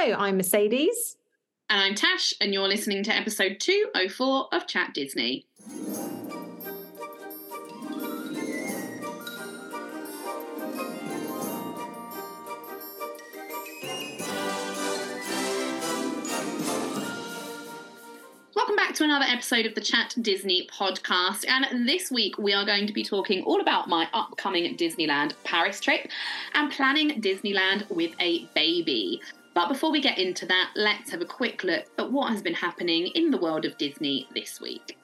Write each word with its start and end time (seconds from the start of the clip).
Hello, 0.00 0.14
I'm 0.16 0.36
Mercedes. 0.36 1.16
And 1.68 1.82
I'm 1.82 1.96
Tash, 1.96 2.32
and 2.40 2.54
you're 2.54 2.68
listening 2.68 3.02
to 3.02 3.12
episode 3.12 3.58
204 3.58 4.46
of 4.52 4.68
Chat 4.68 4.94
Disney. 4.94 5.44
Welcome 18.54 18.76
back 18.76 18.94
to 18.94 19.02
another 19.02 19.24
episode 19.24 19.66
of 19.66 19.74
the 19.74 19.80
Chat 19.80 20.14
Disney 20.22 20.68
podcast. 20.72 21.44
And 21.48 21.88
this 21.88 22.08
week 22.12 22.38
we 22.38 22.54
are 22.54 22.64
going 22.64 22.86
to 22.86 22.92
be 22.92 23.02
talking 23.02 23.42
all 23.42 23.60
about 23.60 23.88
my 23.88 24.08
upcoming 24.14 24.76
Disneyland 24.76 25.32
Paris 25.42 25.80
trip 25.80 26.08
and 26.54 26.70
planning 26.70 27.20
Disneyland 27.20 27.90
with 27.90 28.12
a 28.20 28.44
baby. 28.54 29.20
But 29.58 29.66
before 29.66 29.90
we 29.90 30.00
get 30.00 30.18
into 30.18 30.46
that, 30.46 30.70
let's 30.76 31.10
have 31.10 31.20
a 31.20 31.24
quick 31.24 31.64
look 31.64 31.86
at 31.98 32.12
what 32.12 32.30
has 32.30 32.42
been 32.42 32.54
happening 32.54 33.08
in 33.08 33.32
the 33.32 33.38
world 33.38 33.64
of 33.64 33.76
Disney 33.76 34.28
this 34.32 34.60
week. 34.60 34.96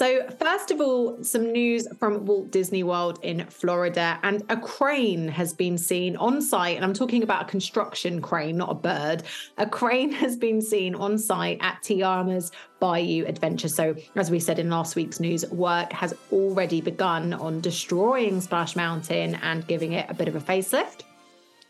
So, 0.00 0.26
first 0.38 0.70
of 0.70 0.80
all, 0.80 1.22
some 1.22 1.52
news 1.52 1.86
from 1.98 2.24
Walt 2.24 2.50
Disney 2.50 2.82
World 2.82 3.18
in 3.20 3.44
Florida, 3.50 4.18
and 4.22 4.42
a 4.48 4.56
crane 4.56 5.28
has 5.28 5.52
been 5.52 5.76
seen 5.76 6.16
on 6.16 6.40
site. 6.40 6.76
And 6.76 6.86
I'm 6.86 6.94
talking 6.94 7.22
about 7.22 7.42
a 7.42 7.44
construction 7.44 8.22
crane, 8.22 8.56
not 8.56 8.70
a 8.70 8.74
bird. 8.74 9.24
A 9.58 9.66
crane 9.66 10.10
has 10.22 10.36
been 10.36 10.62
seen 10.62 10.94
on 10.94 11.18
site 11.18 11.58
at 11.60 11.82
Tiana's 11.82 12.50
Bayou 12.78 13.26
Adventure. 13.26 13.68
So, 13.68 13.94
as 14.16 14.30
we 14.30 14.40
said 14.40 14.58
in 14.58 14.70
last 14.70 14.96
week's 14.96 15.20
news, 15.20 15.44
work 15.50 15.92
has 15.92 16.14
already 16.32 16.80
begun 16.80 17.34
on 17.34 17.60
destroying 17.60 18.40
Splash 18.40 18.76
Mountain 18.76 19.34
and 19.42 19.66
giving 19.66 19.92
it 19.92 20.08
a 20.08 20.14
bit 20.14 20.28
of 20.28 20.34
a 20.34 20.40
facelift. 20.40 21.02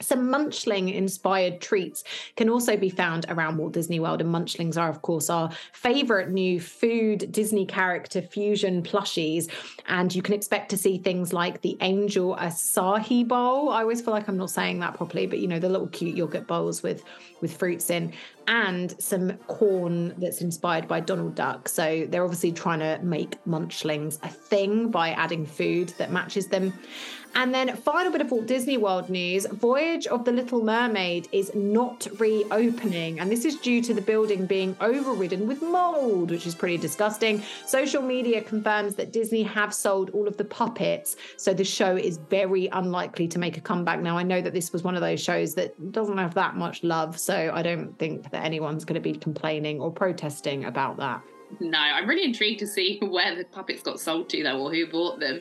Some 0.01 0.29
munchling 0.29 0.93
inspired 0.95 1.61
treats 1.61 2.05
can 2.37 2.49
also 2.49 2.77
be 2.77 2.89
found 2.89 3.27
around 3.29 3.59
Walt 3.59 3.73
Disney 3.73 4.01
World, 4.01 4.21
and 4.21 4.35
munchlings 4.35 4.77
are, 4.77 4.89
of 4.89 5.03
course, 5.03 5.29
our 5.29 5.51
favorite 5.73 6.31
new 6.31 6.61
food 6.61 7.31
Disney 7.31 7.67
character 7.67 8.23
fusion 8.23 8.83
plushies. 8.83 9.51
And 9.87 10.15
you 10.15 10.23
can 10.23 10.35
expect 10.35 10.71
to 10.71 10.77
see 10.77 10.99
things 10.99 11.33
like 11.33 11.61
the 11.61 11.77
Angel 11.81 12.37
Açaí 12.37 13.27
Bowl. 13.27 13.71
I 13.71 13.83
always 13.83 14.01
feel 14.01 14.15
like 14.15 14.29
I'm 14.29 14.37
not 14.37 14.51
saying 14.51 14.81
that 14.81 14.95
properly, 14.95 15.27
but 15.27 15.39
you 15.39 15.49
know, 15.49 15.59
the 15.59 15.69
little 15.69 15.89
cute 15.89 16.17
yogurt 16.17 16.47
bowls 16.47 16.83
with 16.83 17.05
with 17.41 17.57
fruits 17.57 17.91
in, 17.91 18.13
and 18.47 19.01
some 19.01 19.33
corn 19.47 20.15
that's 20.19 20.41
inspired 20.41 20.89
by 20.89 21.01
Donald 21.01 21.35
Duck. 21.35 21.69
So 21.69 22.07
they're 22.09 22.25
obviously 22.25 22.53
trying 22.53 22.81
to 22.81 22.99
make 23.03 23.43
munchlings 23.45 24.19
a 24.23 24.29
thing 24.29 24.91
by 24.91 25.11
adding 25.11 25.47
food 25.47 25.91
that 25.99 26.11
matches 26.11 26.49
them. 26.49 26.73
And 27.35 27.55
then, 27.55 27.77
final 27.77 28.11
bit 28.11 28.21
of 28.21 28.31
Walt 28.31 28.47
Disney 28.47 28.77
World 28.77 29.09
news 29.09 29.47
Voyage 29.47 30.07
of 30.09 30.25
the 30.25 30.33
Little 30.33 30.63
Mermaid 30.63 31.29
is 31.33 31.55
not 31.55 32.07
reopening. 32.19 33.21
And 33.21 33.31
this 33.31 33.45
is 33.45 33.57
due 33.57 33.81
to 33.83 33.95
the 33.95 34.01
building 34.01 34.47
being 34.47 34.77
overridden 34.81 35.47
with 35.47 35.63
mold, 35.63 36.31
which 36.31 36.47
is 36.47 36.55
pretty 36.55 36.77
disgusting. 36.77 37.43
Social 37.67 38.03
media 38.03 38.43
confirms 38.43 38.97
that 38.97 39.13
Disney 39.13 39.43
have 39.45 39.73
sold 39.73 40.11
all 40.11 40.27
of 40.27 40.37
the 40.37 40.45
puppets. 40.45 41.17
So 41.37 41.55
the 41.55 41.65
show 41.65 41.97
is 41.97 42.17
very 42.17 42.69
unlikely 42.73 43.29
to 43.29 43.39
make 43.39 43.57
a 43.57 43.61
comeback. 43.61 44.01
Now, 44.01 44.19
I 44.19 44.23
know 44.23 44.41
that 44.41 44.53
this 44.53 44.73
was 44.73 44.83
one 44.83 44.95
of 44.95 45.01
those 45.01 45.23
shows 45.23 45.55
that 45.55 45.93
doesn't 45.93 46.19
have 46.19 46.35
that 46.35 46.57
much 46.57 46.83
love. 46.83 47.19
So 47.19 47.53
I 47.55 47.63
don't 47.63 47.97
think 47.99 48.31
that 48.31 48.45
anyone's 48.45 48.85
going 48.85 49.01
to 49.01 49.13
be 49.13 49.17
complaining 49.17 49.81
or 49.81 49.93
protesting 49.93 50.65
about 50.65 50.97
that. 50.97 51.23
No, 51.59 51.79
I'm 51.79 52.09
really 52.09 52.25
intrigued 52.25 52.61
to 52.61 52.67
see 52.67 52.99
where 53.03 53.35
the 53.35 53.45
puppets 53.45 53.83
got 53.83 53.99
sold 53.99 54.29
to, 54.31 54.43
though, 54.43 54.61
or 54.61 54.73
who 54.73 54.87
bought 54.87 55.19
them. 55.19 55.41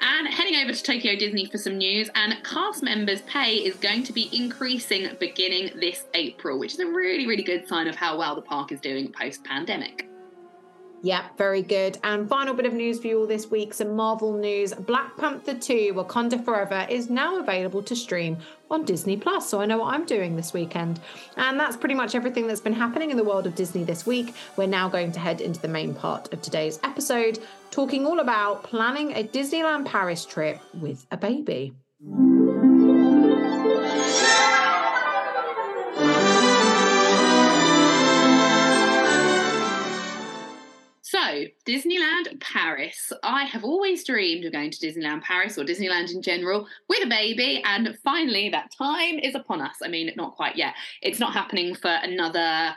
And 0.00 0.28
heading 0.28 0.56
over 0.56 0.72
to 0.72 0.82
Tokyo 0.82 1.16
Disney 1.16 1.46
for 1.46 1.58
some 1.58 1.76
news, 1.76 2.08
and 2.14 2.36
cast 2.44 2.82
members' 2.82 3.22
pay 3.22 3.56
is 3.56 3.74
going 3.76 4.04
to 4.04 4.12
be 4.12 4.30
increasing 4.32 5.08
beginning 5.18 5.70
this 5.80 6.04
April, 6.14 6.58
which 6.58 6.74
is 6.74 6.80
a 6.80 6.86
really, 6.86 7.26
really 7.26 7.42
good 7.42 7.66
sign 7.66 7.88
of 7.88 7.96
how 7.96 8.16
well 8.16 8.34
the 8.34 8.42
park 8.42 8.70
is 8.72 8.80
doing 8.80 9.12
post 9.12 9.44
pandemic. 9.44 10.07
Yeah, 11.00 11.26
very 11.36 11.62
good. 11.62 11.98
And 12.02 12.28
final 12.28 12.54
bit 12.54 12.66
of 12.66 12.72
news 12.72 12.98
for 12.98 13.06
you 13.06 13.20
all 13.20 13.26
this 13.26 13.50
week 13.50 13.72
some 13.72 13.94
Marvel 13.94 14.32
news. 14.32 14.74
Black 14.74 15.16
Panther 15.16 15.54
2 15.54 15.94
Wakanda 15.94 16.44
Forever 16.44 16.86
is 16.90 17.08
now 17.08 17.38
available 17.38 17.82
to 17.84 17.94
stream 17.94 18.38
on 18.70 18.84
Disney 18.84 19.16
Plus. 19.16 19.48
So 19.48 19.60
I 19.60 19.66
know 19.66 19.78
what 19.78 19.94
I'm 19.94 20.04
doing 20.04 20.34
this 20.34 20.52
weekend. 20.52 20.98
And 21.36 21.58
that's 21.58 21.76
pretty 21.76 21.94
much 21.94 22.16
everything 22.16 22.48
that's 22.48 22.60
been 22.60 22.72
happening 22.72 23.10
in 23.10 23.16
the 23.16 23.24
world 23.24 23.46
of 23.46 23.54
Disney 23.54 23.84
this 23.84 24.06
week. 24.06 24.34
We're 24.56 24.66
now 24.66 24.88
going 24.88 25.12
to 25.12 25.20
head 25.20 25.40
into 25.40 25.60
the 25.60 25.68
main 25.68 25.94
part 25.94 26.32
of 26.32 26.42
today's 26.42 26.80
episode, 26.82 27.38
talking 27.70 28.04
all 28.04 28.18
about 28.18 28.64
planning 28.64 29.12
a 29.12 29.22
Disneyland 29.22 29.86
Paris 29.86 30.24
trip 30.24 30.60
with 30.74 31.06
a 31.12 31.16
baby. 31.16 31.74
Disneyland 41.66 42.40
Paris. 42.40 43.12
I 43.22 43.44
have 43.44 43.64
always 43.64 44.04
dreamed 44.04 44.44
of 44.44 44.52
going 44.52 44.70
to 44.70 44.78
Disneyland 44.78 45.22
Paris 45.22 45.58
or 45.58 45.64
Disneyland 45.64 46.12
in 46.12 46.22
general 46.22 46.66
with 46.88 47.04
a 47.04 47.08
baby, 47.08 47.62
and 47.64 47.96
finally 48.04 48.48
that 48.50 48.72
time 48.76 49.18
is 49.18 49.34
upon 49.34 49.60
us. 49.60 49.76
I 49.82 49.88
mean, 49.88 50.10
not 50.16 50.36
quite 50.36 50.56
yet. 50.56 50.74
It's 51.02 51.20
not 51.20 51.32
happening 51.32 51.74
for 51.74 51.90
another 51.90 52.74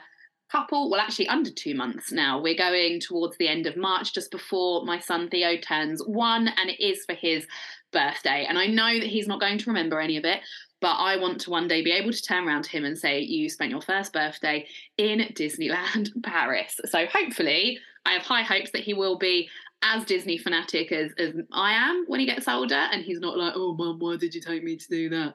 couple, 0.50 0.90
well, 0.90 1.00
actually, 1.00 1.28
under 1.28 1.50
two 1.50 1.74
months 1.74 2.12
now. 2.12 2.40
We're 2.40 2.54
going 2.54 3.00
towards 3.00 3.36
the 3.38 3.48
end 3.48 3.66
of 3.66 3.76
March, 3.76 4.12
just 4.12 4.30
before 4.30 4.84
my 4.84 4.98
son 4.98 5.28
Theo 5.30 5.56
turns 5.56 6.02
one, 6.04 6.48
and 6.48 6.70
it 6.70 6.80
is 6.80 7.04
for 7.06 7.14
his 7.14 7.46
birthday. 7.92 8.46
And 8.48 8.58
I 8.58 8.66
know 8.66 9.00
that 9.00 9.08
he's 9.08 9.26
not 9.26 9.40
going 9.40 9.58
to 9.58 9.70
remember 9.70 10.00
any 10.00 10.16
of 10.16 10.24
it, 10.24 10.40
but 10.82 10.96
I 10.96 11.16
want 11.16 11.40
to 11.42 11.50
one 11.50 11.68
day 11.68 11.82
be 11.82 11.92
able 11.92 12.12
to 12.12 12.22
turn 12.22 12.46
around 12.46 12.64
to 12.64 12.70
him 12.70 12.84
and 12.84 12.98
say, 12.98 13.20
You 13.20 13.48
spent 13.48 13.70
your 13.70 13.80
first 13.80 14.12
birthday 14.12 14.66
in 14.98 15.20
Disneyland 15.34 16.10
Paris. 16.22 16.78
So 16.86 17.06
hopefully, 17.06 17.78
I 18.04 18.12
have 18.12 18.22
high 18.22 18.42
hopes 18.42 18.70
that 18.72 18.82
he 18.82 18.94
will 18.94 19.18
be 19.18 19.48
as 19.82 20.04
Disney 20.04 20.38
fanatic 20.38 20.92
as, 20.92 21.12
as 21.18 21.34
I 21.52 21.72
am 21.72 22.04
when 22.06 22.20
he 22.20 22.26
gets 22.26 22.46
older, 22.46 22.74
and 22.74 23.04
he's 23.04 23.18
not 23.18 23.36
like, 23.36 23.54
oh, 23.56 23.74
mum, 23.74 23.98
why 23.98 24.16
did 24.16 24.34
you 24.34 24.40
take 24.40 24.62
me 24.62 24.76
to 24.76 24.88
do 24.88 25.08
that? 25.10 25.34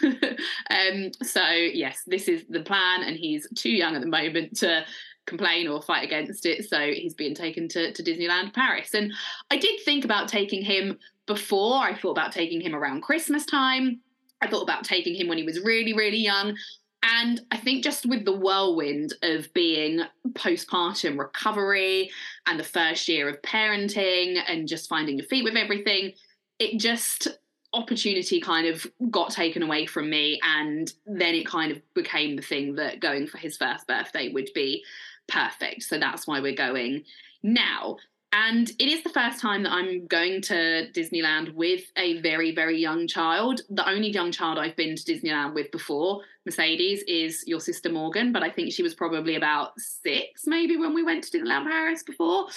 um, 0.70 1.10
so, 1.22 1.44
yes, 1.50 2.02
this 2.06 2.28
is 2.28 2.44
the 2.48 2.60
plan, 2.60 3.02
and 3.02 3.16
he's 3.16 3.48
too 3.56 3.70
young 3.70 3.96
at 3.96 4.00
the 4.00 4.08
moment 4.08 4.56
to 4.58 4.84
complain 5.26 5.66
or 5.66 5.82
fight 5.82 6.04
against 6.04 6.46
it. 6.46 6.68
So, 6.68 6.78
he's 6.78 7.14
being 7.14 7.34
taken 7.34 7.68
to, 7.70 7.92
to 7.92 8.02
Disneyland 8.02 8.54
Paris. 8.54 8.94
And 8.94 9.12
I 9.50 9.56
did 9.56 9.80
think 9.84 10.04
about 10.04 10.28
taking 10.28 10.62
him 10.62 10.98
before, 11.26 11.78
I 11.78 11.94
thought 11.94 12.12
about 12.12 12.32
taking 12.32 12.60
him 12.60 12.74
around 12.74 13.02
Christmas 13.02 13.44
time. 13.44 14.00
I 14.40 14.46
thought 14.46 14.62
about 14.62 14.84
taking 14.84 15.16
him 15.16 15.26
when 15.26 15.38
he 15.38 15.44
was 15.44 15.60
really, 15.60 15.92
really 15.92 16.18
young. 16.18 16.56
And 17.02 17.40
I 17.50 17.56
think 17.56 17.84
just 17.84 18.06
with 18.06 18.24
the 18.24 18.36
whirlwind 18.36 19.14
of 19.22 19.52
being 19.54 20.02
postpartum 20.32 21.18
recovery 21.18 22.10
and 22.46 22.58
the 22.58 22.64
first 22.64 23.08
year 23.08 23.28
of 23.28 23.40
parenting 23.42 24.40
and 24.46 24.66
just 24.68 24.88
finding 24.88 25.18
your 25.18 25.26
feet 25.26 25.44
with 25.44 25.56
everything, 25.56 26.12
it 26.58 26.78
just 26.78 27.28
opportunity 27.72 28.40
kind 28.40 28.66
of 28.66 28.86
got 29.10 29.30
taken 29.30 29.62
away 29.62 29.86
from 29.86 30.10
me. 30.10 30.40
And 30.44 30.92
then 31.06 31.34
it 31.34 31.46
kind 31.46 31.70
of 31.70 31.80
became 31.94 32.36
the 32.36 32.42
thing 32.42 32.74
that 32.76 33.00
going 33.00 33.26
for 33.26 33.38
his 33.38 33.56
first 33.56 33.86
birthday 33.86 34.30
would 34.30 34.50
be 34.54 34.84
perfect. 35.28 35.84
So 35.84 35.98
that's 35.98 36.26
why 36.26 36.40
we're 36.40 36.54
going 36.54 37.04
now. 37.42 37.98
And 38.30 38.68
it 38.78 38.88
is 38.88 39.02
the 39.02 39.08
first 39.08 39.40
time 39.40 39.62
that 39.62 39.72
I'm 39.72 40.06
going 40.06 40.42
to 40.42 40.90
Disneyland 40.92 41.54
with 41.54 41.84
a 41.96 42.20
very, 42.20 42.54
very 42.54 42.78
young 42.78 43.06
child. 43.06 43.62
The 43.70 43.88
only 43.88 44.10
young 44.10 44.32
child 44.32 44.58
I've 44.58 44.76
been 44.76 44.96
to 44.96 45.02
Disneyland 45.02 45.54
with 45.54 45.70
before, 45.70 46.20
Mercedes, 46.44 47.02
is 47.08 47.42
your 47.46 47.60
sister 47.60 47.90
Morgan, 47.90 48.32
but 48.32 48.42
I 48.42 48.50
think 48.50 48.72
she 48.72 48.82
was 48.82 48.94
probably 48.94 49.36
about 49.36 49.72
six, 49.78 50.42
maybe, 50.46 50.76
when 50.76 50.92
we 50.92 51.02
went 51.02 51.24
to 51.24 51.38
Disneyland 51.38 51.64
Paris 51.64 52.02
before. 52.02 52.48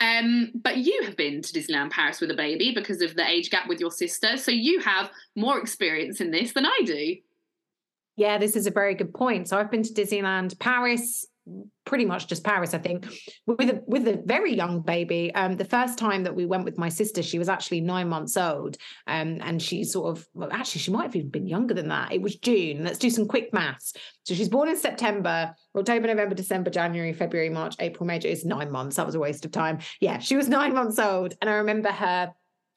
Um, 0.00 0.52
but 0.54 0.78
you 0.78 1.02
have 1.04 1.18
been 1.18 1.42
to 1.42 1.52
Disneyland 1.52 1.90
Paris 1.90 2.22
with 2.22 2.30
a 2.30 2.34
baby 2.34 2.72
because 2.74 3.02
of 3.02 3.14
the 3.14 3.28
age 3.28 3.50
gap 3.50 3.68
with 3.68 3.78
your 3.78 3.90
sister. 3.90 4.38
So 4.38 4.50
you 4.50 4.80
have 4.80 5.10
more 5.36 5.58
experience 5.58 6.22
in 6.22 6.30
this 6.30 6.52
than 6.52 6.64
I 6.64 6.80
do. 6.86 7.16
Yeah, 8.16 8.38
this 8.38 8.56
is 8.56 8.66
a 8.66 8.70
very 8.70 8.94
good 8.94 9.12
point. 9.12 9.48
So 9.48 9.58
I've 9.58 9.70
been 9.70 9.82
to 9.82 9.92
Disneyland 9.92 10.58
Paris 10.58 11.26
pretty 11.84 12.04
much 12.04 12.28
just 12.28 12.44
Paris, 12.44 12.74
I 12.74 12.78
think, 12.78 13.06
with 13.46 13.68
a 13.68 13.82
with 13.86 14.06
a 14.06 14.22
very 14.24 14.54
young 14.54 14.80
baby. 14.80 15.34
Um, 15.34 15.56
the 15.56 15.64
first 15.64 15.98
time 15.98 16.24
that 16.24 16.34
we 16.34 16.46
went 16.46 16.64
with 16.64 16.78
my 16.78 16.88
sister, 16.88 17.22
she 17.22 17.38
was 17.38 17.48
actually 17.48 17.80
nine 17.80 18.08
months 18.08 18.36
old, 18.36 18.76
um, 19.06 19.38
and 19.42 19.60
she 19.60 19.84
sort 19.84 20.16
of 20.16 20.26
well, 20.34 20.48
actually 20.52 20.80
she 20.82 20.90
might 20.90 21.04
have 21.04 21.16
even 21.16 21.30
been 21.30 21.46
younger 21.46 21.74
than 21.74 21.88
that. 21.88 22.12
It 22.12 22.22
was 22.22 22.36
June. 22.36 22.84
Let's 22.84 22.98
do 22.98 23.10
some 23.10 23.26
quick 23.26 23.52
maths. 23.52 23.92
So 24.24 24.34
she's 24.34 24.48
born 24.48 24.68
in 24.68 24.76
September, 24.76 25.54
October, 25.76 26.06
November, 26.06 26.34
December, 26.34 26.70
January, 26.70 27.12
February, 27.12 27.50
March, 27.50 27.74
April, 27.80 28.06
May. 28.06 28.18
It's 28.18 28.44
nine 28.44 28.70
months. 28.70 28.96
That 28.96 29.06
was 29.06 29.14
a 29.14 29.20
waste 29.20 29.44
of 29.44 29.50
time. 29.50 29.78
Yeah, 30.00 30.18
she 30.18 30.36
was 30.36 30.48
nine 30.48 30.74
months 30.74 30.98
old, 30.98 31.34
and 31.40 31.50
I 31.50 31.54
remember 31.54 31.90
her 31.90 32.32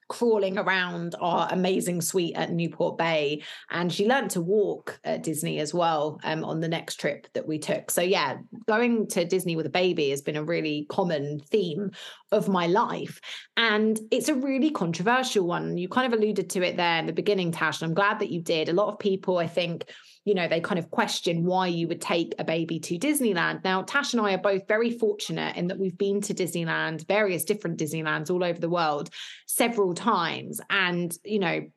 crawling 0.09 0.57
around 0.57 1.15
our 1.19 1.47
amazing 1.51 2.01
suite 2.01 2.35
at 2.35 2.51
Newport 2.51 2.97
Bay. 2.97 3.43
And 3.69 3.91
she 3.91 4.07
learned 4.07 4.31
to 4.31 4.41
walk 4.41 4.99
at 5.03 5.23
Disney 5.23 5.59
as 5.59 5.73
well 5.73 6.19
um, 6.23 6.43
on 6.43 6.59
the 6.59 6.67
next 6.67 6.95
trip 6.95 7.27
that 7.33 7.47
we 7.47 7.59
took. 7.59 7.91
So, 7.91 8.01
yeah, 8.01 8.37
going 8.67 9.07
to 9.07 9.25
Disney 9.25 9.55
with 9.55 9.65
a 9.65 9.69
baby 9.71 10.09
has 10.09 10.21
been 10.21 10.35
a 10.35 10.43
really 10.43 10.85
common 10.89 11.39
theme 11.39 11.91
of 12.31 12.47
my 12.47 12.67
life. 12.67 13.19
And 13.57 13.99
it's 14.11 14.29
a 14.29 14.35
really 14.35 14.71
controversial 14.71 15.45
one. 15.45 15.77
You 15.77 15.87
kind 15.87 16.11
of 16.11 16.17
alluded 16.19 16.49
to 16.51 16.63
it 16.63 16.77
there 16.77 16.99
in 16.99 17.05
the 17.05 17.13
beginning, 17.13 17.51
Tash. 17.51 17.81
And 17.81 17.89
I'm 17.89 17.95
glad 17.95 18.19
that 18.19 18.31
you 18.31 18.41
did. 18.41 18.69
A 18.69 18.73
lot 18.73 18.91
of 18.91 18.99
people, 18.99 19.37
I 19.37 19.47
think, 19.47 19.85
you 20.25 20.33
know, 20.33 20.47
they 20.47 20.61
kind 20.61 20.79
of 20.79 20.89
question 20.89 21.43
why 21.43 21.67
you 21.67 21.87
would 21.87 22.01
take 22.01 22.33
a 22.39 22.43
baby 22.43 22.79
to 22.79 22.97
Disneyland. 22.97 23.63
Now, 23.63 23.81
Tash 23.81 24.13
and 24.13 24.21
I 24.21 24.33
are 24.33 24.37
both 24.37 24.67
very 24.67 24.91
fortunate 24.91 25.57
in 25.57 25.67
that 25.67 25.79
we've 25.79 25.97
been 25.97 26.21
to 26.21 26.33
Disneyland, 26.33 27.05
various 27.07 27.43
different 27.43 27.77
Disneylands 27.77 28.29
all 28.31 28.43
over 28.43 28.59
the 28.59 28.69
world, 28.69 29.09
several 29.47 29.93
times. 29.93 30.61
And, 30.69 31.15
you 31.25 31.39
know, 31.39 31.67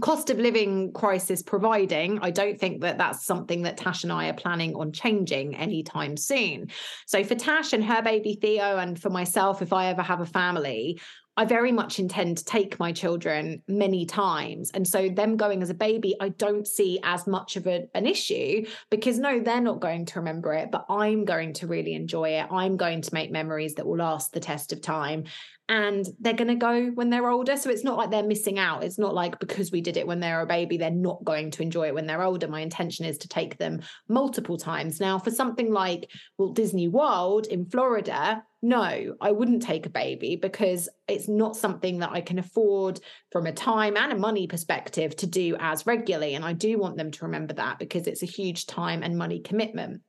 cost 0.00 0.28
of 0.28 0.38
living 0.38 0.92
crisis 0.92 1.42
providing, 1.42 2.18
I 2.20 2.30
don't 2.30 2.60
think 2.60 2.82
that 2.82 2.98
that's 2.98 3.24
something 3.24 3.62
that 3.62 3.78
Tash 3.78 4.04
and 4.04 4.12
I 4.12 4.28
are 4.28 4.34
planning 4.34 4.74
on 4.74 4.92
changing 4.92 5.56
anytime 5.56 6.16
soon. 6.16 6.68
So 7.06 7.24
for 7.24 7.34
Tash 7.34 7.72
and 7.72 7.82
her 7.84 8.02
baby 8.02 8.38
Theo, 8.40 8.76
and 8.76 9.00
for 9.00 9.10
myself, 9.10 9.62
if 9.62 9.72
I 9.72 9.86
ever 9.86 10.02
have 10.02 10.20
a 10.20 10.26
family, 10.26 11.00
I 11.38 11.44
very 11.44 11.70
much 11.70 12.00
intend 12.00 12.38
to 12.38 12.44
take 12.44 12.80
my 12.80 12.90
children 12.90 13.62
many 13.68 14.04
times. 14.04 14.72
And 14.74 14.84
so, 14.86 15.08
them 15.08 15.36
going 15.36 15.62
as 15.62 15.70
a 15.70 15.74
baby, 15.74 16.16
I 16.20 16.30
don't 16.30 16.66
see 16.66 16.98
as 17.04 17.28
much 17.28 17.54
of 17.54 17.68
a, 17.68 17.86
an 17.94 18.06
issue 18.06 18.66
because 18.90 19.20
no, 19.20 19.38
they're 19.38 19.60
not 19.60 19.78
going 19.78 20.04
to 20.06 20.18
remember 20.18 20.52
it, 20.52 20.72
but 20.72 20.84
I'm 20.88 21.24
going 21.24 21.52
to 21.54 21.68
really 21.68 21.94
enjoy 21.94 22.30
it. 22.30 22.48
I'm 22.50 22.76
going 22.76 23.02
to 23.02 23.14
make 23.14 23.30
memories 23.30 23.74
that 23.74 23.86
will 23.86 23.98
last 23.98 24.32
the 24.32 24.40
test 24.40 24.72
of 24.72 24.82
time. 24.82 25.26
And 25.68 26.06
they're 26.20 26.32
going 26.32 26.48
to 26.48 26.54
go 26.54 26.86
when 26.88 27.10
they're 27.10 27.28
older. 27.28 27.56
So, 27.56 27.70
it's 27.70 27.84
not 27.84 27.96
like 27.96 28.10
they're 28.10 28.22
missing 28.22 28.58
out. 28.58 28.84
It's 28.84 28.98
not 28.98 29.14
like 29.14 29.38
because 29.38 29.70
we 29.70 29.80
did 29.80 29.96
it 29.96 30.06
when 30.06 30.20
they're 30.20 30.40
a 30.40 30.46
baby, 30.46 30.76
they're 30.76 30.90
not 30.90 31.24
going 31.24 31.50
to 31.52 31.62
enjoy 31.62 31.88
it 31.88 31.94
when 31.94 32.06
they're 32.06 32.22
older. 32.22 32.48
My 32.48 32.60
intention 32.60 33.04
is 33.04 33.18
to 33.18 33.28
take 33.28 33.58
them 33.58 33.80
multiple 34.08 34.56
times. 34.56 35.00
Now, 35.00 35.18
for 35.18 35.30
something 35.30 35.72
like 35.72 36.10
Walt 36.38 36.54
Disney 36.54 36.88
World 36.88 37.46
in 37.46 37.66
Florida, 37.66 38.42
no, 38.60 39.16
I 39.20 39.30
wouldn't 39.30 39.62
take 39.62 39.86
a 39.86 39.90
baby 39.90 40.36
because 40.36 40.88
it's 41.06 41.28
not 41.28 41.56
something 41.56 41.98
that 42.00 42.10
I 42.10 42.20
can 42.20 42.38
afford 42.38 43.00
from 43.30 43.46
a 43.46 43.52
time 43.52 43.96
and 43.96 44.12
a 44.12 44.18
money 44.18 44.48
perspective 44.48 45.14
to 45.16 45.26
do 45.26 45.56
as 45.60 45.86
regularly. 45.86 46.34
And 46.34 46.44
I 46.44 46.54
do 46.54 46.76
want 46.78 46.96
them 46.96 47.12
to 47.12 47.24
remember 47.26 47.54
that 47.54 47.78
because 47.78 48.06
it's 48.06 48.22
a 48.22 48.26
huge 48.26 48.66
time 48.66 49.02
and 49.02 49.16
money 49.16 49.40
commitment. 49.40 50.02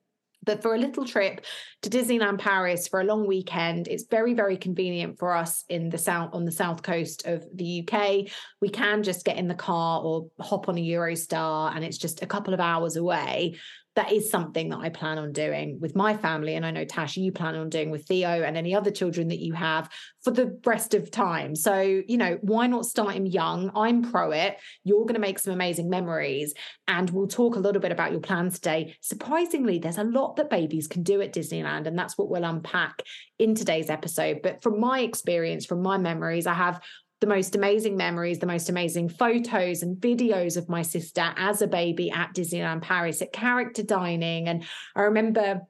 But 0.49 0.63
for 0.63 0.73
a 0.73 0.79
little 0.79 1.05
trip 1.05 1.45
to 1.83 1.91
Disneyland 1.91 2.39
Paris 2.39 2.87
for 2.87 3.01
a 3.01 3.03
long 3.03 3.27
weekend, 3.27 3.87
it's 3.87 4.05
very, 4.09 4.33
very 4.33 4.57
convenient 4.57 5.19
for 5.19 5.35
us 5.35 5.63
in 5.69 5.89
the 5.89 5.99
south 5.99 6.33
on 6.33 6.43
the 6.43 6.51
south 6.51 6.81
coast 6.81 7.27
of 7.27 7.45
the 7.53 7.87
UK. 7.87 8.31
We 8.59 8.69
can 8.69 9.03
just 9.03 9.25
get 9.25 9.37
in 9.37 9.47
the 9.47 9.53
car 9.53 10.01
or 10.01 10.25
hop 10.39 10.67
on 10.67 10.75
a 10.75 10.81
Eurostar, 10.81 11.75
and 11.75 11.85
it's 11.85 11.99
just 11.99 12.23
a 12.23 12.25
couple 12.25 12.55
of 12.55 12.59
hours 12.59 12.95
away 12.95 13.57
that 13.99 14.13
is 14.13 14.29
something 14.29 14.69
that 14.69 14.77
I 14.77 14.87
plan 14.87 15.17
on 15.17 15.33
doing 15.33 15.77
with 15.81 15.93
my 15.93 16.15
family. 16.15 16.55
And 16.55 16.65
I 16.65 16.71
know, 16.71 16.85
Tash, 16.85 17.17
you 17.17 17.33
plan 17.33 17.55
on 17.55 17.69
doing 17.69 17.89
with 17.89 18.05
Theo 18.05 18.43
and 18.43 18.55
any 18.55 18.73
other 18.73 18.91
children 18.91 19.27
that 19.27 19.39
you 19.39 19.51
have 19.51 19.89
for 20.23 20.31
the 20.31 20.57
rest 20.65 20.93
of 20.93 21.11
time. 21.11 21.53
So, 21.53 21.81
you 21.81 22.15
know, 22.15 22.37
why 22.39 22.67
not 22.67 22.85
start 22.85 23.15
him 23.15 23.25
young? 23.25 23.69
I'm 23.75 24.09
pro 24.09 24.31
it. 24.31 24.55
You're 24.85 25.01
going 25.01 25.15
to 25.15 25.19
make 25.19 25.37
some 25.37 25.51
amazing 25.51 25.89
memories. 25.89 26.53
And 26.87 27.09
we'll 27.09 27.27
talk 27.27 27.57
a 27.57 27.59
little 27.59 27.81
bit 27.81 27.91
about 27.91 28.11
your 28.13 28.21
plans 28.21 28.53
today. 28.53 28.95
Surprisingly, 29.01 29.79
there's 29.79 29.97
a 29.97 30.05
lot 30.05 30.37
that 30.37 30.49
babies 30.49 30.87
can 30.87 31.03
do 31.03 31.19
at 31.19 31.33
Disneyland. 31.33 31.85
And 31.85 31.99
that's 31.99 32.17
what 32.17 32.29
we'll 32.29 32.45
unpack 32.45 33.03
in 33.37 33.53
today's 33.53 33.89
episode. 33.89 34.39
But 34.41 34.63
from 34.63 34.79
my 34.79 35.01
experience, 35.01 35.65
from 35.65 35.81
my 35.81 35.97
memories, 35.97 36.47
I 36.47 36.53
have 36.53 36.79
the 37.19 37.27
most 37.27 37.55
amazing 37.55 37.97
memories, 37.97 38.39
the 38.39 38.45
most 38.45 38.69
amazing 38.69 39.09
photos 39.09 39.83
and 39.83 39.97
videos 39.97 40.57
of 40.57 40.69
my 40.69 40.81
sister 40.81 41.33
as 41.35 41.61
a 41.61 41.67
baby 41.67 42.09
at 42.11 42.33
Disneyland 42.33 42.81
Paris 42.81 43.21
at 43.21 43.33
character 43.33 43.83
dining. 43.83 44.47
And 44.47 44.63
I 44.95 45.01
remember 45.01 45.61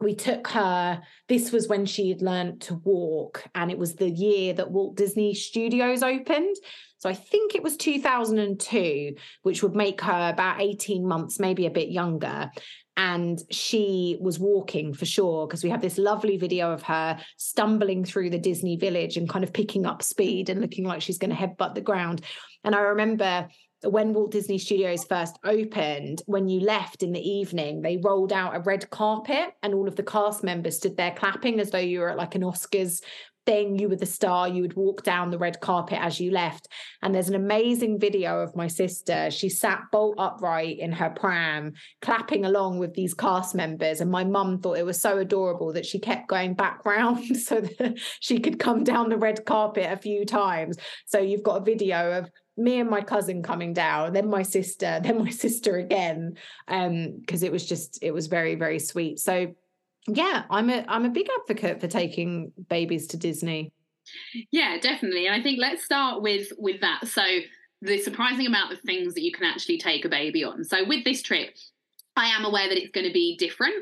we 0.00 0.14
took 0.14 0.46
her, 0.48 1.02
this 1.28 1.50
was 1.50 1.66
when 1.66 1.84
she 1.84 2.08
had 2.08 2.22
learned 2.22 2.60
to 2.62 2.74
walk, 2.74 3.44
and 3.54 3.70
it 3.70 3.78
was 3.78 3.96
the 3.96 4.10
year 4.10 4.52
that 4.52 4.70
Walt 4.70 4.96
Disney 4.96 5.34
Studios 5.34 6.02
opened. 6.02 6.56
So 6.98 7.08
I 7.08 7.14
think 7.14 7.54
it 7.54 7.62
was 7.62 7.76
2002, 7.76 9.14
which 9.42 9.62
would 9.62 9.74
make 9.74 10.00
her 10.02 10.30
about 10.32 10.60
18 10.60 11.06
months, 11.06 11.40
maybe 11.40 11.66
a 11.66 11.70
bit 11.70 11.88
younger 11.88 12.50
and 12.98 13.40
she 13.48 14.18
was 14.20 14.40
walking 14.40 14.92
for 14.92 15.06
sure 15.06 15.46
because 15.46 15.62
we 15.62 15.70
have 15.70 15.80
this 15.80 15.98
lovely 15.98 16.36
video 16.36 16.72
of 16.72 16.82
her 16.82 17.16
stumbling 17.36 18.04
through 18.04 18.28
the 18.28 18.38
Disney 18.40 18.76
village 18.76 19.16
and 19.16 19.28
kind 19.28 19.44
of 19.44 19.52
picking 19.52 19.86
up 19.86 20.02
speed 20.02 20.50
and 20.50 20.60
looking 20.60 20.84
like 20.84 21.00
she's 21.00 21.16
going 21.16 21.30
to 21.30 21.36
headbutt 21.36 21.76
the 21.76 21.80
ground. 21.80 22.22
And 22.64 22.74
I 22.74 22.80
remember 22.80 23.48
when 23.84 24.12
Walt 24.12 24.32
Disney 24.32 24.58
Studios 24.58 25.04
first 25.04 25.38
opened, 25.44 26.22
when 26.26 26.48
you 26.48 26.58
left 26.58 27.04
in 27.04 27.12
the 27.12 27.20
evening, 27.20 27.82
they 27.82 27.98
rolled 27.98 28.32
out 28.32 28.56
a 28.56 28.60
red 28.60 28.90
carpet 28.90 29.54
and 29.62 29.74
all 29.74 29.86
of 29.86 29.94
the 29.94 30.02
cast 30.02 30.42
members 30.42 30.78
stood 30.78 30.96
there 30.96 31.14
clapping 31.16 31.60
as 31.60 31.70
though 31.70 31.78
you 31.78 32.00
were 32.00 32.10
at 32.10 32.18
like 32.18 32.34
an 32.34 32.42
Oscars 32.42 33.00
thing. 33.48 33.78
You 33.78 33.88
were 33.88 33.96
the 33.96 34.04
star. 34.04 34.46
You 34.46 34.60
would 34.60 34.76
walk 34.76 35.02
down 35.04 35.30
the 35.30 35.38
red 35.38 35.58
carpet 35.60 35.98
as 36.02 36.20
you 36.20 36.30
left. 36.30 36.68
And 37.00 37.14
there's 37.14 37.30
an 37.30 37.34
amazing 37.34 37.98
video 37.98 38.40
of 38.40 38.54
my 38.54 38.66
sister. 38.66 39.30
She 39.30 39.48
sat 39.48 39.80
bolt 39.90 40.16
upright 40.18 40.78
in 40.78 40.92
her 40.92 41.08
pram, 41.08 41.72
clapping 42.02 42.44
along 42.44 42.78
with 42.78 42.92
these 42.92 43.14
cast 43.14 43.54
members. 43.54 44.02
And 44.02 44.10
my 44.10 44.22
mum 44.22 44.58
thought 44.58 44.76
it 44.76 44.84
was 44.84 45.00
so 45.00 45.16
adorable 45.16 45.72
that 45.72 45.86
she 45.86 45.98
kept 45.98 46.28
going 46.28 46.52
back 46.52 46.84
round 46.84 47.24
so 47.48 47.62
that 47.62 47.98
she 48.20 48.38
could 48.38 48.58
come 48.58 48.84
down 48.84 49.08
the 49.08 49.16
red 49.16 49.46
carpet 49.46 49.90
a 49.90 49.96
few 49.96 50.26
times. 50.26 50.76
So 51.06 51.18
you've 51.18 51.42
got 51.42 51.62
a 51.62 51.64
video 51.64 52.18
of 52.18 52.30
me 52.58 52.80
and 52.80 52.90
my 52.90 53.00
cousin 53.00 53.42
coming 53.42 53.72
down, 53.72 54.12
then 54.12 54.28
my 54.28 54.42
sister, 54.42 55.00
then 55.02 55.24
my 55.24 55.30
sister 55.30 55.78
again. 55.78 56.34
Um, 56.66 57.14
because 57.18 57.42
it 57.42 57.50
was 57.50 57.64
just, 57.64 57.98
it 58.02 58.12
was 58.12 58.26
very, 58.26 58.56
very 58.56 58.78
sweet. 58.78 59.20
So 59.20 59.54
yeah, 60.06 60.44
I'm 60.50 60.70
a 60.70 60.84
I'm 60.88 61.04
a 61.04 61.10
big 61.10 61.28
advocate 61.40 61.80
for 61.80 61.88
taking 61.88 62.52
babies 62.68 63.06
to 63.08 63.16
Disney. 63.16 63.72
Yeah, 64.50 64.78
definitely. 64.80 65.26
And 65.26 65.34
I 65.34 65.42
think 65.42 65.58
let's 65.60 65.84
start 65.84 66.22
with 66.22 66.48
with 66.58 66.80
that. 66.80 67.06
So 67.08 67.22
the 67.82 67.98
surprising 67.98 68.46
amount 68.46 68.72
of 68.72 68.80
things 68.80 69.14
that 69.14 69.22
you 69.22 69.32
can 69.32 69.44
actually 69.44 69.78
take 69.78 70.04
a 70.04 70.08
baby 70.08 70.44
on. 70.44 70.64
So 70.64 70.84
with 70.86 71.04
this 71.04 71.22
trip, 71.22 71.54
I 72.16 72.26
am 72.26 72.44
aware 72.44 72.68
that 72.68 72.78
it's 72.78 72.90
going 72.90 73.06
to 73.06 73.12
be 73.12 73.36
different. 73.36 73.76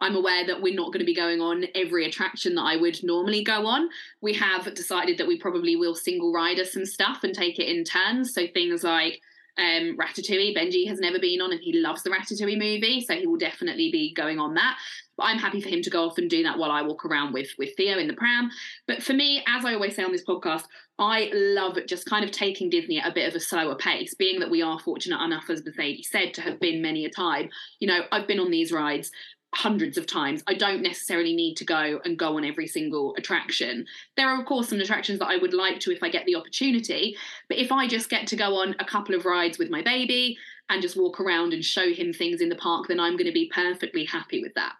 I'm 0.00 0.14
aware 0.14 0.46
that 0.46 0.62
we're 0.62 0.74
not 0.74 0.92
going 0.92 1.00
to 1.00 1.04
be 1.04 1.14
going 1.14 1.40
on 1.40 1.64
every 1.74 2.06
attraction 2.06 2.54
that 2.54 2.62
I 2.62 2.76
would 2.76 3.02
normally 3.02 3.42
go 3.42 3.66
on. 3.66 3.88
We 4.22 4.32
have 4.34 4.72
decided 4.74 5.18
that 5.18 5.26
we 5.26 5.38
probably 5.38 5.76
will 5.76 5.94
single 5.94 6.32
rider 6.32 6.64
some 6.64 6.86
stuff 6.86 7.24
and 7.24 7.34
take 7.34 7.58
it 7.58 7.68
in 7.68 7.84
turns. 7.84 8.32
So 8.32 8.46
things 8.46 8.84
like 8.84 9.20
um, 9.60 9.96
Ratatouille, 9.96 10.56
Benji 10.56 10.88
has 10.88 10.98
never 10.98 11.18
been 11.18 11.40
on 11.40 11.52
and 11.52 11.60
he 11.60 11.74
loves 11.74 12.02
the 12.02 12.10
Ratatouille 12.10 12.58
movie, 12.58 13.04
so 13.06 13.14
he 13.14 13.26
will 13.26 13.36
definitely 13.36 13.92
be 13.92 14.14
going 14.14 14.38
on 14.38 14.54
that. 14.54 14.78
But 15.16 15.24
I'm 15.24 15.38
happy 15.38 15.60
for 15.60 15.68
him 15.68 15.82
to 15.82 15.90
go 15.90 16.06
off 16.06 16.16
and 16.16 16.30
do 16.30 16.42
that 16.44 16.58
while 16.58 16.70
I 16.70 16.82
walk 16.82 17.04
around 17.04 17.34
with 17.34 17.50
with 17.58 17.76
Theo 17.76 17.98
in 17.98 18.08
the 18.08 18.14
pram. 18.14 18.50
But 18.86 19.02
for 19.02 19.12
me, 19.12 19.44
as 19.46 19.64
I 19.64 19.74
always 19.74 19.94
say 19.94 20.02
on 20.02 20.12
this 20.12 20.24
podcast, 20.24 20.64
I 20.98 21.30
love 21.34 21.78
just 21.86 22.06
kind 22.06 22.24
of 22.24 22.30
taking 22.30 22.70
Disney 22.70 22.98
at 22.98 23.08
a 23.08 23.14
bit 23.14 23.28
of 23.28 23.34
a 23.34 23.40
slower 23.40 23.74
pace, 23.74 24.14
being 24.14 24.40
that 24.40 24.50
we 24.50 24.62
are 24.62 24.78
fortunate 24.78 25.22
enough, 25.22 25.50
as 25.50 25.64
Mercedes 25.64 26.08
said, 26.10 26.32
to 26.34 26.40
have 26.40 26.58
been 26.58 26.80
many 26.80 27.04
a 27.04 27.10
time. 27.10 27.50
You 27.80 27.88
know, 27.88 28.00
I've 28.12 28.26
been 28.26 28.40
on 28.40 28.50
these 28.50 28.72
rides 28.72 29.10
hundreds 29.54 29.98
of 29.98 30.06
times. 30.06 30.42
I 30.46 30.54
don't 30.54 30.82
necessarily 30.82 31.34
need 31.34 31.56
to 31.56 31.64
go 31.64 32.00
and 32.04 32.18
go 32.18 32.36
on 32.36 32.44
every 32.44 32.66
single 32.66 33.14
attraction. 33.16 33.84
There 34.16 34.28
are, 34.28 34.40
of 34.40 34.46
course, 34.46 34.68
some 34.68 34.80
attractions 34.80 35.18
that 35.18 35.28
I 35.28 35.36
would 35.36 35.54
like 35.54 35.80
to 35.80 35.90
if 35.90 36.02
I 36.02 36.08
get 36.08 36.24
the 36.24 36.36
opportunity. 36.36 37.16
But 37.48 37.58
if 37.58 37.72
I 37.72 37.88
just 37.88 38.10
get 38.10 38.26
to 38.28 38.36
go 38.36 38.60
on 38.60 38.76
a 38.78 38.84
couple 38.84 39.14
of 39.14 39.24
rides 39.24 39.58
with 39.58 39.70
my 39.70 39.82
baby 39.82 40.38
and 40.68 40.80
just 40.80 40.96
walk 40.96 41.20
around 41.20 41.52
and 41.52 41.64
show 41.64 41.92
him 41.92 42.12
things 42.12 42.40
in 42.40 42.48
the 42.48 42.56
park, 42.56 42.86
then 42.88 43.00
I'm 43.00 43.16
going 43.16 43.26
to 43.26 43.32
be 43.32 43.50
perfectly 43.52 44.04
happy 44.04 44.40
with 44.40 44.54
that. 44.54 44.74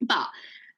But 0.00 0.28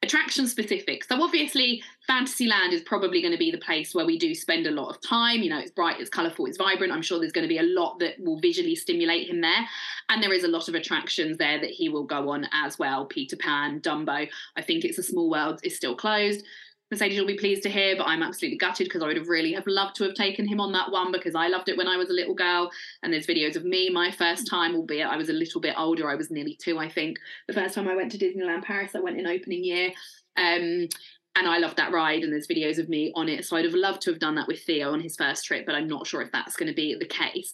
attraction 0.03 0.47
specific. 0.47 1.03
So 1.05 1.21
obviously, 1.23 1.81
Fantasyland 2.05 2.73
is 2.73 2.81
probably 2.81 3.21
going 3.21 3.31
to 3.31 3.37
be 3.37 3.49
the 3.49 3.57
place 3.57 3.95
where 3.95 4.05
we 4.05 4.19
do 4.19 4.35
spend 4.35 4.67
a 4.67 4.71
lot 4.71 4.89
of 4.89 5.01
time. 5.01 5.41
You 5.41 5.49
know, 5.49 5.57
it's 5.57 5.71
bright, 5.71 5.99
it's 5.99 6.09
colourful, 6.09 6.45
it's 6.45 6.57
vibrant. 6.57 6.91
I'm 6.91 7.01
sure 7.01 7.19
there's 7.19 7.31
going 7.31 7.47
to 7.47 7.49
be 7.49 7.57
a 7.57 7.63
lot 7.63 7.99
that 7.99 8.19
will 8.19 8.39
visually 8.39 8.75
stimulate 8.75 9.29
him 9.29 9.41
there. 9.41 9.67
And 10.09 10.21
there 10.21 10.33
is 10.33 10.43
a 10.43 10.49
lot 10.49 10.67
of 10.67 10.75
attractions 10.75 11.37
there 11.37 11.59
that 11.59 11.69
he 11.69 11.89
will 11.89 12.03
go 12.03 12.29
on 12.29 12.47
as 12.53 12.77
well. 12.77 13.05
Peter 13.05 13.37
Pan, 13.37 13.79
Dumbo. 13.79 14.27
I 14.57 14.61
think 14.61 14.83
it's 14.83 14.97
a 14.97 15.03
small 15.03 15.29
world 15.29 15.61
is 15.63 15.75
still 15.75 15.95
closed. 15.95 16.45
Mercedes 16.93 17.19
will 17.19 17.27
be 17.27 17.37
pleased 17.37 17.63
to 17.63 17.69
hear, 17.69 17.95
but 17.97 18.05
I'm 18.05 18.21
absolutely 18.21 18.57
gutted 18.57 18.85
because 18.85 19.01
I 19.01 19.07
would 19.07 19.17
have 19.17 19.27
really 19.27 19.53
have 19.53 19.65
loved 19.65 19.95
to 19.95 20.03
have 20.03 20.13
taken 20.13 20.47
him 20.47 20.59
on 20.59 20.71
that 20.73 20.91
one 20.91 21.11
because 21.11 21.33
I 21.33 21.47
loved 21.47 21.69
it 21.69 21.77
when 21.77 21.87
I 21.87 21.97
was 21.97 22.09
a 22.09 22.13
little 22.13 22.35
girl. 22.35 22.71
And 23.01 23.11
there's 23.11 23.25
videos 23.25 23.55
of 23.55 23.65
me 23.65 23.89
my 23.89 24.11
first 24.11 24.47
time, 24.47 24.75
albeit 24.75 25.07
I 25.07 25.17
was 25.17 25.29
a 25.29 25.33
little 25.33 25.59
bit 25.59 25.73
older. 25.75 26.09
I 26.09 26.15
was 26.15 26.29
nearly 26.29 26.55
two, 26.55 26.77
I 26.77 26.87
think. 26.87 27.17
The 27.47 27.53
first 27.53 27.73
time 27.73 27.87
I 27.87 27.95
went 27.95 28.11
to 28.11 28.17
Disneyland 28.19 28.63
Paris, 28.63 28.95
I 28.95 28.99
went 28.99 29.17
in 29.17 29.25
opening 29.25 29.63
year. 29.63 29.91
Um, 30.37 30.87
and 31.35 31.47
I 31.47 31.57
loved 31.57 31.77
that 31.77 31.91
ride, 31.91 32.21
and 32.21 32.31
there's 32.31 32.47
videos 32.47 32.77
of 32.77 32.89
me 32.89 33.11
on 33.15 33.27
it. 33.27 33.43
So 33.43 33.57
I'd 33.57 33.65
have 33.65 33.73
loved 33.73 34.03
to 34.03 34.11
have 34.11 34.19
done 34.19 34.35
that 34.35 34.47
with 34.47 34.61
Theo 34.61 34.93
on 34.93 35.01
his 35.01 35.15
first 35.15 35.45
trip, 35.45 35.65
but 35.65 35.73
I'm 35.73 35.87
not 35.87 36.05
sure 36.05 36.21
if 36.21 36.31
that's 36.31 36.55
going 36.55 36.69
to 36.69 36.75
be 36.75 36.93
the 36.93 37.07
case. 37.07 37.51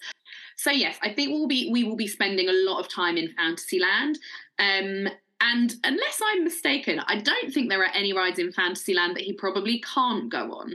So 0.57 0.69
yes, 0.69 0.97
I 1.01 1.13
think 1.13 1.31
we'll 1.31 1.47
be 1.47 1.69
we 1.71 1.85
will 1.85 1.95
be 1.95 2.07
spending 2.07 2.49
a 2.49 2.53
lot 2.69 2.81
of 2.81 2.89
time 2.89 3.15
in 3.15 3.33
Fantasyland. 3.37 4.19
Um, 4.59 5.07
and 5.41 5.73
unless 5.83 6.21
I'm 6.23 6.43
mistaken, 6.43 6.99
I 7.07 7.17
don't 7.17 7.53
think 7.53 7.69
there 7.69 7.81
are 7.81 7.93
any 7.93 8.13
rides 8.13 8.39
in 8.39 8.51
Fantasyland 8.51 9.15
that 9.15 9.23
he 9.23 9.33
probably 9.33 9.79
can't 9.81 10.29
go 10.31 10.53
on. 10.53 10.73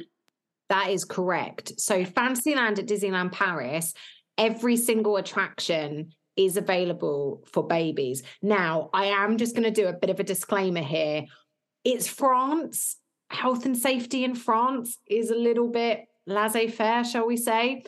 that 0.71 0.91
is 0.91 1.05
correct. 1.05 1.79
So 1.79 2.05
Fantasyland 2.05 2.79
at 2.79 2.87
Disneyland 2.87 3.33
Paris, 3.33 3.95
every 4.39 4.77
single 4.77 5.17
attraction 5.17 6.13
is 6.37 6.57
available 6.57 7.45
for 7.53 7.67
babies. 7.67 8.23
Now, 8.43 8.91
I 8.93 9.07
am 9.07 9.37
just 9.37 9.55
going 9.55 9.73
to 9.73 9.83
do 9.83 9.87
a 9.87 9.93
bit 9.93 10.11
of 10.11 10.19
a 10.19 10.25
disclaimer 10.25 10.83
here. 10.83 11.27
It's 11.85 12.09
France. 12.09 12.97
Health 13.31 13.67
and 13.67 13.77
safety 13.77 14.25
in 14.25 14.35
France 14.35 14.99
is 15.07 15.31
a 15.31 15.37
little 15.37 15.69
bit 15.69 16.07
laissez 16.27 16.69
faire, 16.69 17.05
shall 17.05 17.27
we 17.27 17.37
say. 17.37 17.85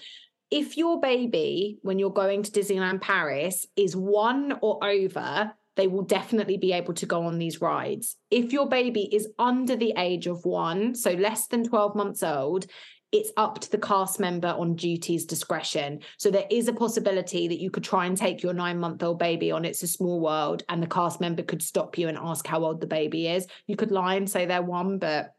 If 0.51 0.77
your 0.77 1.01
baby, 1.01 1.79
when 1.83 1.99
you're 1.99 2.11
going 2.11 2.43
to 2.45 2.51
Disneyland 2.51 3.01
Paris, 3.01 3.67
is 3.77 3.97
one 3.97 4.59
or 4.63 4.85
over, 4.85 5.53
they 5.77 5.87
will 5.87 6.03
definitely 6.03 6.57
be 6.57 6.73
able 6.73 6.95
to 6.95 7.07
go 7.07 7.23
on 7.23 7.39
these 7.39 7.61
rides. 7.61 8.17
If 8.31 8.53
your 8.53 8.69
baby 8.69 9.15
is 9.15 9.29
under 9.39 9.77
the 9.77 9.95
age 9.97 10.27
of 10.27 10.45
one, 10.45 10.95
so 10.95 11.13
less 11.13 11.47
than 11.47 11.65
12 11.65 11.95
months 11.95 12.23
old, 12.23 12.67
it's 13.13 13.31
up 13.37 13.61
to 13.61 13.71
the 13.71 13.79
cast 13.79 14.19
member 14.19 14.49
on 14.49 14.75
duty's 14.75 15.25
discretion. 15.25 16.01
So 16.19 16.31
there 16.31 16.47
is 16.51 16.69
a 16.69 16.73
possibility 16.73 17.47
that 17.49 17.61
you 17.61 17.71
could 17.71 17.85
try 17.85 18.07
and 18.07 18.17
take 18.17 18.43
your 18.43 18.53
nine 18.53 18.79
month 18.79 19.03
old 19.03 19.19
baby 19.19 19.53
on 19.53 19.65
It's 19.65 19.83
a 19.83 19.89
Small 19.89 20.21
World, 20.21 20.65
and 20.69 20.83
the 20.83 20.89
cast 20.89 21.21
member 21.21 21.43
could 21.43 21.63
stop 21.63 21.99
you 21.99 22.09
and 22.09 22.19
ask 22.19 22.47
how 22.47 22.65
old 22.65 22.81
the 22.81 22.87
baby 22.87 23.29
is. 23.29 23.47
You 23.67 23.77
could 23.77 23.93
lie 23.93 24.17
and 24.17 24.29
say 24.29 24.47
they're 24.47 24.63
one, 24.63 24.99
but 24.99 25.35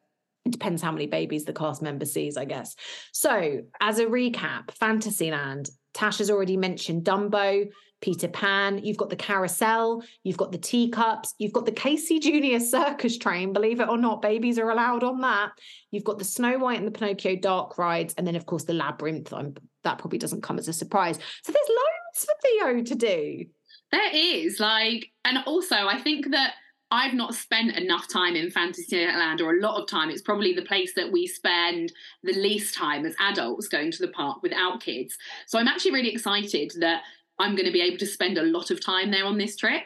it 0.45 0.51
depends 0.51 0.81
how 0.81 0.91
many 0.91 1.07
babies 1.07 1.43
the 1.43 1.53
cast 1.53 1.81
member 1.81 2.05
sees, 2.05 2.37
I 2.37 2.45
guess. 2.45 2.75
So, 3.11 3.61
as 3.81 3.99
a 3.99 4.05
recap, 4.05 4.71
Fantasyland, 4.71 5.69
Tash 5.93 6.19
has 6.19 6.29
already 6.29 6.57
mentioned 6.57 7.03
Dumbo, 7.03 7.67
Peter 8.01 8.27
Pan, 8.27 8.83
you've 8.83 8.97
got 8.97 9.09
the 9.09 9.15
carousel, 9.15 10.03
you've 10.23 10.37
got 10.37 10.51
the 10.51 10.57
teacups, 10.57 11.33
you've 11.39 11.53
got 11.53 11.65
the 11.65 11.71
Casey 11.71 12.19
Jr. 12.19 12.63
circus 12.63 13.17
train, 13.17 13.53
believe 13.53 13.79
it 13.79 13.89
or 13.89 13.97
not, 13.97 14.21
babies 14.21 14.59
are 14.59 14.69
allowed 14.69 15.03
on 15.03 15.21
that. 15.21 15.51
You've 15.91 16.03
got 16.03 16.19
the 16.19 16.25
Snow 16.25 16.57
White 16.59 16.77
and 16.77 16.87
the 16.87 16.91
Pinocchio 16.91 17.35
dark 17.35 17.77
rides, 17.77 18.13
and 18.17 18.27
then, 18.27 18.35
of 18.35 18.45
course, 18.45 18.65
the 18.65 18.73
labyrinth. 18.73 19.33
I'm, 19.33 19.55
that 19.83 19.97
probably 19.97 20.19
doesn't 20.19 20.43
come 20.43 20.59
as 20.59 20.67
a 20.67 20.73
surprise. 20.73 21.17
So, 21.43 21.51
there's 21.51 21.69
loads 21.69 22.25
for 22.25 22.33
Theo 22.43 22.83
to 22.83 22.95
do. 22.95 23.45
There 23.91 24.15
is, 24.15 24.59
like, 24.59 25.11
and 25.25 25.39
also 25.45 25.75
I 25.75 25.99
think 25.99 26.31
that 26.31 26.53
I've 26.89 27.13
not 27.13 27.35
spent 27.35 27.75
enough 27.75 28.07
time 28.07 28.35
in 28.35 28.49
Fantasyland 28.49 29.41
or 29.41 29.55
a 29.55 29.61
lot 29.61 29.81
of 29.81 29.89
time. 29.89 30.09
It's 30.09 30.21
probably 30.21 30.53
the 30.53 30.61
place 30.61 30.93
that 30.95 31.11
we 31.11 31.27
spend 31.27 31.91
the 32.23 32.33
least 32.33 32.75
time 32.75 33.05
as 33.05 33.15
adults 33.19 33.67
going 33.67 33.91
to 33.91 34.05
the 34.05 34.11
park 34.11 34.41
without 34.41 34.81
kids. 34.81 35.17
So 35.47 35.59
I'm 35.59 35.67
actually 35.67 35.91
really 35.91 36.11
excited 36.11 36.71
that 36.79 37.01
I'm 37.39 37.55
going 37.55 37.65
to 37.65 37.71
be 37.71 37.81
able 37.81 37.97
to 37.97 38.05
spend 38.05 38.37
a 38.37 38.43
lot 38.43 38.71
of 38.71 38.83
time 38.83 39.11
there 39.11 39.25
on 39.25 39.37
this 39.37 39.55
trip 39.55 39.83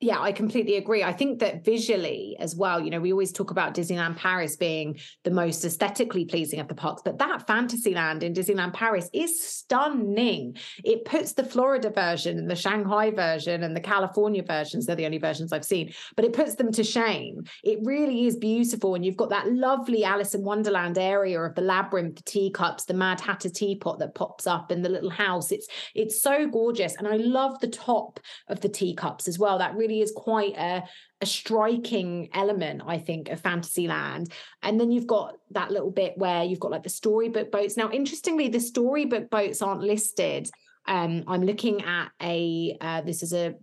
yeah, 0.00 0.20
I 0.20 0.30
completely 0.30 0.76
agree. 0.76 1.02
I 1.02 1.12
think 1.12 1.40
that 1.40 1.64
visually 1.64 2.36
as 2.38 2.54
well, 2.54 2.80
you 2.80 2.88
know, 2.88 3.00
we 3.00 3.10
always 3.10 3.32
talk 3.32 3.50
about 3.50 3.74
Disneyland 3.74 4.16
Paris 4.16 4.54
being 4.54 4.96
the 5.24 5.32
most 5.32 5.64
aesthetically 5.64 6.24
pleasing 6.24 6.60
of 6.60 6.68
the 6.68 6.74
parks, 6.74 7.02
but 7.04 7.18
that 7.18 7.48
Fantasyland 7.48 8.22
in 8.22 8.32
Disneyland 8.32 8.74
Paris 8.74 9.10
is 9.12 9.42
stunning. 9.42 10.56
It 10.84 11.04
puts 11.04 11.32
the 11.32 11.42
Florida 11.42 11.90
version 11.90 12.38
and 12.38 12.48
the 12.48 12.54
Shanghai 12.54 13.10
version 13.10 13.64
and 13.64 13.74
the 13.74 13.80
California 13.80 14.44
versions, 14.44 14.86
they're 14.86 14.94
the 14.94 15.04
only 15.04 15.18
versions 15.18 15.52
I've 15.52 15.64
seen, 15.64 15.92
but 16.14 16.24
it 16.24 16.32
puts 16.32 16.54
them 16.54 16.70
to 16.72 16.84
shame. 16.84 17.42
It 17.64 17.80
really 17.82 18.26
is 18.26 18.36
beautiful. 18.36 18.94
And 18.94 19.04
you've 19.04 19.16
got 19.16 19.30
that 19.30 19.52
lovely 19.52 20.04
Alice 20.04 20.32
in 20.32 20.44
Wonderland 20.44 20.96
area 20.96 21.40
of 21.40 21.56
the 21.56 21.62
labyrinth, 21.62 22.16
the 22.16 22.22
teacups, 22.22 22.84
the 22.84 22.94
Mad 22.94 23.20
Hatter 23.20 23.50
teapot 23.50 23.98
that 23.98 24.14
pops 24.14 24.46
up 24.46 24.70
in 24.70 24.82
the 24.82 24.88
little 24.88 25.10
house. 25.10 25.50
It's 25.50 25.66
it's 25.96 26.22
so 26.22 26.46
gorgeous. 26.46 26.94
And 26.94 27.08
I 27.08 27.16
love 27.16 27.58
the 27.58 27.66
top 27.66 28.20
of 28.46 28.60
the 28.60 28.68
teacups 28.68 29.26
as 29.26 29.40
well. 29.40 29.58
That 29.58 29.74
really 29.74 29.87
really 29.88 30.02
is 30.02 30.12
quite 30.14 30.56
a, 30.56 30.84
a 31.20 31.26
striking 31.26 32.28
element, 32.32 32.82
I 32.86 32.98
think, 32.98 33.28
of 33.30 33.40
Fantasyland. 33.40 34.32
And 34.62 34.78
then 34.78 34.92
you've 34.92 35.06
got 35.06 35.34
that 35.50 35.70
little 35.70 35.90
bit 35.90 36.16
where 36.16 36.44
you've 36.44 36.60
got 36.60 36.70
like 36.70 36.84
the 36.84 36.88
storybook 36.88 37.50
boats. 37.50 37.76
Now, 37.76 37.90
interestingly, 37.90 38.48
the 38.48 38.60
storybook 38.60 39.30
boats 39.30 39.62
aren't 39.62 39.80
listed. 39.80 40.50
Um, 40.86 41.24
I'm 41.26 41.42
looking 41.42 41.82
at 41.84 42.08
a 42.22 42.76
uh, 42.80 43.00
this 43.02 43.22
is 43.22 43.32
a 43.32 43.54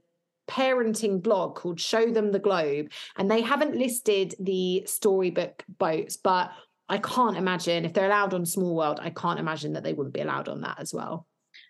parenting 0.47 1.21
blog 1.21 1.55
called 1.55 1.79
Show 1.79 2.11
Them 2.11 2.31
the 2.31 2.39
Globe, 2.39 2.91
and 3.17 3.29
they 3.29 3.41
haven't 3.41 3.75
listed 3.75 4.35
the 4.39 4.83
storybook 4.85 5.63
boats, 5.67 6.17
but 6.17 6.51
I 6.87 6.99
can't 6.99 7.37
imagine 7.37 7.83
if 7.83 7.93
they're 7.93 8.05
allowed 8.05 8.33
on 8.33 8.45
Small 8.45 8.75
World, 8.75 8.99
I 9.01 9.09
can't 9.09 9.39
imagine 9.39 9.73
that 9.73 9.83
they 9.83 9.93
wouldn't 9.93 10.13
be 10.13 10.21
allowed 10.21 10.47
on 10.49 10.61
that 10.61 10.79
as 10.79 10.93
well. 10.93 11.25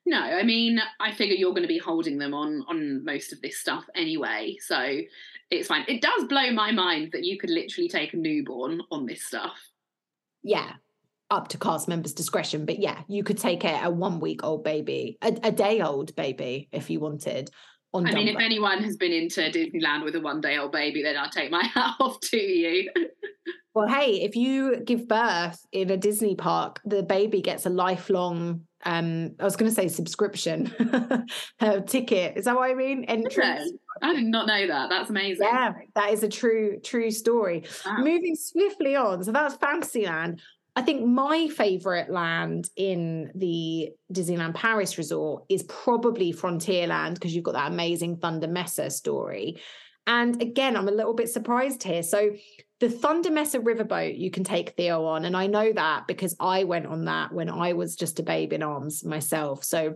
No, 0.05 0.19
I 0.19 0.43
mean, 0.43 0.79
I 0.99 1.11
figure 1.11 1.35
you're 1.35 1.51
going 1.51 1.63
to 1.63 1.67
be 1.67 1.79
holding 1.79 2.17
them 2.19 2.33
on 2.33 2.63
on 2.67 3.03
most 3.03 3.33
of 3.33 3.41
this 3.41 3.57
stuff 3.57 3.85
anyway, 3.95 4.57
so 4.59 4.99
it's 5.49 5.67
fine. 5.67 5.85
It 5.87 6.01
does 6.01 6.25
blow 6.25 6.51
my 6.51 6.71
mind 6.71 7.11
that 7.13 7.23
you 7.23 7.39
could 7.39 7.49
literally 7.49 7.89
take 7.89 8.13
a 8.13 8.17
newborn 8.17 8.81
on 8.91 9.05
this 9.05 9.23
stuff. 9.23 9.57
Yeah, 10.43 10.73
up 11.31 11.47
to 11.49 11.57
cast 11.57 11.87
members' 11.87 12.13
discretion, 12.13 12.65
but 12.65 12.79
yeah, 12.79 13.01
you 13.07 13.23
could 13.23 13.39
take 13.39 13.63
a, 13.63 13.81
a 13.85 13.89
one 13.89 14.19
week 14.19 14.43
old 14.43 14.63
baby, 14.63 15.17
a, 15.23 15.35
a 15.43 15.51
day 15.51 15.81
old 15.81 16.15
baby, 16.15 16.69
if 16.71 16.89
you 16.89 16.99
wanted. 16.99 17.49
On 17.93 18.05
I 18.05 18.11
mean, 18.11 18.27
if 18.27 18.37
anyone 18.39 18.83
has 18.83 18.97
been 18.97 19.13
into 19.13 19.41
Disneyland 19.41 20.03
with 20.03 20.15
a 20.15 20.21
one 20.21 20.41
day 20.41 20.57
old 20.57 20.71
baby, 20.71 21.01
then 21.01 21.17
I'll 21.17 21.29
take 21.29 21.49
my 21.49 21.63
hat 21.73 21.95
off 21.99 22.19
to 22.19 22.37
you. 22.37 22.91
Well, 23.75 23.87
hey, 23.87 24.21
if 24.21 24.37
you 24.37 24.77
give 24.77 25.07
birth 25.07 25.63
in 25.73 25.91
a 25.91 25.97
Disney 25.97 26.35
park, 26.35 26.79
the 26.85 27.03
baby 27.03 27.41
gets 27.41 27.65
a 27.65 27.69
lifelong 27.69 28.61
um 28.87 29.31
i 29.39 29.43
was 29.43 29.55
going 29.55 29.69
to 29.69 29.73
say 29.73 29.87
subscription 29.87 30.71
uh, 31.59 31.79
ticket. 31.81 32.37
Is 32.37 32.45
that 32.45 32.55
what 32.55 32.69
i 32.69 32.73
mean? 32.73 33.03
Entrance. 33.05 33.71
I 34.01 34.13
did 34.13 34.25
not 34.25 34.47
know 34.47 34.67
that. 34.67 34.89
That's 34.89 35.09
amazing. 35.09 35.47
Yeah 35.51 35.73
that 35.95 36.13
is 36.13 36.23
a 36.23 36.29
true 36.29 36.79
true 36.83 37.11
story. 37.11 37.63
Wow. 37.85 37.97
moving 37.97 38.35
swiftly 38.35 38.95
on. 38.95 39.23
So 39.23 39.31
that's 39.31 39.55
fantasyland. 39.55 40.41
I 40.75 40.81
think 40.81 41.05
my 41.05 41.47
favorite 41.47 42.09
land 42.11 42.69
in 42.75 43.31
the 43.33 43.89
disneyland 44.13 44.53
paris 44.53 44.97
resort 44.97 45.45
is 45.49 45.63
probably 45.63 46.31
frontierland 46.31 47.15
because 47.15 47.33
you've 47.33 47.45
got 47.45 47.53
that 47.53 47.71
amazing 47.71 48.17
thunder 48.17 48.47
mesa 48.47 48.89
story. 48.91 49.59
And 50.05 50.39
again 50.41 50.77
i'm 50.77 50.87
a 50.87 50.91
little 50.91 51.15
bit 51.15 51.29
surprised 51.29 51.81
here. 51.81 52.03
So 52.03 52.31
the 52.79 52.89
Thunder 52.89 53.31
Mesa 53.31 53.59
riverboat 53.59 54.17
you 54.17 54.29
can 54.29 54.43
take 54.43 54.71
Theo 54.71 55.05
on. 55.05 55.25
And 55.25 55.35
I 55.35 55.47
know 55.47 55.71
that 55.71 56.07
because 56.07 56.35
I 56.39 56.65
went 56.65 56.87
on 56.87 57.05
that 57.05 57.31
when 57.31 57.49
I 57.49 57.73
was 57.73 57.95
just 57.95 58.19
a 58.19 58.23
babe 58.23 58.51
in 58.53 58.63
arms 58.63 59.05
myself. 59.05 59.63
So 59.63 59.95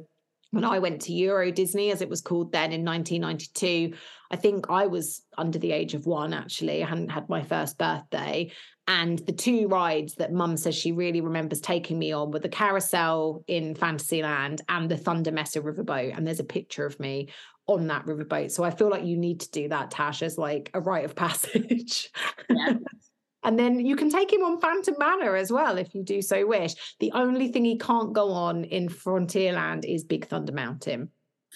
when 0.51 0.63
I 0.63 0.79
went 0.79 1.01
to 1.01 1.13
Euro 1.13 1.51
Disney, 1.51 1.91
as 1.91 2.01
it 2.01 2.09
was 2.09 2.21
called 2.21 2.51
then 2.51 2.71
in 2.71 2.83
1992, 2.83 3.95
I 4.31 4.35
think 4.35 4.69
I 4.69 4.87
was 4.87 5.21
under 5.37 5.59
the 5.59 5.71
age 5.71 5.93
of 5.93 6.05
one, 6.05 6.33
actually. 6.33 6.83
I 6.83 6.87
hadn't 6.87 7.09
had 7.09 7.29
my 7.29 7.43
first 7.43 7.77
birthday. 7.77 8.51
And 8.87 9.19
the 9.19 9.33
two 9.33 9.67
rides 9.67 10.15
that 10.15 10.33
mum 10.33 10.57
says 10.57 10.73
she 10.73 10.91
really 10.91 11.21
remembers 11.21 11.61
taking 11.61 11.99
me 11.99 12.11
on 12.11 12.31
were 12.31 12.39
the 12.39 12.49
carousel 12.49 13.43
in 13.45 13.75
Fantasyland 13.75 14.63
and 14.67 14.89
the 14.89 14.97
Thunder 14.97 15.31
Mesa 15.31 15.61
riverboat. 15.61 16.17
And 16.17 16.25
there's 16.25 16.39
a 16.39 16.45
picture 16.45 16.87
of 16.87 16.99
me 16.99 17.29
on 17.69 17.85
that 17.87 18.05
riverboat. 18.05 18.49
So 18.49 18.63
I 18.63 18.71
feel 18.71 18.89
like 18.89 19.05
you 19.05 19.15
need 19.15 19.41
to 19.41 19.51
do 19.51 19.69
that, 19.69 19.91
Tash, 19.91 20.23
as 20.23 20.39
like 20.39 20.71
a 20.73 20.81
rite 20.81 21.05
of 21.05 21.15
passage. 21.15 22.11
Yeah. 22.49 22.73
and 23.43 23.59
then 23.59 23.79
you 23.79 23.95
can 23.95 24.09
take 24.09 24.33
him 24.33 24.41
on 24.41 24.59
Phantom 24.59 24.95
Manor 24.97 25.35
as 25.35 25.51
well 25.51 25.77
if 25.77 25.93
you 25.93 26.03
do 26.03 26.21
so 26.21 26.47
wish. 26.47 26.73
The 26.99 27.11
only 27.13 27.49
thing 27.49 27.63
he 27.63 27.77
can't 27.77 28.11
go 28.11 28.31
on 28.31 28.63
in 28.63 28.89
Frontierland 28.89 29.85
is 29.85 30.03
Big 30.03 30.25
Thunder 30.25 30.51
Mountain. 30.51 31.09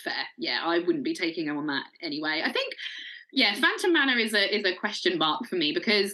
Fair. 0.03 0.13
Yeah, 0.37 0.61
I 0.63 0.79
wouldn't 0.79 1.03
be 1.03 1.15
taking 1.15 1.47
him 1.47 1.57
on 1.57 1.65
that 1.67 1.85
anyway. 2.01 2.43
I 2.45 2.51
think 2.51 2.73
yeah, 3.31 3.55
Phantom 3.55 3.91
Manor 3.91 4.19
is 4.19 4.35
a 4.35 4.55
is 4.55 4.63
a 4.65 4.75
question 4.75 5.17
mark 5.17 5.47
for 5.47 5.55
me 5.55 5.73
because 5.73 6.13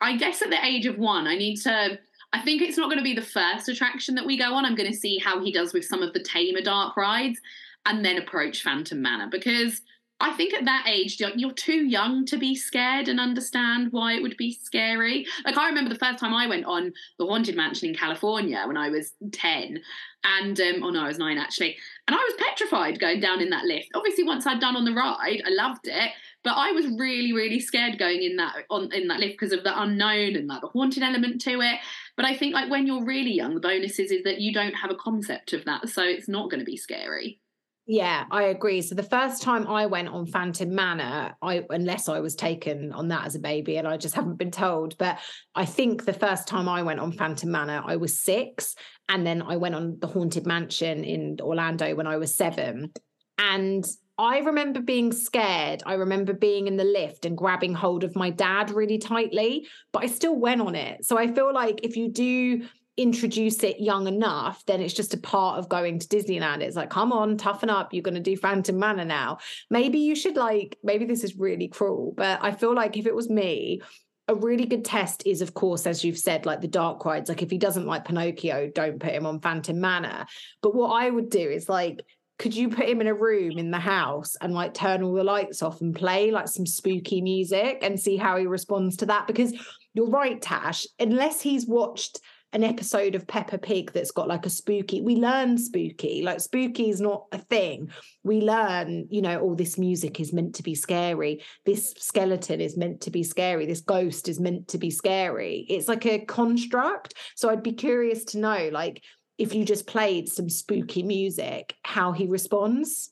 I 0.00 0.16
guess 0.16 0.42
at 0.42 0.50
the 0.50 0.64
age 0.64 0.86
of 0.86 0.96
one, 0.96 1.26
I 1.26 1.36
need 1.36 1.56
to 1.62 1.98
I 2.32 2.40
think 2.40 2.62
it's 2.62 2.78
not 2.78 2.86
going 2.86 2.98
to 2.98 3.04
be 3.04 3.14
the 3.14 3.22
first 3.22 3.68
attraction 3.68 4.14
that 4.14 4.26
we 4.26 4.38
go 4.38 4.54
on. 4.54 4.64
I'm 4.64 4.76
going 4.76 4.90
to 4.90 4.96
see 4.96 5.18
how 5.18 5.42
he 5.42 5.50
does 5.50 5.72
with 5.72 5.84
some 5.84 6.02
of 6.02 6.12
the 6.12 6.22
tamer 6.22 6.60
dark 6.60 6.96
rides 6.96 7.40
and 7.86 8.04
then 8.04 8.18
approach 8.18 8.62
Phantom 8.62 9.00
Manor 9.00 9.28
because 9.30 9.80
I 10.22 10.32
think 10.32 10.52
at 10.52 10.66
that 10.66 10.84
age 10.86 11.18
you're 11.18 11.52
too 11.52 11.86
young 11.86 12.26
to 12.26 12.36
be 12.36 12.54
scared 12.54 13.08
and 13.08 13.18
understand 13.18 13.88
why 13.90 14.12
it 14.12 14.22
would 14.22 14.36
be 14.36 14.52
scary. 14.52 15.26
Like 15.46 15.56
I 15.56 15.66
remember 15.68 15.88
the 15.88 15.98
first 15.98 16.18
time 16.18 16.34
I 16.34 16.46
went 16.46 16.66
on 16.66 16.92
the 17.18 17.26
Haunted 17.26 17.56
Mansion 17.56 17.88
in 17.88 17.94
California 17.94 18.62
when 18.66 18.76
I 18.76 18.90
was 18.90 19.12
ten, 19.32 19.80
and 20.22 20.60
um, 20.60 20.82
oh 20.82 20.90
no, 20.90 21.04
I 21.04 21.08
was 21.08 21.18
nine 21.18 21.38
actually, 21.38 21.74
and 22.06 22.14
I 22.14 22.18
was 22.18 22.34
petrified 22.46 23.00
going 23.00 23.20
down 23.20 23.40
in 23.40 23.48
that 23.50 23.64
lift. 23.64 23.88
Obviously, 23.94 24.24
once 24.24 24.46
I'd 24.46 24.60
done 24.60 24.76
on 24.76 24.84
the 24.84 24.92
ride, 24.92 25.42
I 25.46 25.50
loved 25.50 25.86
it, 25.86 26.10
but 26.44 26.52
I 26.54 26.72
was 26.72 26.86
really, 26.98 27.32
really 27.32 27.60
scared 27.60 27.98
going 27.98 28.22
in 28.22 28.36
that 28.36 28.56
on 28.68 28.92
in 28.92 29.08
that 29.08 29.20
lift 29.20 29.38
because 29.40 29.52
of 29.52 29.64
the 29.64 29.80
unknown 29.80 30.36
and 30.36 30.46
like 30.46 30.60
the 30.60 30.68
haunted 30.68 31.02
element 31.02 31.40
to 31.42 31.62
it. 31.62 31.78
But 32.16 32.26
I 32.26 32.36
think 32.36 32.52
like 32.52 32.70
when 32.70 32.86
you're 32.86 33.06
really 33.06 33.32
young, 33.32 33.54
the 33.54 33.60
bonus 33.60 33.98
is, 33.98 34.10
is 34.10 34.24
that 34.24 34.42
you 34.42 34.52
don't 34.52 34.74
have 34.74 34.90
a 34.90 34.96
concept 34.96 35.54
of 35.54 35.64
that, 35.64 35.88
so 35.88 36.02
it's 36.02 36.28
not 36.28 36.50
going 36.50 36.60
to 36.60 36.66
be 36.66 36.76
scary. 36.76 37.40
Yeah, 37.86 38.24
I 38.30 38.44
agree. 38.44 38.82
So 38.82 38.94
the 38.94 39.02
first 39.02 39.42
time 39.42 39.66
I 39.66 39.86
went 39.86 40.08
on 40.08 40.26
Phantom 40.26 40.72
Manor, 40.72 41.34
I 41.42 41.64
unless 41.70 42.08
I 42.08 42.20
was 42.20 42.36
taken 42.36 42.92
on 42.92 43.08
that 43.08 43.26
as 43.26 43.34
a 43.34 43.40
baby 43.40 43.78
and 43.78 43.88
I 43.88 43.96
just 43.96 44.14
haven't 44.14 44.36
been 44.36 44.52
told, 44.52 44.96
but 44.96 45.18
I 45.56 45.64
think 45.64 46.04
the 46.04 46.12
first 46.12 46.46
time 46.46 46.68
I 46.68 46.82
went 46.82 47.00
on 47.00 47.10
Phantom 47.10 47.50
Manor, 47.50 47.82
I 47.84 47.96
was 47.96 48.20
six, 48.20 48.76
and 49.08 49.26
then 49.26 49.42
I 49.42 49.56
went 49.56 49.74
on 49.74 49.98
the 49.98 50.06
Haunted 50.06 50.46
Mansion 50.46 51.02
in 51.02 51.38
Orlando 51.40 51.94
when 51.96 52.06
I 52.06 52.16
was 52.18 52.34
seven, 52.34 52.92
and 53.38 53.84
I 54.18 54.40
remember 54.40 54.80
being 54.80 55.12
scared. 55.12 55.82
I 55.86 55.94
remember 55.94 56.34
being 56.34 56.66
in 56.66 56.76
the 56.76 56.84
lift 56.84 57.24
and 57.24 57.36
grabbing 57.36 57.72
hold 57.72 58.04
of 58.04 58.14
my 58.14 58.28
dad 58.28 58.70
really 58.70 58.98
tightly, 58.98 59.66
but 59.92 60.04
I 60.04 60.06
still 60.08 60.36
went 60.36 60.60
on 60.60 60.74
it. 60.74 61.06
So 61.06 61.18
I 61.18 61.32
feel 61.32 61.52
like 61.52 61.80
if 61.82 61.96
you 61.96 62.10
do 62.12 62.68
introduce 63.00 63.62
it 63.62 63.80
young 63.80 64.06
enough, 64.06 64.64
then 64.66 64.80
it's 64.80 64.94
just 64.94 65.14
a 65.14 65.18
part 65.18 65.58
of 65.58 65.68
going 65.68 65.98
to 65.98 66.06
Disneyland. 66.06 66.60
It's 66.60 66.76
like, 66.76 66.90
come 66.90 67.12
on, 67.12 67.38
toughen 67.38 67.70
up. 67.70 67.94
You're 67.94 68.02
going 68.02 68.14
to 68.14 68.20
do 68.20 68.36
Phantom 68.36 68.78
Manor 68.78 69.06
now. 69.06 69.38
Maybe 69.70 69.98
you 69.98 70.14
should 70.14 70.36
like, 70.36 70.76
maybe 70.82 71.06
this 71.06 71.24
is 71.24 71.36
really 71.36 71.68
cruel, 71.68 72.12
but 72.16 72.38
I 72.42 72.52
feel 72.52 72.74
like 72.74 72.96
if 72.96 73.06
it 73.06 73.14
was 73.14 73.30
me, 73.30 73.80
a 74.28 74.34
really 74.34 74.66
good 74.66 74.84
test 74.84 75.22
is, 75.26 75.40
of 75.40 75.54
course, 75.54 75.86
as 75.86 76.04
you've 76.04 76.18
said, 76.18 76.46
like 76.46 76.60
the 76.60 76.68
dark 76.68 77.04
rides. 77.04 77.28
Like 77.28 77.42
if 77.42 77.50
he 77.50 77.58
doesn't 77.58 77.86
like 77.86 78.04
Pinocchio, 78.04 78.70
don't 78.72 79.00
put 79.00 79.12
him 79.12 79.26
on 79.26 79.40
Phantom 79.40 79.80
Manor. 79.80 80.26
But 80.62 80.74
what 80.74 80.90
I 80.90 81.10
would 81.10 81.30
do 81.30 81.40
is 81.40 81.68
like, 81.68 82.02
could 82.38 82.54
you 82.54 82.68
put 82.68 82.88
him 82.88 83.00
in 83.00 83.06
a 83.06 83.14
room 83.14 83.58
in 83.58 83.70
the 83.70 83.78
house 83.78 84.36
and 84.40 84.54
like 84.54 84.72
turn 84.72 85.02
all 85.02 85.14
the 85.14 85.24
lights 85.24 85.62
off 85.62 85.80
and 85.80 85.94
play 85.94 86.30
like 86.30 86.48
some 86.48 86.64
spooky 86.64 87.20
music 87.20 87.78
and 87.82 87.98
see 87.98 88.16
how 88.16 88.36
he 88.36 88.46
responds 88.46 88.96
to 88.98 89.06
that? 89.06 89.26
Because 89.26 89.52
you're 89.94 90.08
right, 90.08 90.40
Tash, 90.40 90.86
unless 90.98 91.40
he's 91.40 91.66
watched 91.66 92.20
an 92.52 92.64
episode 92.64 93.14
of 93.14 93.26
Peppa 93.26 93.58
Pig 93.58 93.92
that's 93.92 94.10
got 94.10 94.28
like 94.28 94.44
a 94.44 94.50
spooky. 94.50 95.00
We 95.00 95.16
learn 95.16 95.56
spooky, 95.56 96.22
like 96.22 96.40
spooky 96.40 96.90
is 96.90 97.00
not 97.00 97.26
a 97.32 97.38
thing. 97.38 97.90
We 98.24 98.40
learn, 98.40 99.06
you 99.08 99.22
know, 99.22 99.40
all 99.40 99.52
oh, 99.52 99.54
this 99.54 99.78
music 99.78 100.18
is 100.20 100.32
meant 100.32 100.54
to 100.56 100.62
be 100.62 100.74
scary. 100.74 101.42
This 101.64 101.94
skeleton 101.98 102.60
is 102.60 102.76
meant 102.76 103.00
to 103.02 103.10
be 103.10 103.22
scary. 103.22 103.66
This 103.66 103.80
ghost 103.80 104.28
is 104.28 104.40
meant 104.40 104.68
to 104.68 104.78
be 104.78 104.90
scary. 104.90 105.66
It's 105.68 105.88
like 105.88 106.06
a 106.06 106.24
construct. 106.24 107.14
So 107.36 107.50
I'd 107.50 107.62
be 107.62 107.72
curious 107.72 108.24
to 108.26 108.38
know, 108.38 108.68
like, 108.72 109.02
if 109.38 109.54
you 109.54 109.64
just 109.64 109.86
played 109.86 110.28
some 110.28 110.50
spooky 110.50 111.02
music, 111.02 111.74
how 111.82 112.12
he 112.12 112.26
responds. 112.26 113.10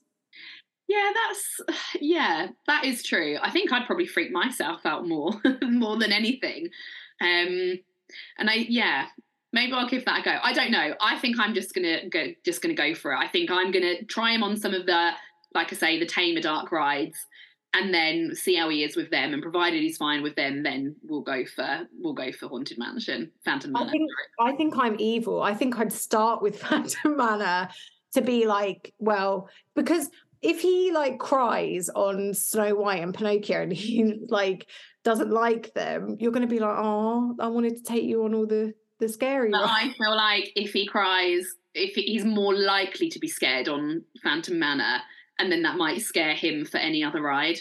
Yeah, 0.88 1.10
that's 1.14 1.80
yeah, 2.00 2.48
that 2.66 2.84
is 2.84 3.02
true. 3.02 3.38
I 3.40 3.50
think 3.50 3.72
I'd 3.72 3.86
probably 3.86 4.06
freak 4.06 4.32
myself 4.32 4.84
out 4.84 5.06
more 5.06 5.30
more 5.62 5.96
than 5.96 6.12
anything. 6.12 6.68
Um 7.20 7.78
and 8.38 8.48
I 8.50 8.66
yeah, 8.68 9.06
maybe 9.52 9.72
I'll 9.72 9.88
give 9.88 10.04
that 10.04 10.20
a 10.20 10.22
go. 10.22 10.38
I 10.42 10.52
don't 10.52 10.70
know. 10.70 10.94
I 11.00 11.18
think 11.18 11.38
I'm 11.38 11.54
just 11.54 11.74
gonna 11.74 12.08
go 12.08 12.26
just 12.44 12.62
gonna 12.62 12.74
go 12.74 12.94
for 12.94 13.12
it. 13.12 13.18
I 13.18 13.28
think 13.28 13.50
I'm 13.50 13.70
gonna 13.70 14.02
try 14.04 14.32
him 14.32 14.42
on 14.42 14.56
some 14.56 14.74
of 14.74 14.86
the 14.86 15.10
like 15.54 15.72
I 15.72 15.76
say 15.76 15.98
the 15.98 16.06
tamer 16.06 16.40
dark 16.40 16.72
rides 16.72 17.16
and 17.74 17.92
then 17.92 18.34
see 18.34 18.54
how 18.54 18.68
he 18.68 18.82
is 18.82 18.96
with 18.96 19.10
them 19.10 19.32
and 19.32 19.42
provided 19.42 19.82
he's 19.82 19.96
fine 19.96 20.22
with 20.22 20.34
them 20.36 20.62
then 20.62 20.94
we'll 21.02 21.20
go 21.20 21.44
for 21.44 21.86
we'll 21.98 22.14
go 22.14 22.32
for 22.32 22.48
haunted 22.48 22.78
mansion 22.78 23.30
phantom 23.44 23.72
manor 23.72 23.88
I 23.88 23.90
think, 23.90 24.10
I 24.40 24.52
think 24.52 24.74
i'm 24.78 24.96
evil 24.98 25.42
i 25.42 25.54
think 25.54 25.78
i'd 25.78 25.92
start 25.92 26.42
with 26.42 26.58
phantom 26.62 27.16
manor 27.16 27.68
to 28.14 28.22
be 28.22 28.46
like 28.46 28.94
well 28.98 29.48
because 29.74 30.08
if 30.40 30.60
he 30.60 30.92
like 30.92 31.18
cries 31.18 31.90
on 31.90 32.32
snow 32.32 32.74
white 32.74 33.02
and 33.02 33.12
pinocchio 33.12 33.62
and 33.62 33.72
he 33.72 34.14
like 34.28 34.66
doesn't 35.04 35.30
like 35.30 35.72
them 35.74 36.16
you're 36.18 36.32
going 36.32 36.46
to 36.46 36.52
be 36.52 36.60
like 36.60 36.76
oh 36.76 37.34
i 37.38 37.48
wanted 37.48 37.76
to 37.76 37.82
take 37.82 38.04
you 38.04 38.24
on 38.24 38.34
all 38.34 38.46
the 38.46 38.72
the 38.98 39.08
scary. 39.08 39.50
But 39.50 39.64
I 39.64 39.92
feel 39.96 40.16
like 40.16 40.52
if 40.56 40.72
he 40.72 40.86
cries, 40.86 41.46
if 41.74 41.94
he's 41.94 42.24
more 42.24 42.54
likely 42.54 43.08
to 43.10 43.18
be 43.18 43.28
scared 43.28 43.68
on 43.68 44.04
Phantom 44.22 44.58
Manor, 44.58 44.98
and 45.38 45.50
then 45.52 45.62
that 45.62 45.76
might 45.76 46.02
scare 46.02 46.34
him 46.34 46.64
for 46.64 46.78
any 46.78 47.04
other 47.04 47.22
ride. 47.22 47.58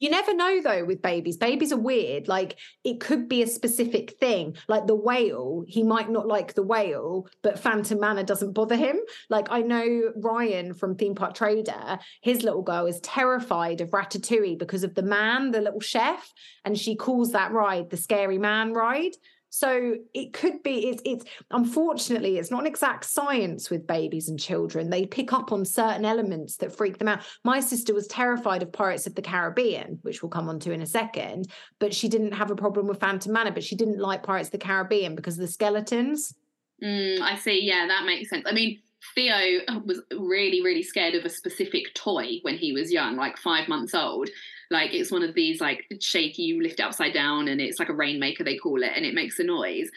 You 0.00 0.08
never 0.08 0.34
know 0.34 0.62
though 0.62 0.86
with 0.86 1.02
babies. 1.02 1.36
Babies 1.36 1.74
are 1.74 1.78
weird. 1.78 2.26
Like 2.26 2.56
it 2.84 3.00
could 3.00 3.28
be 3.28 3.42
a 3.42 3.46
specific 3.46 4.12
thing. 4.18 4.56
Like 4.66 4.86
the 4.86 4.94
whale, 4.94 5.62
he 5.68 5.82
might 5.82 6.10
not 6.10 6.26
like 6.26 6.54
the 6.54 6.62
whale, 6.62 7.28
but 7.42 7.58
Phantom 7.58 8.00
Manor 8.00 8.22
doesn't 8.22 8.54
bother 8.54 8.76
him. 8.76 8.98
Like 9.28 9.48
I 9.50 9.60
know 9.60 10.10
Ryan 10.16 10.72
from 10.72 10.96
Theme 10.96 11.14
Park 11.14 11.34
Trader, 11.34 11.98
his 12.22 12.42
little 12.42 12.62
girl 12.62 12.86
is 12.86 12.98
terrified 13.00 13.82
of 13.82 13.90
Ratatouille 13.90 14.58
because 14.58 14.84
of 14.84 14.94
the 14.94 15.02
man, 15.02 15.50
the 15.50 15.60
little 15.60 15.80
chef, 15.80 16.32
and 16.64 16.78
she 16.78 16.96
calls 16.96 17.32
that 17.32 17.52
ride 17.52 17.90
the 17.90 17.98
scary 17.98 18.38
man 18.38 18.72
ride. 18.72 19.12
So 19.50 19.96
it 20.14 20.32
could 20.32 20.62
be 20.62 20.88
it's 20.88 21.02
it's 21.04 21.24
unfortunately 21.50 22.38
it's 22.38 22.52
not 22.52 22.60
an 22.60 22.66
exact 22.66 23.04
science 23.04 23.68
with 23.68 23.86
babies 23.86 24.28
and 24.28 24.38
children. 24.38 24.90
They 24.90 25.06
pick 25.06 25.32
up 25.32 25.50
on 25.52 25.64
certain 25.64 26.04
elements 26.04 26.56
that 26.58 26.74
freak 26.74 26.98
them 26.98 27.08
out. 27.08 27.22
My 27.44 27.58
sister 27.58 27.92
was 27.92 28.06
terrified 28.06 28.62
of 28.62 28.72
Pirates 28.72 29.08
of 29.08 29.16
the 29.16 29.22
Caribbean, 29.22 29.98
which 30.02 30.22
we'll 30.22 30.30
come 30.30 30.48
on 30.48 30.60
to 30.60 30.72
in 30.72 30.82
a 30.82 30.86
second, 30.86 31.48
but 31.80 31.92
she 31.92 32.08
didn't 32.08 32.32
have 32.32 32.50
a 32.50 32.56
problem 32.56 32.86
with 32.86 33.00
Phantom 33.00 33.32
Manor, 33.32 33.50
but 33.50 33.64
she 33.64 33.74
didn't 33.74 33.98
like 33.98 34.22
Pirates 34.22 34.48
of 34.48 34.52
the 34.52 34.58
Caribbean 34.58 35.16
because 35.16 35.34
of 35.34 35.40
the 35.40 35.52
skeletons. 35.52 36.34
Mm, 36.82 37.20
I 37.20 37.36
see. 37.36 37.62
Yeah, 37.62 37.86
that 37.88 38.06
makes 38.06 38.30
sense. 38.30 38.44
I 38.46 38.52
mean, 38.52 38.80
Theo 39.14 39.60
was 39.84 40.00
really, 40.12 40.62
really 40.62 40.82
scared 40.82 41.14
of 41.14 41.24
a 41.24 41.28
specific 41.28 41.92
toy 41.94 42.38
when 42.42 42.56
he 42.56 42.72
was 42.72 42.92
young, 42.92 43.16
like 43.16 43.36
five 43.36 43.68
months 43.68 43.94
old. 43.94 44.28
Like 44.70 44.94
it's 44.94 45.10
one 45.10 45.22
of 45.22 45.34
these 45.34 45.60
like 45.60 45.84
shaky 46.00 46.42
you 46.42 46.62
lift 46.62 46.80
it 46.80 46.84
upside 46.84 47.12
down 47.12 47.48
and 47.48 47.60
it's 47.60 47.78
like 47.78 47.88
a 47.88 47.94
rainmaker 47.94 48.44
they 48.44 48.56
call 48.56 48.82
it 48.82 48.92
and 48.94 49.04
it 49.04 49.14
makes 49.14 49.38
a 49.38 49.44
noise. 49.44 49.90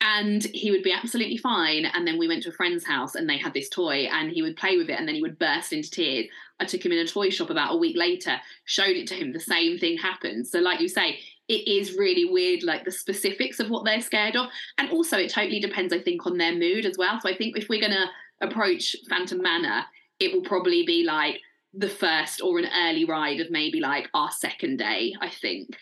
And 0.00 0.42
he 0.42 0.70
would 0.70 0.82
be 0.82 0.92
absolutely 0.92 1.36
fine. 1.36 1.86
And 1.86 2.06
then 2.06 2.18
we 2.18 2.28
went 2.28 2.42
to 2.42 2.50
a 2.50 2.52
friend's 2.52 2.84
house 2.84 3.14
and 3.14 3.28
they 3.28 3.38
had 3.38 3.54
this 3.54 3.68
toy 3.68 4.08
and 4.12 4.30
he 4.30 4.42
would 4.42 4.56
play 4.56 4.76
with 4.76 4.90
it 4.90 4.98
and 4.98 5.06
then 5.06 5.14
he 5.14 5.22
would 5.22 5.38
burst 5.38 5.72
into 5.72 5.90
tears. 5.90 6.26
I 6.60 6.64
took 6.64 6.84
him 6.84 6.92
in 6.92 6.98
a 6.98 7.06
toy 7.06 7.30
shop 7.30 7.50
about 7.50 7.74
a 7.74 7.78
week 7.78 7.96
later, 7.96 8.36
showed 8.64 8.96
it 8.96 9.08
to 9.08 9.14
him, 9.14 9.32
the 9.32 9.40
same 9.40 9.78
thing 9.78 9.96
happened. 9.96 10.46
So, 10.46 10.60
like 10.60 10.80
you 10.80 10.88
say, 10.88 11.18
it 11.48 11.68
is 11.68 11.96
really 11.96 12.24
weird, 12.24 12.62
like 12.62 12.84
the 12.84 12.92
specifics 12.92 13.60
of 13.60 13.70
what 13.70 13.84
they're 13.84 14.00
scared 14.00 14.36
of. 14.36 14.46
And 14.78 14.90
also, 14.90 15.18
it 15.18 15.30
totally 15.30 15.60
depends, 15.60 15.92
I 15.92 16.00
think, 16.00 16.26
on 16.26 16.38
their 16.38 16.54
mood 16.54 16.86
as 16.86 16.96
well. 16.96 17.20
So, 17.20 17.28
I 17.28 17.36
think 17.36 17.56
if 17.56 17.68
we're 17.68 17.80
going 17.80 17.92
to 17.92 18.06
approach 18.40 18.96
Phantom 19.08 19.40
Manor, 19.42 19.84
it 20.20 20.32
will 20.32 20.42
probably 20.42 20.84
be 20.84 21.04
like, 21.04 21.40
the 21.76 21.88
first 21.88 22.40
or 22.40 22.58
an 22.58 22.68
early 22.86 23.04
ride 23.04 23.40
of 23.40 23.50
maybe 23.50 23.80
like 23.80 24.08
our 24.14 24.30
second 24.30 24.78
day, 24.78 25.14
I 25.20 25.28
think. 25.28 25.76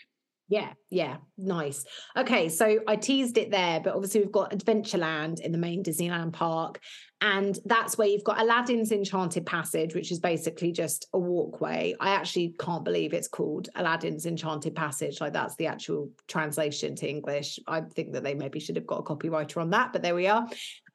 Yeah, 0.49 0.73
yeah, 0.91 1.17
nice. 1.37 1.83
Okay, 2.17 2.49
so 2.49 2.79
I 2.87 2.95
teased 2.95 3.37
it 3.37 3.49
there, 3.49 3.79
but 3.79 3.95
obviously 3.95 4.21
we've 4.21 4.31
got 4.31 4.51
Adventureland 4.51 5.39
in 5.39 5.51
the 5.51 5.57
main 5.57 5.83
Disneyland 5.83 6.33
park, 6.33 6.79
and 7.21 7.57
that's 7.65 7.97
where 7.97 8.07
you've 8.07 8.25
got 8.25 8.41
Aladdin's 8.41 8.91
Enchanted 8.91 9.45
Passage, 9.45 9.95
which 9.95 10.11
is 10.11 10.19
basically 10.19 10.73
just 10.73 11.07
a 11.13 11.17
walkway. 11.17 11.95
I 11.99 12.09
actually 12.09 12.53
can't 12.59 12.83
believe 12.83 13.13
it's 13.13 13.29
called 13.29 13.69
Aladdin's 13.75 14.25
Enchanted 14.25 14.75
Passage. 14.75 15.21
Like 15.21 15.31
that's 15.31 15.55
the 15.55 15.67
actual 15.67 16.11
translation 16.27 16.95
to 16.97 17.09
English. 17.09 17.59
I 17.65 17.81
think 17.81 18.11
that 18.13 18.23
they 18.23 18.35
maybe 18.35 18.59
should 18.59 18.75
have 18.75 18.85
got 18.85 18.99
a 18.99 19.03
copywriter 19.03 19.61
on 19.61 19.69
that, 19.69 19.93
but 19.93 20.01
there 20.01 20.15
we 20.15 20.27
are. 20.27 20.45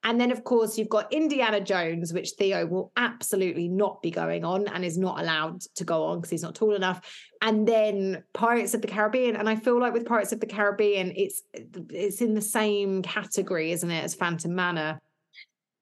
And 0.05 0.21
then, 0.21 0.31
of 0.31 0.45
course, 0.45 0.79
you've 0.79 0.89
got 0.89 1.13
Indiana 1.13 1.61
Jones, 1.61 2.13
which 2.13 2.31
Theo 2.39 2.67
will 2.67 2.93
absolutely 2.97 3.69
not 3.69 4.01
be 4.01 4.11
going 4.11 4.45
on 4.45 4.69
and 4.69 4.85
is 4.85 4.97
not 4.97 5.19
allowed 5.19 5.63
to 5.75 5.85
go 5.85 6.05
on 6.05 6.19
because 6.19 6.31
he's 6.31 6.43
not 6.43 6.55
tall 6.55 6.75
enough. 6.75 7.01
And 7.43 7.67
then 7.67 8.23
Pirates 8.33 8.75
of 8.75 8.83
the 8.83 8.87
Caribbean. 8.87 9.35
And 9.35 9.49
I 9.49 9.57
feel 9.57 9.81
like 9.81 9.93
with 9.93 10.07
Pirates 10.07 10.33
of 10.33 10.41
the 10.41 10.47
Caribbean, 10.47 11.13
it's 11.17 11.43
it's 11.53 12.21
in 12.21 12.35
the 12.35 12.41
same 12.41 13.03
category, 13.03 13.73
isn't 13.73 13.91
it, 13.91 14.05
as 14.05 14.15
Phantom 14.15 14.55
Manor? 14.55 15.01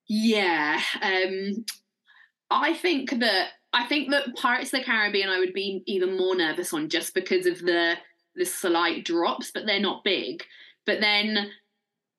Yeah. 0.09 0.81
Um, 1.03 1.65
I 2.51 2.75
think 2.75 3.11
that 3.21 3.49
I 3.73 3.87
think 3.87 4.11
that 4.11 4.35
Pirates 4.37 4.73
of 4.73 4.81
the 4.81 4.85
Caribbean 4.87 5.29
I 5.29 5.39
would 5.39 5.53
be 5.53 5.83
even 5.87 6.17
more 6.17 6.35
nervous 6.35 6.73
on 6.73 6.89
just 6.89 7.13
because 7.13 7.45
of 7.45 7.59
the 7.61 7.97
the 8.35 8.47
slight 8.47 9.05
drops, 9.05 9.51
but 9.51 9.67
they're 9.67 9.81
not 9.81 10.05
big. 10.05 10.43
But 10.87 11.01
then 11.01 11.51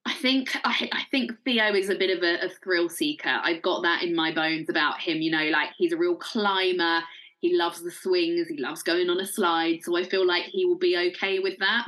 I 0.08 0.14
think 0.14 0.56
I, 0.64 0.90
I, 0.94 1.04
think 1.12 1.34
Theo 1.44 1.74
is 1.74 1.90
a 1.90 1.96
bit 1.96 2.16
of 2.16 2.24
a, 2.24 2.46
a, 2.46 2.50
thrill 2.64 2.88
seeker. 2.88 3.42
I've 3.44 3.62
got 3.62 3.82
that 3.82 4.04
in 4.04 4.16
my 4.16 4.34
bones 4.34 4.70
about 4.70 5.02
him. 5.02 5.18
You 5.18 5.32
know, 5.32 5.44
like 5.50 5.72
he's 5.78 5.92
a 5.92 5.98
real 5.98 6.16
climber. 6.16 7.02
He 7.42 7.58
loves 7.58 7.84
the 7.84 7.92
swings. 7.92 8.48
He 8.48 8.58
loves 8.58 8.84
going 8.84 9.10
on 9.10 9.20
a 9.20 9.26
slide. 9.26 9.80
So 9.84 9.98
I 9.98 10.04
feel 10.04 10.26
like 10.26 10.44
he 10.44 10.64
will 10.64 10.78
be 10.78 10.98
okay 11.10 11.40
with 11.40 11.60
that. 11.60 11.88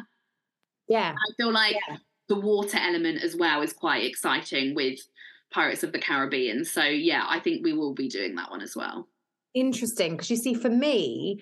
Yeah. 0.90 1.14
I 1.14 1.34
feel 1.38 1.54
like 1.54 1.78
yeah. 1.88 1.96
the 2.28 2.42
water 2.42 2.78
element 2.78 3.24
as 3.24 3.38
well 3.38 3.62
is 3.62 3.72
quite 3.72 4.04
exciting 4.04 4.76
with 4.76 5.00
Pirates 5.50 5.84
of 5.84 5.94
the 5.94 6.00
Caribbean. 6.00 6.66
So 6.66 6.84
yeah, 6.84 7.26
I 7.26 7.40
think 7.40 7.64
we 7.64 7.72
will 7.72 7.94
be 7.94 8.10
doing 8.10 8.36
that 8.36 8.52
one 8.52 8.62
as 8.62 8.76
well. 8.76 9.08
Interesting, 9.54 10.12
because 10.12 10.30
you 10.30 10.36
see, 10.36 10.56
for 10.56 10.70
me, 10.70 11.42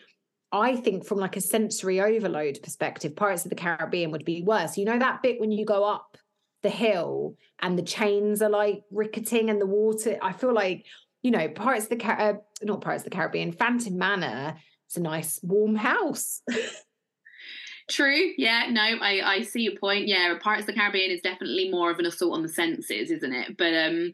I 0.52 0.76
think 0.76 1.08
from 1.08 1.18
like 1.18 1.38
a 1.38 1.42
sensory 1.42 2.00
overload 2.00 2.60
perspective, 2.62 3.16
Pirates 3.16 3.46
of 3.46 3.50
the 3.50 3.56
Caribbean 3.56 4.12
would 4.12 4.26
be 4.26 4.44
worse. 4.44 4.78
You 4.78 4.86
know 4.86 5.00
that 5.00 5.24
bit 5.24 5.40
when 5.40 5.52
you 5.52 5.66
go 5.66 5.84
up 5.84 6.18
the 6.64 6.70
hill 6.70 7.36
and 7.62 7.78
the 7.78 7.84
chains 7.84 8.42
are 8.42 8.50
like 8.50 8.84
ricketing 8.92 9.50
and 9.50 9.62
the 9.62 9.66
water. 9.66 10.18
I 10.22 10.34
feel 10.34 10.54
like, 10.54 10.86
you 11.22 11.32
know, 11.32 11.48
Pirates 11.50 11.86
of 11.86 11.90
the 11.92 11.96
Car- 11.98 12.20
uh, 12.20 12.34
not 12.64 12.82
Pirates 12.82 13.04
of 13.04 13.12
the 13.12 13.16
Caribbean, 13.16 13.52
Phantom 13.52 13.98
Manor. 13.98 14.56
It's 14.86 14.98
a 14.98 15.02
nice 15.02 15.40
warm 15.44 15.76
house. 15.76 16.42
True. 17.90 18.34
Yeah. 18.38 18.68
No, 18.70 18.82
I, 18.82 19.22
I 19.24 19.42
see 19.44 19.62
your 19.62 19.80
point. 19.80 20.08
Yeah, 20.08 20.36
Pirates 20.42 20.64
of 20.64 20.68
the 20.68 20.74
Caribbean 20.74 21.12
is 21.12 21.22
definitely 21.22 21.70
more 21.70 21.90
of 21.90 22.00
an 22.00 22.06
assault 22.06 22.34
on 22.34 22.44
the 22.44 22.50
senses, 22.50 23.12
isn't 23.12 23.34
it? 23.34 23.58
But 23.58 23.74
um, 23.74 24.14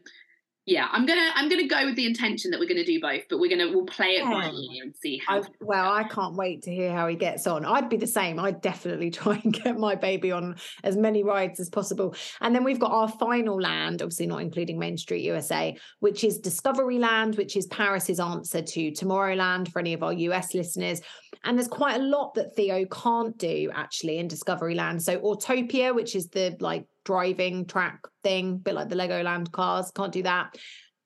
Yeah, 0.66 0.88
I'm 0.90 1.04
gonna 1.04 1.30
I'm 1.34 1.50
gonna 1.50 1.66
go 1.68 1.84
with 1.84 1.96
the 1.96 2.06
intention 2.06 2.50
that 2.50 2.58
we're 2.58 2.68
gonna 2.68 2.86
do 2.86 2.98
both, 2.98 3.24
but 3.28 3.38
we're 3.38 3.50
gonna 3.50 3.70
we'll 3.70 3.84
play 3.84 4.16
it 4.16 4.24
by 4.24 4.46
ear 4.46 4.82
and 4.84 4.96
see 4.96 5.20
how. 5.26 5.40
I, 5.40 5.42
well, 5.60 5.92
I 5.92 6.04
can't 6.04 6.36
wait 6.36 6.62
to 6.62 6.74
hear 6.74 6.90
how 6.90 7.06
he 7.06 7.16
gets 7.16 7.46
on. 7.46 7.66
I'd 7.66 7.90
be 7.90 7.98
the 7.98 8.06
same. 8.06 8.40
I'd 8.40 8.62
definitely 8.62 9.10
try 9.10 9.38
and 9.44 9.52
get 9.52 9.76
my 9.76 9.94
baby 9.94 10.32
on 10.32 10.56
as 10.82 10.96
many 10.96 11.22
rides 11.22 11.60
as 11.60 11.68
possible. 11.68 12.14
And 12.40 12.54
then 12.54 12.64
we've 12.64 12.78
got 12.78 12.92
our 12.92 13.08
final 13.08 13.60
land, 13.60 14.00
obviously 14.00 14.26
not 14.26 14.40
including 14.40 14.78
Main 14.78 14.96
Street 14.96 15.22
USA, 15.24 15.76
which 16.00 16.24
is 16.24 16.38
Discovery 16.38 16.98
Land, 16.98 17.36
which 17.36 17.58
is 17.58 17.66
Paris's 17.66 18.18
answer 18.18 18.62
to 18.62 18.90
Tomorrowland 18.90 19.70
for 19.70 19.80
any 19.80 19.92
of 19.92 20.02
our 20.02 20.14
US 20.14 20.54
listeners. 20.54 21.02
And 21.44 21.58
there's 21.58 21.68
quite 21.68 22.00
a 22.00 22.02
lot 22.02 22.32
that 22.34 22.56
Theo 22.56 22.86
can't 22.86 23.36
do 23.36 23.70
actually 23.74 24.16
in 24.16 24.28
Discovery 24.28 24.74
Land. 24.74 25.02
So 25.02 25.18
Autopia, 25.18 25.94
which 25.94 26.16
is 26.16 26.28
the 26.28 26.56
like 26.58 26.86
driving 27.04 27.66
track 27.66 28.06
thing, 28.22 28.58
bit 28.58 28.74
like 28.74 28.88
the 28.88 28.96
Legoland 28.96 29.52
cars, 29.52 29.90
can't 29.94 30.12
do 30.12 30.22
that. 30.22 30.56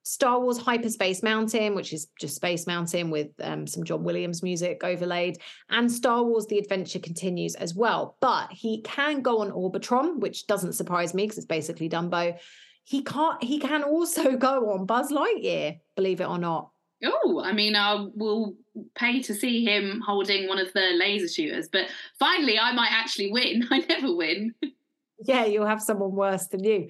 Star 0.09 0.41
Wars 0.41 0.57
Hyperspace 0.57 1.23
Mountain, 1.23 1.75
which 1.75 1.93
is 1.93 2.09
just 2.19 2.37
Space 2.37 2.67
Mountain 2.67 3.11
with 3.11 3.29
um, 3.43 3.67
some 3.67 3.85
John 3.85 4.05
Williams 4.05 4.43
music 4.43 4.83
overlaid, 4.83 5.37
and 5.69 5.93
Star 5.93 6.25
Wars 6.25 6.47
The 6.47 6.59
Adventure 6.59 6.99
Continues 6.99 7.55
as 7.57 7.75
well. 7.75 8.17
But 8.23 8.51
he 8.51 8.81
can 8.81 9.21
go 9.21 9.41
on 9.41 9.51
Orbitron, 9.51 10.19
which 10.21 10.47
doesn't 10.47 10.73
surprise 10.73 11.13
me 11.13 11.25
because 11.25 11.37
it's 11.37 11.47
basically 11.47 11.91
Dumbo. 11.91 12.39
He 12.85 13.03
can't. 13.03 13.43
He 13.45 13.59
can 13.59 13.83
also 13.83 14.35
go 14.39 14.71
on 14.73 14.87
Buzz 14.87 15.13
Lightyear, 15.13 15.79
believe 15.95 16.23
it 16.23 16.29
or 16.29 16.39
not. 16.39 16.71
Oh, 17.05 17.43
I 17.45 17.53
mean, 17.53 17.77
I 17.77 18.07
will 18.15 18.57
pay 18.95 19.21
to 19.23 19.35
see 19.35 19.63
him 19.63 20.03
holding 20.05 20.49
one 20.49 20.59
of 20.59 20.73
the 20.73 20.93
laser 20.99 21.29
shooters, 21.29 21.69
but 21.69 21.85
finally, 22.19 22.59
I 22.59 22.73
might 22.73 22.93
actually 22.93 23.31
win. 23.31 23.69
I 23.71 23.81
never 23.81 24.17
win. 24.17 24.55
Yeah, 25.25 25.45
you'll 25.47 25.67
have 25.67 25.83
someone 25.83 26.13
worse 26.13 26.47
than 26.47 26.63
you. 26.63 26.89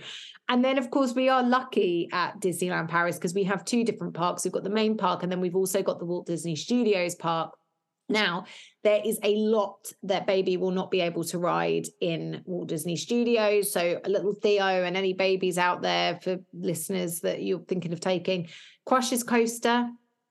And 0.49 0.65
then, 0.65 0.77
of 0.79 0.91
course, 0.91 1.15
we 1.15 1.29
are 1.29 1.43
lucky 1.43 2.09
at 2.13 2.39
Disneyland 2.41 2.89
Paris 2.89 3.17
because 3.17 3.35
we 3.35 3.45
have 3.45 3.65
two 3.65 3.85
different 3.85 4.15
parks. 4.15 4.45
We've 4.45 4.53
got 4.53 4.65
the 4.65 4.71
main 4.71 4.97
park, 4.97 5.23
and 5.23 5.33
then 5.33 5.41
we've 5.41 5.57
also 5.57 5.83
got 5.83 5.99
the 5.99 6.05
Walt 6.05 6.27
Disney 6.27 6.55
Studios 6.55 7.15
park. 7.15 7.55
Now, 8.11 8.45
there 8.85 9.01
is 9.05 9.19
a 9.23 9.35
lot 9.37 9.93
that 10.03 10.27
baby 10.27 10.57
will 10.57 10.71
not 10.71 10.91
be 10.91 11.01
able 11.01 11.25
to 11.25 11.39
ride 11.39 11.87
in 12.01 12.43
Walt 12.47 12.69
Disney 12.69 12.97
Studios. 12.97 13.73
So, 13.73 14.01
a 14.05 14.09
little 14.09 14.35
Theo 14.35 14.85
and 14.85 14.97
any 14.97 15.13
babies 15.15 15.59
out 15.59 15.83
there 15.83 16.19
for 16.23 16.39
listeners 16.53 17.21
that 17.21 17.43
you're 17.43 17.61
thinking 17.61 17.93
of 17.93 18.01
taking, 18.01 18.49
Crush's 18.87 19.23
Coaster, 19.23 19.89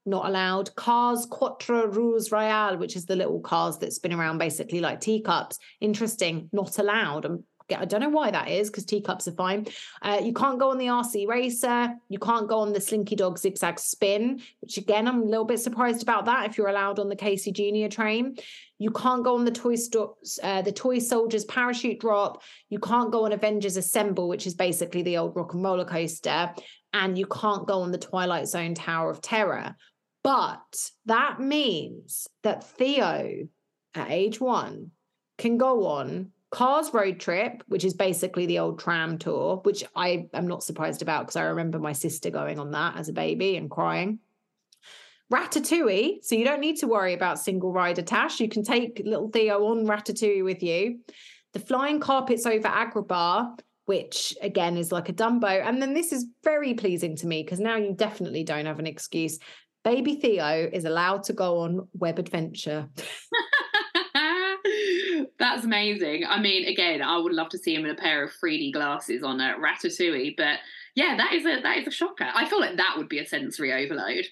not 0.07 0.25
allowed. 0.25 0.73
Cars 0.75 1.27
Quattro 1.29 1.87
Roues 1.87 2.31
Royale, 2.31 2.77
which 2.77 2.95
is 2.95 3.05
the 3.05 3.15
little 3.15 3.41
cars 3.41 3.77
that 3.79 3.93
spin 3.93 4.13
around 4.13 4.37
basically 4.37 4.79
like 4.79 5.01
teacups. 5.01 5.59
Interesting, 5.81 6.49
not 6.51 6.79
allowed. 6.79 7.25
I'm 7.25 7.43
I 7.75 7.85
don't 7.85 8.01
know 8.01 8.09
why 8.09 8.31
that 8.31 8.49
is 8.49 8.69
because 8.69 8.85
teacups 8.85 9.27
are 9.27 9.33
fine. 9.33 9.67
Uh, 10.01 10.19
you 10.23 10.33
can't 10.33 10.59
go 10.59 10.71
on 10.71 10.77
the 10.77 10.87
RC 10.87 11.27
Racer. 11.27 11.93
You 12.09 12.19
can't 12.19 12.47
go 12.47 12.59
on 12.59 12.73
the 12.73 12.79
Slinky 12.79 13.15
Dog 13.15 13.37
Zigzag 13.37 13.79
Spin, 13.79 14.41
which 14.61 14.77
again, 14.77 15.07
I'm 15.07 15.23
a 15.23 15.25
little 15.25 15.45
bit 15.45 15.59
surprised 15.59 16.01
about 16.01 16.25
that 16.25 16.49
if 16.49 16.57
you're 16.57 16.69
allowed 16.69 16.99
on 16.99 17.09
the 17.09 17.15
Casey 17.15 17.51
Junior 17.51 17.89
train. 17.89 18.37
You 18.79 18.91
can't 18.91 19.23
go 19.23 19.35
on 19.35 19.43
the 19.43 19.51
Toy 19.51 19.75
Sto- 19.75 20.17
uh, 20.43 20.61
the 20.61 20.71
Toy 20.71 20.99
Soldiers 20.99 21.45
Parachute 21.45 21.99
Drop. 21.99 22.41
You 22.69 22.79
can't 22.79 23.11
go 23.11 23.25
on 23.25 23.31
Avengers 23.31 23.75
Assemble, 23.75 24.27
which 24.27 24.47
is 24.47 24.53
basically 24.53 25.01
the 25.01 25.17
old 25.17 25.35
rock 25.35 25.53
and 25.53 25.63
roller 25.63 25.85
coaster. 25.85 26.53
And 26.93 27.17
you 27.17 27.25
can't 27.25 27.67
go 27.67 27.81
on 27.81 27.91
the 27.91 27.97
Twilight 27.97 28.47
Zone 28.47 28.75
Tower 28.75 29.09
of 29.09 29.21
Terror. 29.21 29.75
But 30.23 30.91
that 31.05 31.39
means 31.39 32.27
that 32.43 32.63
Theo, 32.63 33.47
at 33.95 34.11
age 34.11 34.39
one, 34.39 34.91
can 35.37 35.57
go 35.57 35.87
on 35.87 36.31
Cars 36.57 36.91
Road 36.91 37.19
Trip, 37.19 37.61
which 37.67 37.85
is 37.85 37.93
basically 37.93 38.47
the 38.47 38.57
old 38.57 38.79
tram 38.79 39.19
tour, 39.19 39.57
which 39.57 39.83
I 39.95 40.27
am 40.33 40.47
not 40.47 40.63
surprised 40.63 41.03
about 41.03 41.27
because 41.27 41.35
I 41.35 41.43
remember 41.43 41.77
my 41.77 41.93
sister 41.93 42.31
going 42.31 42.57
on 42.57 42.71
that 42.71 42.97
as 42.97 43.09
a 43.09 43.13
baby 43.13 43.57
and 43.57 43.69
crying. 43.69 44.17
Ratatouille, 45.31 46.23
so 46.23 46.33
you 46.33 46.43
don't 46.43 46.59
need 46.59 46.77
to 46.77 46.87
worry 46.87 47.13
about 47.13 47.37
single 47.37 47.71
rider 47.71 48.01
Tash. 48.01 48.39
You 48.39 48.49
can 48.49 48.63
take 48.63 49.03
little 49.05 49.29
Theo 49.29 49.67
on 49.67 49.85
Ratatouille 49.85 50.43
with 50.43 50.63
you. 50.63 51.01
The 51.53 51.59
Flying 51.59 51.99
Carpets 51.99 52.47
over 52.47 52.67
Agrabah, 52.67 53.59
which 53.85 54.35
again 54.41 54.77
is 54.77 54.91
like 54.91 55.09
a 55.09 55.13
Dumbo. 55.13 55.63
And 55.63 55.79
then 55.79 55.93
this 55.93 56.11
is 56.11 56.25
very 56.43 56.73
pleasing 56.73 57.15
to 57.17 57.27
me 57.27 57.43
because 57.43 57.59
now 57.59 57.75
you 57.75 57.93
definitely 57.93 58.43
don't 58.43 58.65
have 58.65 58.79
an 58.79 58.87
excuse. 58.87 59.37
Baby 59.83 60.15
Theo 60.15 60.67
is 60.73 60.85
allowed 60.85 61.21
to 61.25 61.33
go 61.33 61.59
on 61.59 61.87
Web 61.93 62.17
Adventure. 62.17 62.89
That's 65.39 65.63
amazing. 65.63 66.23
I 66.27 66.41
mean, 66.41 66.67
again, 66.67 67.01
I 67.01 67.17
would 67.17 67.33
love 67.33 67.49
to 67.49 67.57
see 67.57 67.75
him 67.75 67.85
in 67.85 67.91
a 67.91 67.95
pair 67.95 68.23
of 68.23 68.31
3D 68.43 68.73
glasses 68.73 69.23
on 69.23 69.39
a 69.39 69.55
Ratatouille, 69.55 70.35
but 70.35 70.59
yeah, 70.95 71.15
that 71.15 71.33
is 71.33 71.45
a 71.45 71.61
that 71.61 71.77
is 71.77 71.87
a 71.87 71.91
shocker. 71.91 72.27
I 72.33 72.45
feel 72.49 72.59
like 72.59 72.77
that 72.77 72.95
would 72.97 73.07
be 73.07 73.19
a 73.19 73.25
sensory 73.25 73.71
overload. 73.71 74.25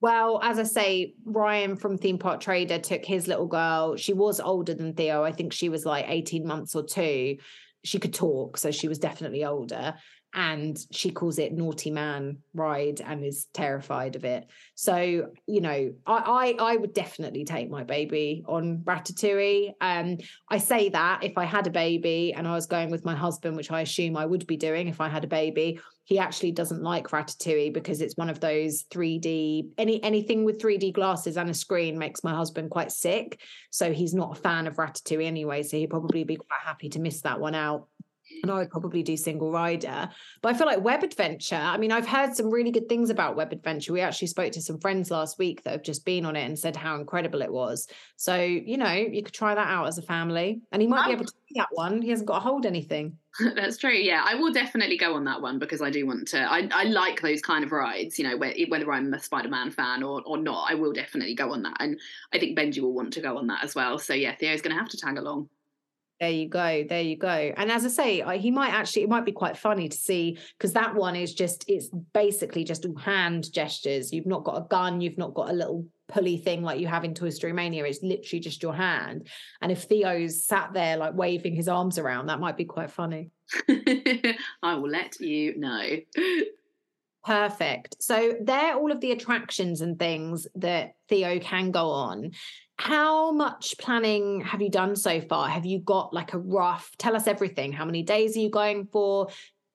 Well, 0.00 0.40
as 0.42 0.58
I 0.58 0.64
say, 0.64 1.14
Ryan 1.24 1.76
from 1.76 1.96
Theme 1.96 2.18
Park 2.18 2.40
Trader 2.40 2.78
took 2.78 3.04
his 3.04 3.28
little 3.28 3.46
girl. 3.46 3.96
She 3.96 4.12
was 4.12 4.40
older 4.40 4.74
than 4.74 4.92
Theo. 4.92 5.22
I 5.22 5.32
think 5.32 5.52
she 5.52 5.68
was 5.68 5.86
like 5.86 6.06
18 6.08 6.46
months 6.46 6.74
or 6.74 6.82
two. 6.82 7.38
She 7.84 7.98
could 7.98 8.12
talk, 8.12 8.58
so 8.58 8.70
she 8.70 8.88
was 8.88 8.98
definitely 8.98 9.44
older. 9.44 9.94
And 10.34 10.76
she 10.90 11.10
calls 11.10 11.38
it 11.38 11.52
Naughty 11.52 11.90
Man 11.90 12.38
Ride 12.54 13.00
and 13.00 13.24
is 13.24 13.46
terrified 13.54 14.16
of 14.16 14.24
it. 14.24 14.46
So, 14.74 15.28
you 15.46 15.60
know, 15.60 15.92
I 16.06 16.56
I, 16.58 16.72
I 16.72 16.76
would 16.76 16.92
definitely 16.92 17.44
take 17.44 17.70
my 17.70 17.84
baby 17.84 18.44
on 18.46 18.78
Ratatouille. 18.84 19.74
Um, 19.80 20.18
I 20.50 20.58
say 20.58 20.88
that 20.88 21.22
if 21.22 21.38
I 21.38 21.44
had 21.44 21.66
a 21.66 21.70
baby 21.70 22.34
and 22.36 22.48
I 22.48 22.54
was 22.54 22.66
going 22.66 22.90
with 22.90 23.04
my 23.04 23.14
husband, 23.14 23.56
which 23.56 23.70
I 23.70 23.82
assume 23.82 24.16
I 24.16 24.26
would 24.26 24.46
be 24.46 24.56
doing 24.56 24.88
if 24.88 25.00
I 25.00 25.08
had 25.08 25.24
a 25.24 25.28
baby, 25.28 25.80
he 26.04 26.18
actually 26.18 26.52
doesn't 26.52 26.82
like 26.82 27.08
Ratatouille 27.08 27.72
because 27.72 28.02
it's 28.02 28.16
one 28.16 28.28
of 28.28 28.38
those 28.38 28.84
3D 28.84 29.70
any 29.78 30.02
anything 30.02 30.44
with 30.44 30.60
3D 30.60 30.92
glasses 30.92 31.36
and 31.36 31.48
a 31.48 31.54
screen 31.54 31.98
makes 31.98 32.22
my 32.22 32.34
husband 32.34 32.70
quite 32.70 32.92
sick. 32.92 33.40
So 33.70 33.92
he's 33.92 34.12
not 34.12 34.36
a 34.36 34.40
fan 34.40 34.66
of 34.66 34.76
Ratatouille 34.76 35.24
anyway. 35.24 35.62
So 35.62 35.78
he'd 35.78 35.90
probably 35.90 36.24
be 36.24 36.36
quite 36.36 36.60
happy 36.62 36.90
to 36.90 37.00
miss 37.00 37.22
that 37.22 37.40
one 37.40 37.54
out. 37.54 37.88
And 38.42 38.50
I 38.50 38.58
would 38.58 38.70
probably 38.70 39.02
do 39.02 39.16
single 39.16 39.50
rider. 39.50 40.08
But 40.42 40.54
I 40.54 40.58
feel 40.58 40.66
like 40.66 40.82
Web 40.82 41.02
Adventure, 41.02 41.56
I 41.56 41.78
mean, 41.78 41.92
I've 41.92 42.06
heard 42.06 42.34
some 42.34 42.50
really 42.50 42.70
good 42.70 42.88
things 42.88 43.10
about 43.10 43.36
Web 43.36 43.52
Adventure. 43.52 43.92
We 43.92 44.00
actually 44.00 44.28
spoke 44.28 44.52
to 44.52 44.62
some 44.62 44.78
friends 44.78 45.10
last 45.10 45.38
week 45.38 45.62
that 45.62 45.70
have 45.70 45.82
just 45.82 46.04
been 46.04 46.26
on 46.26 46.36
it 46.36 46.44
and 46.44 46.58
said 46.58 46.76
how 46.76 46.96
incredible 46.96 47.42
it 47.42 47.52
was. 47.52 47.88
So, 48.16 48.36
you 48.36 48.76
know, 48.76 48.92
you 48.92 49.22
could 49.22 49.34
try 49.34 49.54
that 49.54 49.68
out 49.68 49.86
as 49.86 49.98
a 49.98 50.02
family. 50.02 50.60
And 50.72 50.82
he 50.82 50.88
might 50.88 51.06
be 51.06 51.12
able 51.12 51.24
to 51.24 51.32
do 51.32 51.54
that 51.56 51.68
one. 51.72 52.02
He 52.02 52.10
hasn't 52.10 52.28
got 52.28 52.34
to 52.34 52.40
hold 52.40 52.66
anything. 52.66 53.18
That's 53.56 53.78
true. 53.78 53.92
Yeah, 53.92 54.24
I 54.24 54.36
will 54.36 54.52
definitely 54.52 54.96
go 54.96 55.14
on 55.14 55.24
that 55.24 55.42
one 55.42 55.58
because 55.58 55.82
I 55.82 55.90
do 55.90 56.06
want 56.06 56.28
to. 56.28 56.40
I, 56.40 56.68
I 56.72 56.84
like 56.84 57.20
those 57.20 57.40
kind 57.40 57.64
of 57.64 57.72
rides. 57.72 58.18
You 58.18 58.28
know, 58.28 58.36
where, 58.36 58.54
whether 58.68 58.92
I'm 58.92 59.12
a 59.12 59.20
Spider-Man 59.20 59.72
fan 59.72 60.02
or 60.04 60.22
or 60.24 60.36
not, 60.36 60.70
I 60.70 60.74
will 60.74 60.92
definitely 60.92 61.34
go 61.34 61.52
on 61.52 61.62
that. 61.62 61.76
And 61.80 61.98
I 62.32 62.38
think 62.38 62.56
Benji 62.56 62.80
will 62.80 62.92
want 62.92 63.12
to 63.14 63.20
go 63.20 63.36
on 63.36 63.48
that 63.48 63.64
as 63.64 63.74
well. 63.74 63.98
So 63.98 64.14
yeah, 64.14 64.36
Theo's 64.36 64.62
going 64.62 64.74
to 64.74 64.80
have 64.80 64.90
to 64.90 64.96
tag 64.96 65.18
along. 65.18 65.48
There 66.24 66.32
you 66.32 66.48
go. 66.48 66.84
There 66.88 67.02
you 67.02 67.18
go. 67.18 67.52
And 67.54 67.70
as 67.70 67.84
I 67.84 67.88
say, 67.88 68.22
I, 68.22 68.38
he 68.38 68.50
might 68.50 68.72
actually, 68.72 69.02
it 69.02 69.10
might 69.10 69.26
be 69.26 69.32
quite 69.32 69.58
funny 69.58 69.90
to 69.90 69.96
see 69.96 70.38
because 70.56 70.72
that 70.72 70.94
one 70.94 71.16
is 71.16 71.34
just, 71.34 71.66
it's 71.68 71.90
basically 72.14 72.64
just 72.64 72.86
all 72.86 72.96
hand 72.96 73.52
gestures. 73.52 74.10
You've 74.10 74.24
not 74.24 74.42
got 74.42 74.56
a 74.56 74.66
gun, 74.70 75.02
you've 75.02 75.18
not 75.18 75.34
got 75.34 75.50
a 75.50 75.52
little 75.52 75.84
pulley 76.08 76.38
thing 76.38 76.62
like 76.62 76.80
you 76.80 76.86
have 76.86 77.04
in 77.04 77.12
Toy 77.12 77.28
Story 77.28 77.52
Mania. 77.52 77.84
It's 77.84 78.02
literally 78.02 78.40
just 78.40 78.62
your 78.62 78.72
hand. 78.72 79.28
And 79.60 79.70
if 79.70 79.82
Theo's 79.82 80.46
sat 80.46 80.72
there 80.72 80.96
like 80.96 81.12
waving 81.12 81.54
his 81.54 81.68
arms 81.68 81.98
around, 81.98 82.28
that 82.28 82.40
might 82.40 82.56
be 82.56 82.64
quite 82.64 82.90
funny. 82.90 83.28
I 83.68 84.76
will 84.76 84.88
let 84.88 85.20
you 85.20 85.58
know. 85.58 85.96
Perfect. 87.24 87.96
So 88.00 88.34
they're 88.40 88.76
all 88.76 88.92
of 88.92 89.00
the 89.00 89.12
attractions 89.12 89.82
and 89.82 89.98
things 89.98 90.46
that 90.54 90.94
Theo 91.10 91.38
can 91.38 91.70
go 91.70 91.90
on. 91.90 92.32
How 92.76 93.30
much 93.32 93.76
planning 93.78 94.40
have 94.40 94.60
you 94.60 94.70
done 94.70 94.96
so 94.96 95.20
far? 95.20 95.48
Have 95.48 95.64
you 95.64 95.78
got 95.78 96.12
like 96.12 96.32
a 96.32 96.38
rough, 96.38 96.90
tell 96.98 97.14
us 97.14 97.26
everything. 97.26 97.72
How 97.72 97.84
many 97.84 98.02
days 98.02 98.36
are 98.36 98.40
you 98.40 98.50
going 98.50 98.86
for? 98.86 99.28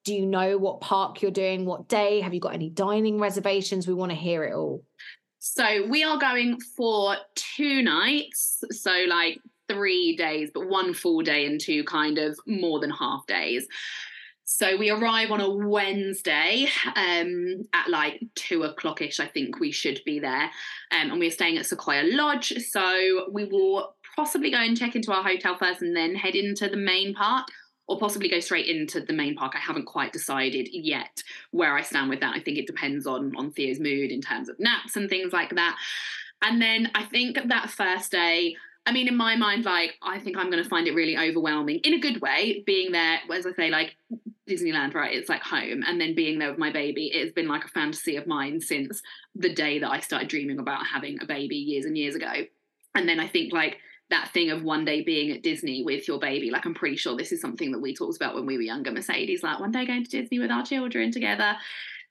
Do 0.04 0.14
you 0.14 0.26
know 0.26 0.58
what 0.58 0.82
park 0.82 1.22
you're 1.22 1.32
doing? 1.32 1.66
What 1.66 1.88
day? 1.88 2.20
Have 2.22 2.34
you 2.34 2.40
got 2.40 2.54
any 2.54 2.70
dining 2.70 3.20
reservations? 3.20 3.88
We 3.88 3.94
want 3.94 4.12
to 4.12 4.18
hear 4.18 4.44
it 4.44 4.54
all. 4.54 4.84
So 5.40 5.86
we 5.88 6.04
are 6.04 6.18
going 6.18 6.60
for 6.76 7.16
two 7.36 7.82
nights. 7.82 8.64
So 8.72 8.92
like 9.08 9.40
three 9.70 10.16
days, 10.18 10.50
but 10.54 10.68
one 10.68 10.94
full 10.94 11.22
day 11.22 11.46
and 11.46 11.62
two 11.62 11.84
kind 11.86 12.18
of 12.18 12.38
more 12.46 12.80
than 12.80 12.90
half 12.90 13.26
days. 13.28 13.68
So 14.52 14.76
we 14.76 14.90
arrive 14.90 15.30
on 15.30 15.42
a 15.42 15.50
Wednesday 15.50 16.68
um, 16.96 17.68
at 17.72 17.88
like 17.88 18.20
two 18.34 18.64
o'clock 18.64 19.00
ish. 19.00 19.20
I 19.20 19.28
think 19.28 19.60
we 19.60 19.72
should 19.72 20.02
be 20.08 20.18
there, 20.18 20.46
um, 20.92 21.12
and 21.12 21.20
we're 21.20 21.30
staying 21.30 21.60
at 21.60 21.68
Sequoia 21.68 22.02
Lodge. 22.04 22.54
So 22.68 23.28
we 23.32 23.46
will 23.46 23.96
possibly 24.16 24.50
go 24.50 24.58
and 24.58 24.76
check 24.76 24.96
into 24.96 25.14
our 25.14 25.22
hotel 25.22 25.56
first, 25.56 25.84
and 25.84 25.96
then 25.96 26.16
head 26.16 26.34
into 26.34 26.68
the 26.68 26.78
main 26.78 27.14
park, 27.14 27.48
or 27.88 28.00
possibly 28.00 28.28
go 28.28 28.40
straight 28.40 28.66
into 28.66 29.02
the 29.02 29.14
main 29.14 29.36
park. 29.36 29.54
I 29.56 29.60
haven't 29.60 29.86
quite 29.86 30.12
decided 30.12 30.68
yet 30.72 31.22
where 31.52 31.78
I 31.78 31.84
stand 31.84 32.10
with 32.10 32.20
that. 32.22 32.36
I 32.36 32.40
think 32.40 32.58
it 32.58 32.66
depends 32.66 33.06
on 33.06 33.36
on 33.38 33.52
Theo's 33.52 33.80
mood 33.80 34.10
in 34.12 34.20
terms 34.20 34.50
of 34.50 34.60
naps 34.60 34.96
and 34.96 35.08
things 35.08 35.32
like 35.32 35.54
that. 35.56 35.78
And 36.42 36.60
then 36.60 36.90
I 36.96 37.04
think 37.04 37.38
that 37.50 37.70
first 37.70 38.12
day 38.12 38.56
I 38.89 38.91
mean, 38.91 39.08
in 39.08 39.15
my 39.15 39.36
mind, 39.36 39.65
like 39.65 39.99
I 40.02 40.17
think 40.17 40.36
I'm 40.36 40.49
going 40.49 40.63
to 40.63 40.67
find 40.67 40.88
it 40.88 40.95
really 40.95 41.15
overwhelming 41.15 41.78
in 41.84 41.93
a 41.93 41.99
good 41.99 42.19
way. 42.21 42.63
Being 42.65 42.91
there, 42.91 43.19
as 43.32 43.45
I 43.45 43.54
say, 43.54 43.69
like 43.69 43.95
Disneyland, 44.49 44.95
right? 44.95 45.15
It's 45.15 45.30
like 45.30 45.43
home, 45.43 45.84
and 45.86 46.02
then 46.02 46.15
being 46.15 46.39
there 46.39 46.49
with 46.49 46.58
my 46.58 46.71
baby. 46.71 47.12
It's 47.13 47.32
been 47.32 47.47
like 47.47 47.63
a 47.63 47.67
fantasy 47.67 48.15
of 48.15 48.25
mine 48.25 48.60
since 48.60 49.04
the 49.36 49.54
day 49.54 49.78
that 49.78 49.91
I 49.91 49.99
started 49.99 50.28
dreaming 50.28 50.58
about 50.58 50.88
having 50.88 51.19
a 51.21 51.28
baby 51.28 51.56
years 51.56 51.86
and 51.86 51.95
years 51.95 52.15
ago. 52.15 52.34
And 52.95 53.08
then 53.08 53.19
I 53.19 53.28
think 53.28 53.54
like 53.54 53.78
that 54.10 54.32
thing 54.34 54.49
of 54.49 54.63
one 54.63 54.86
day 54.86 55.04
being 55.04 55.30
at 55.30 55.43
Disney 55.43 55.84
with 55.84 56.08
your 56.08 56.17
baby. 56.17 56.49
Like 56.49 56.65
I'm 56.65 56.73
pretty 56.73 56.97
sure 56.97 57.15
this 57.15 57.32
is 57.32 57.41
something 57.41 57.71
that 57.71 57.80
we 57.80 57.93
talked 57.93 58.15
about 58.15 58.34
when 58.34 58.47
we 58.47 58.58
were 58.58 58.63
younger. 58.63 58.91
Mercedes, 58.91 59.43
like 59.43 59.60
one 59.60 59.71
day 59.71 59.86
going 59.86 60.04
to 60.04 60.10
Disney 60.10 60.39
with 60.39 60.49
our 60.49 60.65
children 60.65 61.12
together. 61.12 61.56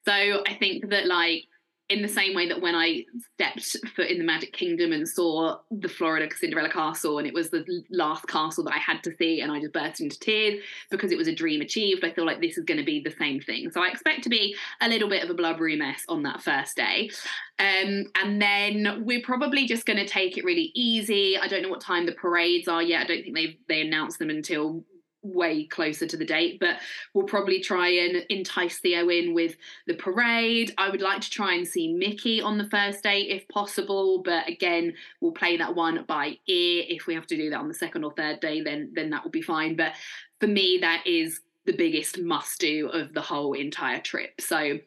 So 0.05 0.13
I 0.13 0.55
think 0.61 0.91
that 0.91 1.07
like 1.07 1.43
in 1.89 2.03
the 2.03 2.09
same 2.09 2.35
way 2.35 2.47
that 2.49 2.61
when 2.61 2.75
I 2.75 3.05
stepped 3.35 3.77
foot 3.97 4.09
in 4.09 4.19
the 4.19 4.25
Magic 4.25 4.53
Kingdom 4.53 4.93
and 4.93 5.09
saw 5.09 5.59
the 5.71 5.89
Florida 5.89 6.29
Cinderella 6.37 6.69
Castle, 6.69 7.19
and 7.19 7.27
it 7.27 7.33
was 7.33 7.51
the 7.51 7.65
last 7.91 8.27
castle 8.29 8.65
that 8.65 8.75
I 8.75 8.79
had 8.79 9.03
to 9.05 9.17
see, 9.17 9.41
and 9.41 9.51
I 9.51 9.59
just 9.59 9.73
burst 9.73 10.01
into 10.01 10.19
tears 10.19 10.63
because 10.91 11.13
it 11.13 11.19
was 11.19 11.29
a 11.29 11.35
dream 11.35 11.63
achieved, 11.63 12.05
I 12.05 12.13
feel 12.13 12.27
like 12.27 12.41
this 12.41 12.59
is 12.59 12.65
going 12.65 12.79
to 12.79 12.85
be 12.85 13.01
the 13.01 13.15
same 13.19 13.41
thing. 13.41 13.71
So 13.71 13.83
I 13.83 13.89
expect 13.89 14.23
to 14.25 14.29
be 14.29 14.55
a 14.83 14.89
little 14.89 15.09
bit 15.09 15.25
of 15.25 15.31
a 15.31 15.35
blubbery 15.35 15.77
mess 15.77 16.05
on 16.09 16.23
that 16.25 16.43
first 16.43 16.77
day. 16.77 17.11
Um, 17.59 18.05
and 18.15 18.41
then 18.41 19.05
we're 19.05 19.23
probably 19.23 19.67
just 19.67 19.87
going 19.87 19.99
to 19.99 20.07
take 20.07 20.37
it 20.37 20.45
really 20.45 20.71
easy. 20.75 21.39
I 21.39 21.49
don't 21.49 21.63
know 21.63 21.71
what 21.71 21.81
time 21.81 22.05
the 22.05 22.13
parades 22.13 22.69
are 22.69 22.83
yet. 22.83 23.01
I 23.01 23.05
don't 23.05 23.23
think 23.23 23.35
they 23.35 23.59
they 23.69 23.81
announced 23.81 24.19
them 24.19 24.31
until 24.31 24.85
way 25.23 25.65
closer 25.65 26.07
to 26.07 26.17
the 26.17 26.25
date, 26.25 26.61
but 26.61 26.79
we'll 27.13 27.27
probably 27.27 27.61
try 27.61 27.89
and 27.89 28.25
entice 28.29 28.79
Theo 28.79 29.09
in 29.09 29.35
with 29.35 29.57
the 29.87 29.95
parade. 29.95 30.73
I 30.79 30.91
would 30.91 31.03
like 31.03 31.21
to 31.23 31.31
try 31.31 31.55
and 31.55 31.67
see 31.67 31.93
Mickey 31.93 32.41
on 32.41 32.59
the 32.59 32.69
first 32.71 33.03
day 33.03 33.23
if 33.23 33.47
possible, 33.49 34.23
but 34.23 34.49
again, 34.49 34.95
we'll 35.21 35.33
play 35.33 35.57
that 35.57 35.75
one 35.75 36.05
by 36.07 36.39
ear. 36.47 36.85
If 36.89 37.07
we 37.07 37.15
have 37.15 37.27
to 37.29 37.37
do 37.37 37.51
that 37.51 37.59
on 37.59 37.69
the 37.69 37.75
second 37.75 38.05
or 38.05 38.13
third 38.13 38.41
day, 38.41 38.61
then 38.61 38.93
then 38.95 39.11
that 39.11 39.25
will 39.25 39.31
be 39.31 39.43
fine. 39.43 39.77
But 39.77 39.93
for 40.41 40.47
me, 40.47 40.79
that 40.81 41.07
is 41.07 41.41
the 41.67 41.77
biggest 41.77 42.19
must 42.19 42.61
do 42.61 42.89
of 42.89 43.13
the 43.13 43.21
whole 43.21 43.53
entire 43.53 44.01
trip. 44.01 44.41
So 44.41 44.79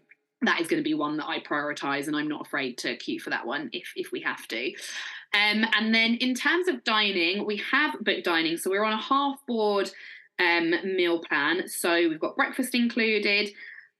that 0.43 0.59
is 0.59 0.67
going 0.67 0.81
to 0.81 0.87
be 0.87 0.95
one 0.95 1.17
that 1.17 1.27
I 1.27 1.39
prioritize, 1.39 2.07
and 2.07 2.15
I'm 2.15 2.27
not 2.27 2.41
afraid 2.41 2.77
to 2.79 2.95
queue 2.97 3.19
for 3.19 3.29
that 3.29 3.45
one 3.45 3.69
if 3.73 3.91
if 3.95 4.11
we 4.11 4.21
have 4.21 4.47
to. 4.47 4.73
Um, 5.33 5.65
and 5.73 5.93
then 5.93 6.15
in 6.15 6.33
terms 6.33 6.67
of 6.67 6.83
dining, 6.83 7.45
we 7.45 7.57
have 7.71 7.95
booked 8.01 8.25
dining, 8.25 8.57
so 8.57 8.69
we're 8.69 8.83
on 8.83 8.93
a 8.93 9.01
half 9.01 9.45
board 9.45 9.91
um, 10.41 10.95
meal 10.95 11.19
plan. 11.19 11.67
So 11.67 12.09
we've 12.09 12.19
got 12.19 12.35
breakfast 12.35 12.73
included, 12.73 13.49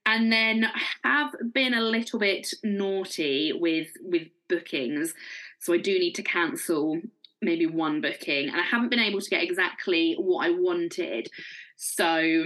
and 0.06 0.32
then 0.32 0.66
have 1.04 1.32
been 1.54 1.74
a 1.74 1.82
little 1.82 2.20
bit 2.20 2.54
naughty 2.64 3.54
with 3.54 3.90
with 4.02 4.28
bookings. 4.50 5.14
So 5.60 5.74
I 5.74 5.78
do 5.78 5.98
need 6.00 6.16
to 6.16 6.24
cancel 6.24 7.00
maybe 7.42 7.66
one 7.66 8.02
booking, 8.02 8.50
and 8.50 8.60
I 8.60 8.64
haven't 8.64 8.90
been 8.90 9.00
able 9.00 9.22
to 9.22 9.30
get 9.30 9.44
exactly 9.44 10.16
what 10.18 10.46
I 10.46 10.50
wanted. 10.52 11.30
So 11.78 12.46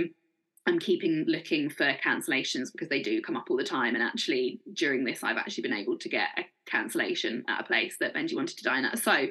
I'm 0.67 0.79
keeping 0.79 1.25
looking 1.27 1.69
for 1.69 1.93
cancellations 2.03 2.71
because 2.71 2.89
they 2.89 3.01
do 3.01 3.21
come 3.21 3.37
up 3.37 3.49
all 3.49 3.57
the 3.57 3.63
time. 3.63 3.93
And 3.93 4.03
actually, 4.03 4.59
during 4.73 5.03
this, 5.03 5.23
I've 5.23 5.37
actually 5.37 5.61
been 5.63 5.73
able 5.73 5.97
to 5.99 6.09
get 6.09 6.29
a 6.37 6.45
cancellation 6.65 7.43
at 7.47 7.61
a 7.61 7.63
place 7.63 7.97
that 7.99 8.15
Benji 8.15 8.35
wanted 8.35 8.57
to 8.57 8.63
dine 8.63 8.85
at. 8.85 8.97
So 8.99 9.27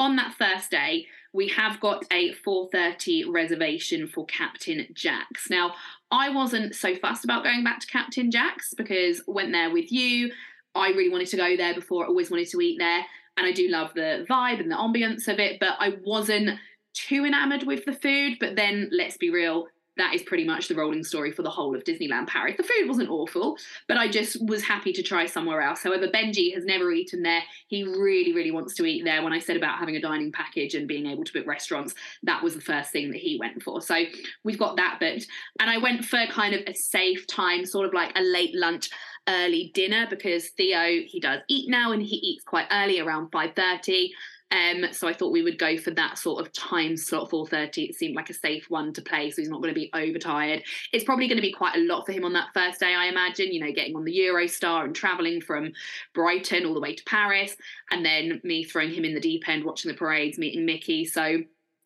on 0.00 0.16
that 0.16 0.34
first 0.34 0.70
day, 0.70 1.06
we 1.32 1.48
have 1.48 1.80
got 1.80 2.04
a 2.12 2.34
4:30 2.34 3.24
reservation 3.28 4.06
for 4.06 4.26
Captain 4.26 4.86
Jack's. 4.92 5.48
Now, 5.48 5.74
I 6.10 6.28
wasn't 6.28 6.74
so 6.74 6.94
fussed 6.94 7.24
about 7.24 7.44
going 7.44 7.64
back 7.64 7.80
to 7.80 7.86
Captain 7.86 8.30
Jack's 8.30 8.74
because 8.74 9.22
went 9.26 9.52
there 9.52 9.70
with 9.70 9.90
you. 9.90 10.32
I 10.74 10.88
really 10.88 11.10
wanted 11.10 11.28
to 11.28 11.36
go 11.36 11.56
there 11.56 11.74
before. 11.74 12.04
I 12.04 12.08
always 12.08 12.30
wanted 12.30 12.48
to 12.48 12.60
eat 12.60 12.78
there, 12.78 13.04
and 13.36 13.46
I 13.46 13.52
do 13.52 13.68
love 13.68 13.94
the 13.94 14.26
vibe 14.28 14.60
and 14.60 14.70
the 14.70 14.76
ambience 14.76 15.28
of 15.28 15.38
it. 15.38 15.58
But 15.58 15.76
I 15.78 15.96
wasn't 16.04 16.58
too 16.94 17.24
enamored 17.24 17.62
with 17.62 17.84
the 17.84 17.94
food. 17.94 18.38
But 18.38 18.56
then, 18.56 18.90
let's 18.92 19.16
be 19.16 19.30
real, 19.30 19.68
that 19.96 20.14
is 20.14 20.22
pretty 20.22 20.44
much 20.44 20.68
the 20.68 20.74
rolling 20.74 21.04
story 21.04 21.32
for 21.32 21.42
the 21.42 21.50
whole 21.50 21.74
of 21.74 21.84
Disneyland 21.84 22.26
Paris. 22.26 22.56
The 22.56 22.62
food 22.62 22.88
wasn't 22.88 23.10
awful, 23.10 23.56
but 23.88 23.96
I 23.96 24.08
just 24.08 24.44
was 24.46 24.62
happy 24.62 24.92
to 24.94 25.02
try 25.02 25.26
somewhere 25.26 25.60
else. 25.60 25.82
However, 25.82 26.08
Benji 26.08 26.54
has 26.54 26.64
never 26.64 26.90
eaten 26.92 27.22
there. 27.22 27.42
He 27.68 27.84
really, 27.84 28.32
really 28.32 28.50
wants 28.50 28.74
to 28.76 28.86
eat 28.86 29.04
there. 29.04 29.22
When 29.22 29.32
I 29.32 29.38
said 29.38 29.56
about 29.56 29.78
having 29.78 29.96
a 29.96 30.00
dining 30.00 30.32
package 30.32 30.74
and 30.74 30.88
being 30.88 31.06
able 31.06 31.24
to 31.24 31.32
book 31.32 31.46
restaurants, 31.46 31.94
that 32.22 32.42
was 32.42 32.54
the 32.54 32.60
first 32.60 32.90
thing 32.90 33.10
that 33.10 33.20
he 33.20 33.38
went 33.38 33.62
for. 33.62 33.82
So 33.82 34.02
we've 34.44 34.58
got 34.58 34.76
that 34.76 34.98
booked. 34.98 35.26
And 35.60 35.68
I 35.68 35.78
went 35.78 36.04
for 36.04 36.24
kind 36.30 36.54
of 36.54 36.62
a 36.66 36.74
safe 36.74 37.26
time, 37.26 37.66
sort 37.66 37.86
of 37.86 37.92
like 37.92 38.12
a 38.16 38.22
late 38.22 38.54
lunch 38.54 38.88
early 39.28 39.70
dinner 39.74 40.06
because 40.10 40.48
Theo 40.48 41.00
he 41.06 41.20
does 41.20 41.40
eat 41.48 41.70
now 41.70 41.92
and 41.92 42.02
he 42.02 42.16
eats 42.16 42.42
quite 42.42 42.66
early 42.72 42.98
around 42.98 43.30
5:30 43.30 44.10
um, 44.52 44.92
so 44.92 45.08
I 45.08 45.14
thought 45.14 45.32
we 45.32 45.42
would 45.42 45.58
go 45.58 45.78
for 45.78 45.90
that 45.92 46.18
sort 46.18 46.44
of 46.44 46.52
time 46.52 46.96
slot, 46.96 47.30
4.30. 47.30 47.88
It 47.88 47.94
seemed 47.94 48.14
like 48.14 48.28
a 48.28 48.34
safe 48.34 48.68
one 48.68 48.92
to 48.92 49.02
play, 49.02 49.30
so 49.30 49.40
he's 49.40 49.48
not 49.48 49.62
going 49.62 49.74
to 49.74 49.80
be 49.80 49.90
overtired. 49.94 50.62
It's 50.92 51.04
probably 51.04 51.26
going 51.26 51.38
to 51.38 51.42
be 51.42 51.52
quite 51.52 51.74
a 51.74 51.80
lot 51.80 52.04
for 52.04 52.12
him 52.12 52.24
on 52.24 52.34
that 52.34 52.52
first 52.52 52.78
day, 52.78 52.94
I 52.94 53.06
imagine, 53.06 53.52
you 53.52 53.60
know, 53.60 53.72
getting 53.72 53.96
on 53.96 54.04
the 54.04 54.14
Eurostar 54.14 54.84
and 54.84 54.94
travelling 54.94 55.40
from 55.40 55.72
Brighton 56.14 56.66
all 56.66 56.74
the 56.74 56.80
way 56.80 56.94
to 56.94 57.04
Paris, 57.04 57.56
and 57.90 58.04
then 58.04 58.42
me 58.44 58.62
throwing 58.62 58.92
him 58.92 59.06
in 59.06 59.14
the 59.14 59.20
deep 59.20 59.48
end, 59.48 59.64
watching 59.64 59.90
the 59.90 59.96
parades, 59.96 60.38
meeting 60.38 60.66
Mickey. 60.66 61.06
So 61.06 61.38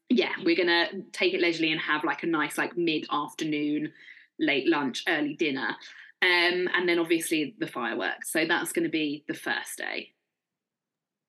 yeah, 0.08 0.32
we're 0.44 0.56
going 0.56 0.66
to 0.66 1.02
take 1.12 1.34
it 1.34 1.40
leisurely 1.40 1.70
and 1.70 1.80
have 1.80 2.02
like 2.02 2.24
a 2.24 2.26
nice 2.26 2.58
like 2.58 2.76
mid-afternoon, 2.76 3.92
late 4.40 4.68
lunch, 4.68 5.04
early 5.08 5.34
dinner. 5.34 5.76
Um, 6.22 6.68
and 6.74 6.88
then 6.88 6.98
obviously 6.98 7.54
the 7.58 7.66
fireworks. 7.66 8.32
So 8.32 8.44
that's 8.46 8.72
going 8.72 8.84
to 8.84 8.90
be 8.90 9.24
the 9.28 9.34
first 9.34 9.78
day. 9.78 10.12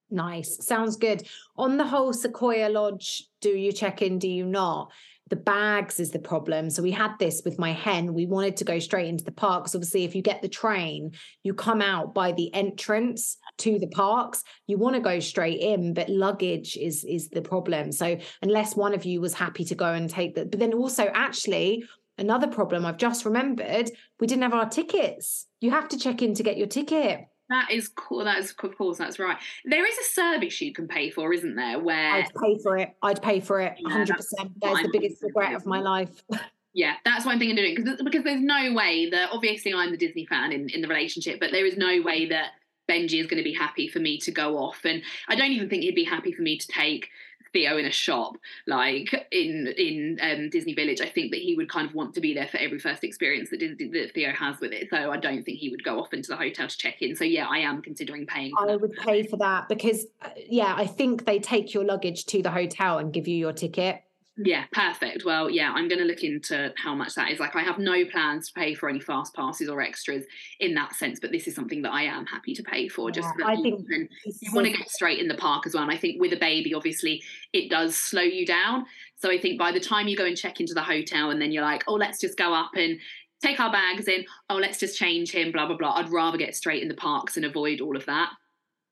Nice. 0.09 0.65
Sounds 0.65 0.95
good. 0.95 1.27
On 1.57 1.77
the 1.77 1.85
whole 1.85 2.13
Sequoia 2.13 2.69
Lodge, 2.69 3.23
do 3.41 3.49
you 3.49 3.71
check 3.71 4.01
in? 4.01 4.19
Do 4.19 4.27
you 4.27 4.45
not? 4.45 4.91
The 5.29 5.35
bags 5.35 5.99
is 5.99 6.11
the 6.11 6.19
problem. 6.19 6.69
So 6.69 6.81
we 6.81 6.91
had 6.91 7.11
this 7.19 7.41
with 7.43 7.59
my 7.59 7.73
hen. 7.73 8.13
We 8.13 8.25
wanted 8.25 8.55
to 8.57 8.63
go 8.63 8.79
straight 8.79 9.09
into 9.09 9.25
the 9.25 9.31
parks. 9.33 9.75
Obviously, 9.75 10.05
if 10.05 10.15
you 10.15 10.21
get 10.21 10.41
the 10.41 10.47
train, 10.47 11.11
you 11.43 11.53
come 11.53 11.81
out 11.81 12.13
by 12.13 12.31
the 12.31 12.53
entrance 12.53 13.37
to 13.57 13.77
the 13.77 13.87
parks. 13.87 14.45
You 14.67 14.77
want 14.77 14.95
to 14.95 15.01
go 15.01 15.19
straight 15.19 15.59
in, 15.59 15.93
but 15.93 16.07
luggage 16.07 16.77
is 16.77 17.03
is 17.03 17.27
the 17.27 17.41
problem. 17.41 17.91
So 17.91 18.17
unless 18.41 18.77
one 18.77 18.93
of 18.93 19.03
you 19.03 19.19
was 19.19 19.33
happy 19.33 19.65
to 19.65 19.75
go 19.75 19.93
and 19.93 20.09
take 20.09 20.35
that, 20.35 20.49
but 20.49 20.61
then 20.61 20.73
also 20.73 21.11
actually 21.13 21.83
another 22.17 22.47
problem 22.47 22.85
I've 22.85 22.97
just 22.97 23.25
remembered, 23.25 23.91
we 24.21 24.27
didn't 24.27 24.43
have 24.43 24.53
our 24.53 24.69
tickets. 24.69 25.47
You 25.59 25.71
have 25.71 25.89
to 25.89 25.97
check 25.97 26.21
in 26.21 26.33
to 26.35 26.43
get 26.43 26.57
your 26.57 26.67
ticket. 26.67 27.27
That 27.49 27.71
is 27.71 27.87
cool. 27.87 28.25
That 28.25 28.39
is 28.39 28.51
of 28.51 28.77
course 28.77 28.97
that's 28.97 29.19
right. 29.19 29.37
There 29.63 29.85
is 29.85 29.97
a 29.97 30.03
service 30.03 30.59
you 30.59 30.73
can 30.73 30.87
pay 30.87 31.09
for, 31.09 31.33
isn't 31.33 31.55
there? 31.55 31.79
Where 31.79 32.13
I'd 32.13 32.33
pay 32.35 32.57
for 32.61 32.77
it. 32.77 32.93
I'd 33.01 33.21
pay 33.21 33.39
for 33.39 33.61
it. 33.61 33.75
One 33.79 33.91
hundred 33.91 34.17
percent. 34.17 34.51
That's 34.61 34.81
the 34.81 34.89
biggest 34.91 35.23
regret 35.23 35.53
of 35.53 35.65
my 35.65 35.79
life. 35.79 36.21
yeah, 36.73 36.95
that's 37.05 37.25
what 37.25 37.31
I'm 37.31 37.39
thinking 37.39 37.57
of 37.57 37.63
doing 37.63 37.75
because 37.75 38.01
because 38.03 38.23
there's 38.23 38.41
no 38.41 38.73
way 38.73 39.09
that 39.09 39.29
obviously 39.31 39.73
I'm 39.73 39.91
the 39.91 39.97
Disney 39.97 40.25
fan 40.25 40.51
in 40.51 40.69
in 40.69 40.81
the 40.81 40.87
relationship, 40.87 41.39
but 41.39 41.51
there 41.51 41.65
is 41.65 41.77
no 41.77 42.01
way 42.01 42.27
that 42.27 42.51
Benji 42.89 43.19
is 43.19 43.27
going 43.27 43.37
to 43.37 43.43
be 43.43 43.53
happy 43.53 43.87
for 43.87 43.99
me 43.99 44.17
to 44.19 44.31
go 44.31 44.57
off, 44.57 44.81
and 44.83 45.01
I 45.29 45.35
don't 45.35 45.51
even 45.51 45.69
think 45.69 45.83
he'd 45.83 45.95
be 45.95 46.03
happy 46.03 46.33
for 46.33 46.41
me 46.41 46.57
to 46.57 46.67
take 46.67 47.09
Theo 47.57 47.77
in 47.77 47.85
a 47.85 47.91
shop 47.91 48.37
like 48.67 49.27
in 49.31 49.67
in 49.77 50.19
um, 50.21 50.49
Disney 50.49 50.73
Village, 50.73 51.01
I 51.01 51.09
think 51.09 51.31
that 51.31 51.41
he 51.41 51.55
would 51.55 51.69
kind 51.69 51.89
of 51.89 51.95
want 51.95 52.13
to 52.15 52.21
be 52.21 52.33
there 52.33 52.47
for 52.47 52.57
every 52.57 52.77
first 52.77 53.03
experience 53.03 53.49
that, 53.49 53.59
Disney, 53.59 53.87
that 53.87 54.13
Theo 54.13 54.31
has 54.31 54.59
with 54.59 54.71
it. 54.73 54.89
So 54.89 55.11
I 55.11 55.17
don't 55.17 55.43
think 55.43 55.57
he 55.57 55.69
would 55.69 55.83
go 55.83 55.99
off 55.99 56.13
into 56.13 56.29
the 56.29 56.37
hotel 56.37 56.67
to 56.67 56.77
check 56.77 57.01
in. 57.01 57.15
So 57.15 57.23
yeah, 57.23 57.47
I 57.47 57.59
am 57.59 57.81
considering 57.81 58.27
paying. 58.27 58.51
I 58.59 58.67
that. 58.67 58.81
would 58.81 58.93
pay 58.93 59.23
for 59.23 59.37
that 59.37 59.69
because 59.69 60.05
uh, 60.21 60.29
yeah, 60.47 60.75
I 60.77 60.85
think 60.85 61.25
they 61.25 61.39
take 61.39 61.73
your 61.73 61.83
luggage 61.83 62.25
to 62.27 62.43
the 62.43 62.51
hotel 62.51 62.99
and 62.99 63.11
give 63.11 63.27
you 63.27 63.37
your 63.37 63.53
ticket. 63.53 64.03
Yeah, 64.37 64.65
perfect. 64.71 65.25
Well, 65.25 65.49
yeah, 65.49 65.71
I'm 65.73 65.87
going 65.87 65.99
to 65.99 66.05
look 66.05 66.23
into 66.23 66.71
how 66.77 66.93
much 66.93 67.15
that 67.15 67.31
is. 67.31 67.39
Like, 67.39 67.55
I 67.55 67.63
have 67.63 67.79
no 67.79 68.05
plans 68.05 68.47
to 68.47 68.53
pay 68.53 68.75
for 68.75 68.87
any 68.87 68.99
fast 68.99 69.33
passes 69.33 69.67
or 69.67 69.81
extras 69.81 70.25
in 70.59 70.75
that 70.75 70.93
sense, 70.93 71.19
but 71.19 71.31
this 71.31 71.47
is 71.47 71.55
something 71.55 71.81
that 71.81 71.91
I 71.91 72.03
am 72.03 72.25
happy 72.27 72.53
to 72.53 72.63
pay 72.63 72.87
for. 72.87 73.09
Just 73.09 73.29
yeah, 73.39 73.47
I 73.47 73.53
you 73.53 73.63
think 73.63 73.89
can, 73.89 74.09
you 74.23 74.51
want 74.53 74.67
to 74.67 74.73
get 74.73 74.89
straight 74.89 75.19
in 75.19 75.27
the 75.27 75.35
park 75.35 75.65
as 75.65 75.73
well. 75.73 75.83
And 75.83 75.91
I 75.91 75.97
think 75.97 76.21
with 76.21 76.33
a 76.33 76.37
baby, 76.37 76.73
obviously, 76.75 77.23
it 77.51 77.69
does 77.69 77.95
slow 77.95 78.21
you 78.21 78.45
down. 78.45 78.85
So 79.15 79.31
I 79.31 79.39
think 79.39 79.57
by 79.57 79.71
the 79.71 79.79
time 79.79 80.07
you 80.07 80.15
go 80.15 80.25
and 80.25 80.37
check 80.37 80.59
into 80.59 80.75
the 80.75 80.83
hotel, 80.83 81.31
and 81.31 81.41
then 81.41 81.51
you're 81.51 81.63
like, 81.63 81.83
oh, 81.87 81.95
let's 81.95 82.21
just 82.21 82.37
go 82.37 82.53
up 82.53 82.71
and 82.75 82.99
take 83.41 83.59
our 83.59 83.71
bags 83.71 84.07
in. 84.07 84.23
Oh, 84.51 84.57
let's 84.57 84.79
just 84.79 84.99
change 84.99 85.31
him. 85.31 85.51
Blah 85.51 85.65
blah 85.65 85.77
blah. 85.77 85.93
I'd 85.93 86.11
rather 86.11 86.37
get 86.37 86.55
straight 86.55 86.83
in 86.83 86.89
the 86.89 86.95
parks 86.95 87.37
and 87.37 87.45
avoid 87.45 87.81
all 87.81 87.97
of 87.97 88.05
that 88.05 88.31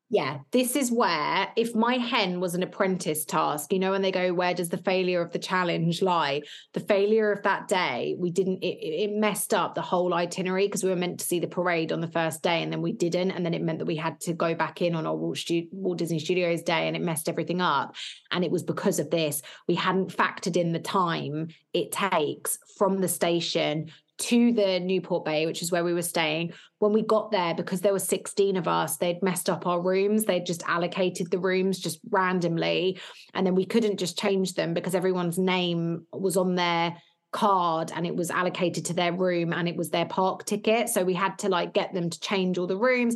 yeah, 0.09 0.37
this 0.51 0.75
is 0.75 0.91
where 0.91 1.47
if 1.55 1.73
my 1.73 1.95
hen 1.95 2.39
was 2.39 2.53
an 2.53 2.61
apprentice 2.61 3.25
task, 3.25 3.73
you 3.73 3.79
know, 3.79 3.89
when 3.89 4.03
they 4.03 4.11
go, 4.11 4.33
where 4.33 4.53
does 4.53 4.69
the 4.69 4.77
failure 4.77 5.19
of 5.19 5.31
the 5.31 5.39
challenge 5.39 6.03
lie? 6.03 6.43
The 6.73 6.79
failure 6.79 7.31
of 7.31 7.41
that 7.41 7.67
day, 7.67 8.15
we 8.19 8.29
didn't, 8.29 8.59
it, 8.59 8.77
it 8.77 9.11
messed 9.15 9.51
up 9.51 9.73
the 9.73 9.81
whole 9.81 10.13
itinerary 10.13 10.67
because 10.67 10.83
we 10.83 10.91
were 10.91 10.95
meant 10.95 11.19
to 11.21 11.25
see 11.25 11.39
the 11.39 11.47
parade 11.47 11.91
on 11.91 12.01
the 12.01 12.07
first 12.07 12.43
day 12.43 12.61
and 12.61 12.71
then 12.71 12.83
we 12.83 12.91
didn't. 12.91 13.31
And 13.31 13.43
then 13.43 13.55
it 13.55 13.63
meant 13.63 13.79
that 13.79 13.85
we 13.85 13.95
had 13.95 14.19
to 14.21 14.33
go 14.33 14.53
back 14.53 14.79
in 14.79 14.93
on 14.93 15.07
our 15.07 15.15
Walt, 15.15 15.37
Stu- 15.37 15.67
Walt 15.71 15.97
Disney 15.97 16.19
Studios 16.19 16.61
day 16.61 16.87
and 16.87 16.95
it 16.95 17.01
messed 17.01 17.27
everything 17.27 17.59
up. 17.59 17.95
And 18.29 18.45
it 18.45 18.51
was 18.51 18.61
because 18.61 18.99
of 18.99 19.09
this. 19.09 19.41
We 19.67 19.73
hadn't 19.73 20.15
factored 20.15 20.55
in 20.55 20.71
the 20.71 20.79
time 20.79 21.47
it 21.73 21.91
takes 21.91 22.59
from 22.77 23.01
the 23.01 23.07
station 23.07 23.91
to 24.17 24.53
the 24.53 24.79
Newport 24.79 25.25
Bay, 25.25 25.45
which 25.45 25.61
is 25.61 25.71
where 25.71 25.83
we 25.83 25.93
were 25.93 26.01
staying. 26.01 26.53
When 26.79 26.93
we 26.93 27.01
got 27.01 27.31
there, 27.31 27.53
because 27.53 27.81
there 27.81 27.93
were 27.93 27.99
16 27.99 28.55
of 28.55 28.67
us, 28.67 28.97
they'd 28.97 29.21
messed 29.21 29.49
up 29.49 29.67
our 29.67 29.81
rooms. 29.81 30.25
They'd 30.25 30.45
just 30.45 30.63
allocated 30.67 31.31
the 31.31 31.39
rooms 31.39 31.79
just 31.79 31.99
randomly. 32.09 32.99
And 33.33 33.45
then 33.45 33.55
we 33.55 33.65
couldn't 33.65 33.97
just 33.97 34.17
change 34.17 34.53
them 34.53 34.73
because 34.73 34.95
everyone's 34.95 35.37
name 35.37 36.05
was 36.13 36.37
on 36.37 36.55
their 36.55 36.95
card 37.35 37.91
and 37.93 38.07
it 38.07 38.15
was 38.15 38.31
allocated 38.31 38.85
to 38.85 38.93
their 38.93 39.11
room 39.11 39.51
and 39.51 39.67
it 39.67 39.75
was 39.75 39.89
their 39.89 40.05
park 40.05 40.45
ticket. 40.45 40.87
So 40.87 41.03
we 41.03 41.13
had 41.13 41.37
to 41.39 41.49
like 41.49 41.73
get 41.73 41.93
them 41.93 42.09
to 42.09 42.19
change 42.19 42.57
all 42.57 42.67
the 42.67 42.77
rooms. 42.77 43.15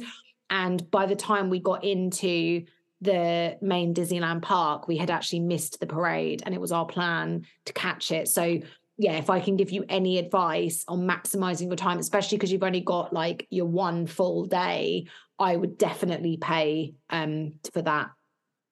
And 0.49 0.89
by 0.91 1.05
the 1.05 1.15
time 1.15 1.49
we 1.49 1.59
got 1.59 1.85
into 1.85 2.65
the 3.01 3.57
main 3.61 3.93
Disneyland 3.93 4.41
park, 4.41 4.89
we 4.89 4.97
had 4.97 5.09
actually 5.09 5.39
missed 5.39 5.79
the 5.79 5.87
parade 5.87 6.43
and 6.45 6.53
it 6.53 6.59
was 6.59 6.73
our 6.73 6.85
plan 6.85 7.45
to 7.65 7.73
catch 7.73 8.11
it. 8.11 8.27
So 8.27 8.59
yeah, 8.99 9.13
if 9.13 9.29
I 9.29 9.39
can 9.39 9.55
give 9.55 9.71
you 9.71 9.85
any 9.87 10.17
advice 10.17 10.83
on 10.89 11.07
maximizing 11.07 11.67
your 11.67 11.77
time, 11.77 11.99
especially 11.99 12.37
because 12.37 12.51
you've 12.51 12.63
only 12.63 12.81
got 12.81 13.13
like 13.13 13.47
your 13.49 13.65
one 13.65 14.05
full 14.05 14.45
day, 14.45 15.07
I 15.39 15.55
would 15.55 15.77
definitely 15.77 16.35
pay 16.35 16.95
um 17.09 17.53
for 17.73 17.81
that. 17.81 18.09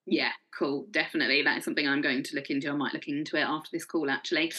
Yeah, 0.06 0.32
cool. 0.58 0.86
Definitely. 0.92 1.44
That 1.44 1.60
is 1.60 1.64
something 1.64 1.88
I'm 1.88 2.02
going 2.02 2.24
to 2.24 2.36
look 2.36 2.50
into. 2.50 2.70
I 2.70 2.74
might 2.74 2.94
look 2.94 3.08
into 3.08 3.38
it 3.38 3.42
after 3.42 3.70
this 3.72 3.86
call 3.86 4.10
actually. 4.10 4.52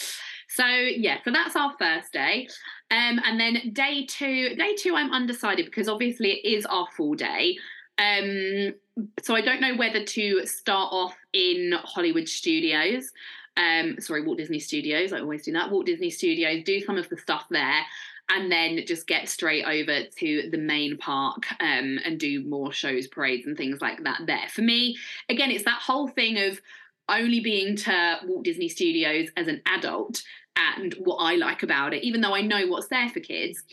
So 0.47 0.65
yeah, 0.65 1.19
so 1.23 1.31
that's 1.31 1.55
our 1.55 1.71
first 1.77 2.13
day. 2.13 2.47
Um 2.89 3.21
and 3.23 3.39
then 3.39 3.71
day 3.71 4.07
two, 4.07 4.55
day 4.55 4.75
two 4.75 4.95
I'm 4.95 5.11
undecided 5.11 5.65
because 5.65 5.87
obviously 5.87 6.31
it 6.31 6.47
is 6.47 6.65
our 6.65 6.87
full 6.97 7.13
day. 7.13 7.59
Um 7.99 8.73
so 9.21 9.35
I 9.35 9.41
don't 9.41 9.61
know 9.61 9.77
whether 9.77 10.03
to 10.03 10.45
start 10.47 10.89
off 10.91 11.15
in 11.31 11.73
Hollywood 11.83 12.27
Studios 12.27 13.11
um, 13.59 13.99
sorry, 13.99 14.23
Walt 14.23 14.37
Disney 14.37 14.59
Studios. 14.59 15.13
I 15.13 15.19
always 15.19 15.43
do 15.43 15.51
that. 15.51 15.69
Walt 15.69 15.85
Disney 15.85 16.09
Studios, 16.09 16.63
do 16.63 16.81
some 16.81 16.97
of 16.97 17.09
the 17.09 17.17
stuff 17.17 17.45
there, 17.49 17.81
and 18.29 18.51
then 18.51 18.85
just 18.85 19.05
get 19.05 19.27
straight 19.27 19.65
over 19.65 20.05
to 20.17 20.49
the 20.49 20.57
main 20.57 20.97
park 20.97 21.45
um, 21.59 21.99
and 22.05 22.19
do 22.19 22.43
more 22.45 22.71
shows, 22.71 23.07
parades, 23.07 23.45
and 23.45 23.57
things 23.57 23.81
like 23.81 24.03
that 24.03 24.21
there. 24.25 24.47
For 24.49 24.61
me, 24.61 24.97
again, 25.27 25.51
it's 25.51 25.65
that 25.65 25.81
whole 25.81 26.07
thing 26.07 26.39
of 26.39 26.61
only 27.09 27.39
being 27.39 27.75
to 27.75 28.19
Walt 28.25 28.45
Disney 28.45 28.69
Studios 28.69 29.29
as 29.35 29.47
an 29.47 29.61
adult 29.65 30.23
and 30.55 30.93
what 30.99 31.17
I 31.17 31.35
like 31.35 31.63
about 31.63 31.93
it, 31.93 32.03
even 32.03 32.21
though 32.21 32.35
I 32.35 32.41
know 32.41 32.67
what's 32.67 32.87
there 32.87 33.09
for 33.09 33.19
kids, 33.19 33.63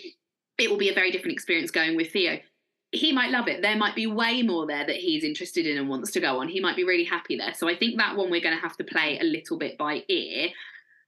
it 0.58 0.70
will 0.70 0.78
be 0.78 0.88
a 0.88 0.94
very 0.94 1.10
different 1.10 1.34
experience 1.34 1.70
going 1.70 1.96
with 1.96 2.12
Theo 2.12 2.38
he 2.92 3.12
might 3.12 3.30
love 3.30 3.48
it. 3.48 3.62
There 3.62 3.76
might 3.76 3.94
be 3.94 4.06
way 4.06 4.42
more 4.42 4.66
there 4.66 4.86
that 4.86 4.96
he's 4.96 5.24
interested 5.24 5.66
in 5.66 5.76
and 5.76 5.88
wants 5.88 6.12
to 6.12 6.20
go 6.20 6.40
on. 6.40 6.48
He 6.48 6.60
might 6.60 6.76
be 6.76 6.84
really 6.84 7.04
happy 7.04 7.36
there. 7.36 7.52
So 7.54 7.68
I 7.68 7.76
think 7.76 7.98
that 7.98 8.16
one 8.16 8.30
we're 8.30 8.40
going 8.40 8.56
to 8.56 8.62
have 8.62 8.76
to 8.76 8.84
play 8.84 9.18
a 9.18 9.24
little 9.24 9.58
bit 9.58 9.76
by 9.76 10.04
ear. 10.08 10.48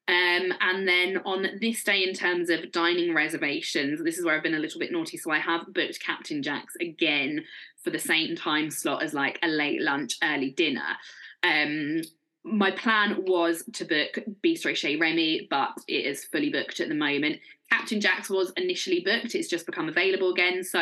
Um, 0.08 0.54
and 0.60 0.88
then 0.88 1.18
on 1.26 1.46
this 1.60 1.84
day, 1.84 2.02
in 2.02 2.14
terms 2.14 2.48
of 2.48 2.72
dining 2.72 3.14
reservations, 3.14 4.02
this 4.02 4.16
is 4.16 4.24
where 4.24 4.34
I've 4.34 4.42
been 4.42 4.54
a 4.54 4.58
little 4.58 4.80
bit 4.80 4.90
naughty. 4.90 5.18
So 5.18 5.30
I 5.30 5.38
have 5.38 5.72
booked 5.72 6.00
Captain 6.00 6.42
Jack's 6.42 6.74
again 6.80 7.44
for 7.84 7.90
the 7.90 7.98
same 7.98 8.34
time 8.34 8.70
slot 8.70 9.02
as 9.02 9.12
like 9.12 9.38
a 9.42 9.48
late 9.48 9.82
lunch, 9.82 10.16
early 10.22 10.50
dinner. 10.50 10.96
Um, 11.42 12.00
my 12.44 12.70
plan 12.70 13.24
was 13.26 13.64
to 13.74 13.84
book 13.84 14.18
Bistro 14.44 14.74
Chez 14.74 14.96
Remy, 14.96 15.48
but 15.50 15.72
it 15.86 16.06
is 16.06 16.24
fully 16.24 16.50
booked 16.50 16.80
at 16.80 16.88
the 16.88 16.94
moment. 16.94 17.40
Captain 17.70 18.00
Jack's 18.00 18.30
was 18.30 18.52
initially 18.56 19.00
booked, 19.00 19.34
it's 19.34 19.48
just 19.48 19.66
become 19.66 19.88
available 19.88 20.30
again. 20.32 20.64
So 20.64 20.80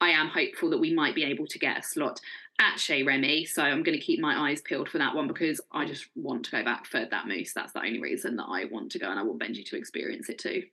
I 0.00 0.10
am 0.10 0.28
hopeful 0.28 0.70
that 0.70 0.78
we 0.78 0.92
might 0.92 1.14
be 1.14 1.24
able 1.24 1.46
to 1.46 1.58
get 1.58 1.78
a 1.78 1.82
slot 1.82 2.20
at 2.60 2.78
Chez 2.78 3.04
Remy. 3.04 3.44
So 3.46 3.62
I'm 3.62 3.82
going 3.82 3.98
to 3.98 4.04
keep 4.04 4.20
my 4.20 4.50
eyes 4.50 4.60
peeled 4.60 4.88
for 4.88 4.98
that 4.98 5.14
one 5.14 5.28
because 5.28 5.60
I 5.72 5.84
just 5.84 6.06
want 6.16 6.44
to 6.46 6.50
go 6.50 6.64
back 6.64 6.86
for 6.86 7.04
that 7.04 7.28
mousse. 7.28 7.52
That's 7.52 7.72
the 7.72 7.84
only 7.84 8.00
reason 8.00 8.36
that 8.36 8.46
I 8.48 8.64
want 8.64 8.90
to 8.92 8.98
go 8.98 9.10
and 9.10 9.18
I 9.18 9.22
want 9.22 9.40
Benji 9.40 9.64
to 9.66 9.76
experience 9.76 10.28
it 10.28 10.38
too. 10.38 10.64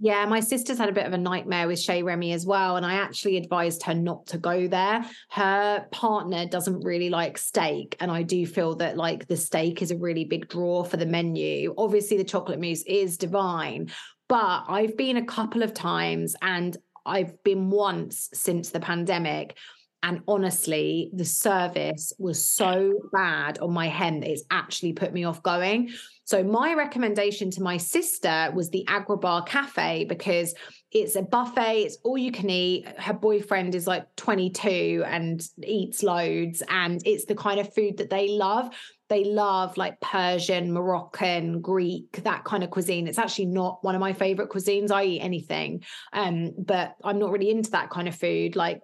Yeah, 0.00 0.24
my 0.26 0.38
sister's 0.38 0.78
had 0.78 0.88
a 0.88 0.92
bit 0.92 1.06
of 1.06 1.12
a 1.12 1.18
nightmare 1.18 1.66
with 1.66 1.80
Chez 1.80 2.04
Remy 2.04 2.32
as 2.32 2.46
well. 2.46 2.76
And 2.76 2.86
I 2.86 2.94
actually 2.94 3.36
advised 3.36 3.82
her 3.82 3.94
not 3.94 4.26
to 4.28 4.38
go 4.38 4.68
there. 4.68 5.04
Her 5.30 5.86
partner 5.90 6.46
doesn't 6.46 6.84
really 6.84 7.10
like 7.10 7.36
steak. 7.36 7.96
And 7.98 8.08
I 8.10 8.22
do 8.22 8.46
feel 8.46 8.76
that 8.76 8.96
like 8.96 9.26
the 9.26 9.36
steak 9.36 9.82
is 9.82 9.90
a 9.90 9.96
really 9.96 10.24
big 10.24 10.48
draw 10.48 10.84
for 10.84 10.98
the 10.98 11.06
menu. 11.06 11.74
Obviously, 11.76 12.16
the 12.16 12.24
chocolate 12.24 12.60
mousse 12.60 12.84
is 12.84 13.16
divine. 13.16 13.90
But 14.28 14.64
I've 14.68 14.96
been 14.96 15.16
a 15.16 15.24
couple 15.24 15.64
of 15.64 15.74
times 15.74 16.36
and 16.42 16.76
I've 17.04 17.42
been 17.42 17.68
once 17.68 18.28
since 18.32 18.70
the 18.70 18.80
pandemic. 18.80 19.56
And 20.04 20.20
honestly, 20.28 21.10
the 21.12 21.24
service 21.24 22.12
was 22.20 22.44
so 22.44 23.00
bad 23.12 23.58
on 23.58 23.72
my 23.72 23.88
hen 23.88 24.20
that 24.20 24.30
it's 24.30 24.44
actually 24.48 24.92
put 24.92 25.12
me 25.12 25.24
off 25.24 25.42
going. 25.42 25.90
So, 26.28 26.44
my 26.44 26.74
recommendation 26.74 27.50
to 27.52 27.62
my 27.62 27.78
sister 27.78 28.52
was 28.54 28.68
the 28.68 28.84
Agrabah 28.86 29.46
Cafe 29.46 30.04
because 30.04 30.54
it's 30.92 31.16
a 31.16 31.22
buffet, 31.22 31.84
it's 31.84 31.96
all 32.04 32.18
you 32.18 32.32
can 32.32 32.50
eat. 32.50 32.86
Her 32.98 33.14
boyfriend 33.14 33.74
is 33.74 33.86
like 33.86 34.04
22 34.16 35.04
and 35.06 35.42
eats 35.64 36.02
loads, 36.02 36.62
and 36.68 37.00
it's 37.06 37.24
the 37.24 37.34
kind 37.34 37.58
of 37.58 37.72
food 37.72 37.96
that 37.96 38.10
they 38.10 38.28
love. 38.28 38.68
They 39.08 39.24
love 39.24 39.78
like 39.78 40.02
Persian, 40.02 40.70
Moroccan, 40.70 41.62
Greek, 41.62 42.20
that 42.24 42.44
kind 42.44 42.62
of 42.62 42.68
cuisine. 42.68 43.08
It's 43.08 43.18
actually 43.18 43.46
not 43.46 43.82
one 43.82 43.94
of 43.94 44.00
my 44.02 44.12
favorite 44.12 44.50
cuisines. 44.50 44.90
I 44.90 45.04
eat 45.04 45.20
anything, 45.20 45.82
um, 46.12 46.52
but 46.58 46.94
I'm 47.02 47.18
not 47.18 47.30
really 47.30 47.48
into 47.48 47.70
that 47.70 47.88
kind 47.88 48.06
of 48.06 48.14
food. 48.14 48.54
Like 48.54 48.82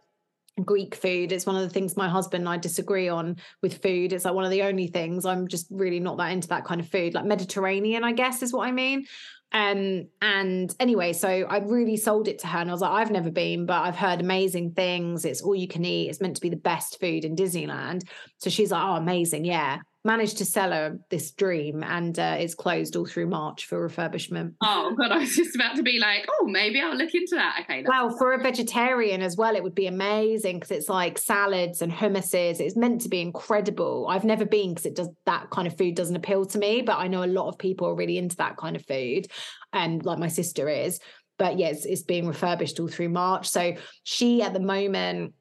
Greek 0.63 0.95
food. 0.95 1.33
It's 1.33 1.47
one 1.47 1.57
of 1.57 1.63
the 1.63 1.71
things 1.71 1.97
my 1.97 2.09
husband 2.09 2.43
and 2.43 2.49
I 2.49 2.57
disagree 2.57 3.09
on 3.09 3.37
with 3.63 3.83
food. 3.83 4.13
It's 4.13 4.25
like 4.25 4.35
one 4.35 4.45
of 4.45 4.51
the 4.51 4.63
only 4.63 4.87
things 4.87 5.25
I'm 5.25 5.49
just 5.49 5.67
really 5.71 6.01
not 6.01 6.17
that 6.19 6.33
into 6.33 6.49
that 6.49 6.65
kind 6.65 6.81
of 6.81 6.89
food. 6.89 7.15
Like 7.15 7.25
Mediterranean, 7.25 8.05
I 8.05 8.13
guess, 8.13 8.43
is 8.43 8.53
what 8.53 8.69
I 8.69 8.73
mean. 8.73 9.07
Um, 9.53 10.09
and 10.21 10.75
anyway, 10.81 11.13
so 11.13 11.29
I 11.29 11.59
really 11.59 11.97
sold 11.97 12.27
it 12.27 12.41
to 12.41 12.47
her 12.49 12.59
and 12.59 12.71
I 12.71 12.73
was 12.73 12.81
like, 12.81 12.91
I've 12.91 13.11
never 13.11 13.31
been, 13.31 13.67
but 13.67 13.83
I've 13.83 13.97
heard 13.97 14.21
amazing 14.21 14.73
things. 14.73 15.25
It's 15.25 15.43
all 15.43 15.55
you 15.55 15.69
can 15.69 15.85
eat. 15.85 16.09
It's 16.09 16.21
meant 16.21 16.37
to 16.37 16.43
be 16.43 16.49
the 16.49 16.57
best 16.57 16.99
food 16.99 17.25
in 17.25 17.37
Disneyland. 17.37 18.03
So 18.39 18.51
she's 18.51 18.71
like, 18.73 18.83
Oh, 18.83 18.97
amazing. 18.97 19.45
Yeah 19.45 19.79
managed 20.05 20.37
to 20.39 20.45
sell 20.45 20.71
her 20.71 20.99
this 21.11 21.31
dream 21.31 21.83
and 21.83 22.19
uh, 22.19 22.37
it's 22.39 22.55
closed 22.55 22.95
all 22.95 23.07
through 23.07 23.27
March 23.27 23.67
for 23.67 23.89
refurbishment. 23.89 24.55
Oh 24.63 24.95
god, 24.97 25.13
I 25.13 25.19
was 25.19 25.35
just 25.35 25.55
about 25.55 25.77
to 25.77 25.83
be 25.83 25.99
like, 25.99 26.27
oh, 26.31 26.47
maybe 26.47 26.81
I'll 26.81 26.95
look 26.95 27.15
into 27.15 27.37
that. 27.37 27.61
Okay. 27.63 27.85
Well, 27.87 28.15
for 28.19 28.35
a 28.35 28.39
vegetarian 28.39 29.23
as 29.23 29.37
well, 29.37 29.57
it 29.57 29.63
would 29.63 29.75
be 29.75 29.87
amazing 29.87 30.57
because 30.57 30.73
it's 30.73 30.89
like 30.91 31.17
salads 31.17 31.81
and 31.81 31.91
hummuses. 31.91 32.61
It's 32.61 32.77
meant 32.77 33.01
to 33.03 33.09
be 33.09 33.23
incredible. 33.23 34.07
I've 34.09 34.25
never 34.25 34.45
been 34.45 34.75
because 34.75 34.87
it 34.87 34.95
does 34.95 35.09
that 35.25 35.49
kind 35.51 35.67
of 35.67 35.79
food 35.79 35.95
doesn't 35.95 36.17
appeal 36.17 36.45
to 36.47 36.59
me, 36.59 36.83
but 36.83 36.99
I 36.99 37.09
know 37.09 37.25
a 37.25 37.27
lot 37.27 37.49
of 37.49 37.59
people 37.59 37.89
are 37.89 37.97
really 37.97 38.19
into 38.19 38.37
that 38.37 38.59
kind 38.59 38.77
of 38.77 38.85
food, 38.85 39.29
and 39.73 40.05
like 40.05 40.19
my 40.19 40.29
sister 40.29 40.69
is. 40.69 41.01
But 41.39 41.59
yes, 41.59 41.59
yeah, 41.59 41.77
it's, 41.79 41.87
it's 41.87 42.03
being 42.03 42.29
refurbished 42.29 42.79
all 42.79 42.89
through 42.89 43.09
March. 43.09 43.49
So 43.49 43.75
she 44.03 44.43
at 44.43 44.53
the 44.53 44.61
moment, 44.61 45.33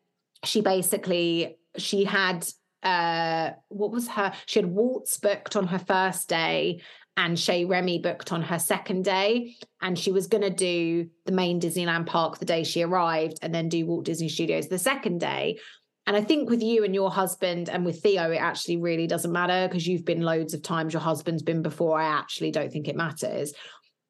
she 0.46 0.62
basically 0.62 1.58
she 1.78 2.04
had 2.04 2.46
uh, 2.84 3.52
what 3.70 3.92
was 3.92 4.08
her? 4.10 4.34
She 4.46 4.60
had 4.60 4.70
Waltz 4.70 5.18
booked 5.18 5.56
on 5.56 5.68
her 5.68 5.80
first 5.80 6.30
day 6.30 6.82
and 7.16 7.40
Chez 7.40 7.66
Remy 7.66 8.00
booked 8.00 8.32
on 8.32 8.42
her 8.42 8.60
second 8.60 9.06
day. 9.06 9.56
And 9.82 9.98
she 9.98 10.12
was 10.12 10.28
going 10.28 10.42
to 10.42 10.50
do 10.50 11.10
the 11.26 11.32
main 11.32 11.60
Disneyland 11.60 12.08
park 12.08 12.40
the 12.40 12.46
day 12.46 12.64
she 12.64 12.82
arrived 12.82 13.40
and 13.42 13.54
then 13.54 13.70
do 13.70 13.86
Walt 13.86 14.06
Disney 14.06 14.30
Studios 14.30 14.68
the 14.68 14.80
second 14.80 15.20
day. 15.20 15.60
And 16.06 16.18
I 16.18 16.22
think 16.22 16.50
with 16.50 16.62
you 16.62 16.84
and 16.84 16.94
your 16.94 17.12
husband 17.12 17.70
and 17.70 17.86
with 17.86 18.02
Theo, 18.02 18.30
it 18.32 18.38
actually 18.38 18.78
really 18.78 19.08
doesn't 19.08 19.32
matter 19.32 19.68
because 19.68 19.88
you've 19.88 20.04
been 20.04 20.22
loads 20.22 20.54
of 20.54 20.62
times, 20.62 20.92
your 20.92 21.02
husband's 21.02 21.44
been 21.44 21.62
before. 21.62 22.00
I 22.00 22.06
actually 22.06 22.52
don't 22.52 22.72
think 22.72 22.88
it 22.88 22.96
matters. 22.98 23.54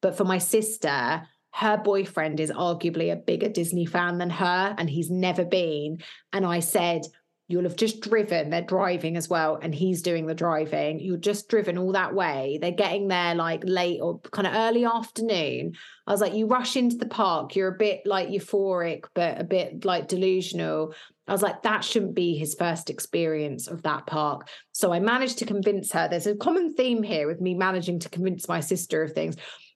But 0.02 0.18
for 0.18 0.24
my 0.24 0.40
sister, 0.40 1.22
her 1.54 1.78
boyfriend 1.78 2.40
is 2.40 2.52
arguably 2.52 3.12
a 3.12 3.16
bigger 3.16 3.48
Disney 3.48 3.86
fan 3.86 4.18
than 4.18 4.32
her, 4.32 4.76
and 4.76 4.90
he's 4.90 5.12
never 5.12 5.46
been. 5.46 6.00
And 6.32 6.48
I 6.48 6.62
said, 6.62 7.02
You'll 7.50 7.64
have 7.64 7.76
just 7.76 8.00
driven, 8.00 8.50
they're 8.50 8.62
driving 8.62 9.18
as 9.18 9.30
well, 9.30 9.60
and 9.62 9.76
he's 9.76 10.02
doing 10.02 10.26
the 10.26 10.34
driving. 10.34 11.02
You're 11.02 11.18
just 11.18 11.50
driven 11.50 11.78
all 11.78 11.92
that 11.92 12.16
way. 12.16 12.58
They're 12.62 12.72
getting 12.72 13.10
there 13.10 13.36
like 13.36 13.62
late 13.66 14.00
or 14.02 14.20
kind 14.32 14.48
of 14.48 14.54
early 14.56 14.86
afternoon. 14.86 15.74
I 16.08 16.12
was 16.12 16.22
like, 16.22 16.34
you 16.34 16.48
rush 16.48 16.78
into 16.78 16.96
the 16.96 17.06
park, 17.06 17.56
you're 17.56 17.76
a 17.76 17.78
bit 17.78 18.02
like 18.06 18.30
euphoric, 18.30 19.06
but 19.14 19.42
a 19.42 19.44
bit 19.44 19.84
like 19.84 20.08
delusional. 20.08 20.94
I 21.28 21.34
was 21.34 21.42
like, 21.42 21.64
that 21.64 21.84
shouldn't 21.84 22.16
be 22.16 22.38
his 22.38 22.56
first 22.56 22.90
experience 22.90 23.68
of 23.68 23.84
that 23.84 24.08
park. 24.08 24.48
So 24.72 24.94
I 24.94 25.00
managed 25.00 25.40
to 25.40 25.46
convince 25.46 25.92
her. 25.92 26.08
There's 26.08 26.28
a 26.28 26.36
common 26.36 26.74
theme 26.74 27.04
here 27.04 27.28
with 27.28 27.42
me 27.42 27.56
managing 27.56 28.00
to 28.00 28.10
convince 28.10 28.48
my 28.48 28.62
sister 28.62 29.04
of 29.04 29.12
things. 29.12 29.36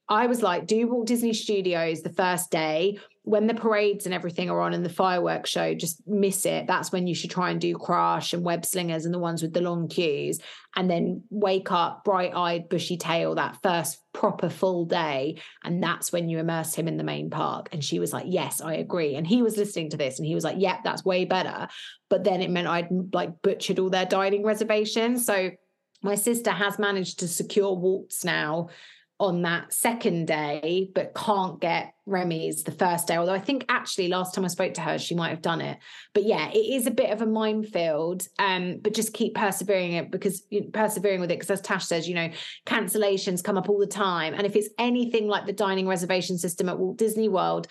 I 0.10 0.28
was 0.28 0.42
like, 0.42 0.68
do 0.68 0.88
Walt 0.88 1.08
Disney 1.08 1.34
Studios 1.34 2.02
the 2.02 2.14
first 2.14 2.50
day 2.50 2.98
when 3.28 3.46
the 3.46 3.54
parades 3.54 4.06
and 4.06 4.16
everything 4.16 4.50
are 4.50 4.62
on 4.62 4.74
and 4.74 4.86
the 4.86 4.90
fireworks 4.90 5.50
show, 5.50 5.74
just 5.74 6.02
miss 6.08 6.46
it. 6.46 6.66
That's 6.66 6.94
when 6.94 7.08
you 7.08 7.14
should 7.14 7.30
try 7.30 7.50
and 7.50 7.60
do 7.60 7.76
Crush 7.76 8.32
and 8.32 8.42
Web 8.42 8.66
Slingers 8.66 9.04
and 9.04 9.14
the 9.14 9.20
ones 9.20 9.42
with 9.42 9.52
the 9.52 9.60
long 9.60 9.90
queues. 9.90 10.40
And 10.78 10.90
then 10.90 11.24
wake 11.30 11.70
up 11.70 12.06
bright 12.06 12.34
eyed, 12.34 12.70
bushy 12.70 12.96
tail 12.96 13.36
that 13.36 13.58
first 13.62 14.02
proper 14.14 14.48
full 14.50 14.86
day. 14.86 15.42
And 15.66 15.84
that's 15.84 16.14
when 16.14 16.30
you 16.30 16.40
immerse 16.40 16.74
him 16.74 16.88
in 16.88 16.96
the 16.96 17.04
main 17.04 17.30
park. 17.30 17.68
And 17.74 17.84
she 17.84 18.00
was 18.00 18.14
like, 18.14 18.28
Yes, 18.30 18.62
I 18.62 18.76
agree. 18.76 19.16
And 19.16 19.28
he 19.28 19.42
was 19.42 19.58
listening 19.58 19.90
to 19.90 19.98
this 19.98 20.20
and 20.20 20.26
he 20.26 20.34
was 20.34 20.46
like, 20.46 20.56
Yep, 20.58 20.86
that's 20.86 21.04
way 21.04 21.26
better. 21.26 21.68
But 22.10 22.24
then 22.24 22.42
it 22.42 22.50
meant 22.50 22.68
I'd 22.68 22.88
like 23.12 23.42
butchered 23.42 23.80
all 23.80 23.90
their 23.90 24.06
dining 24.06 24.46
reservations. 24.46 25.26
So 25.26 25.50
my 26.02 26.16
sister 26.16 26.52
has 26.52 26.80
managed 26.80 27.20
to 27.20 27.28
secure 27.28 27.76
Waltz 27.76 28.24
now 28.24 28.70
on 29.20 29.42
that 29.42 29.74
second 29.74 30.28
day, 30.28 30.92
but 30.94 31.16
can't 31.16 31.60
get 31.60 31.94
Remy's 32.06 32.64
the 32.64 32.72
first 32.72 33.08
day. 33.08 33.18
Although 33.18 33.34
I 33.34 33.40
think 33.40 33.66
actually 33.68 34.10
last 34.10 34.36
time 34.36 34.46
I 34.46 34.50
spoke 34.50 34.76
to 34.76 34.82
her, 34.82 35.00
she 35.00 35.16
might 35.16 35.30
have 35.30 35.42
done 35.42 35.60
it. 35.60 35.80
But 36.14 36.26
yeah, 36.26 36.50
it 36.50 36.58
is 36.58 36.86
a 36.86 36.92
bit 36.92 37.10
of 37.10 37.22
a 37.22 37.26
minefield. 37.26 38.28
Um, 38.38 38.80
but 38.82 38.94
just 38.94 39.14
keep 39.14 39.34
persevering 39.34 39.94
it 39.94 40.12
because 40.12 40.44
persevering 40.72 41.20
with 41.20 41.32
it, 41.32 41.40
because 41.40 41.50
as 41.50 41.62
Tash 41.62 41.86
says, 41.86 42.08
you 42.08 42.14
know, 42.14 42.30
cancellations 42.68 43.44
come 43.44 43.58
up 43.58 43.70
all 43.70 43.80
the 43.80 43.88
time. 43.88 44.36
And 44.36 44.46
if 44.46 44.56
it's 44.56 44.70
anything 44.78 45.28
like 45.28 45.48
the 45.48 45.54
dining 45.54 45.88
reservation 45.88 46.38
system 46.38 46.70
at 46.70 46.78
Walt 46.78 46.98
Disney 46.98 47.28
World, 47.28 47.68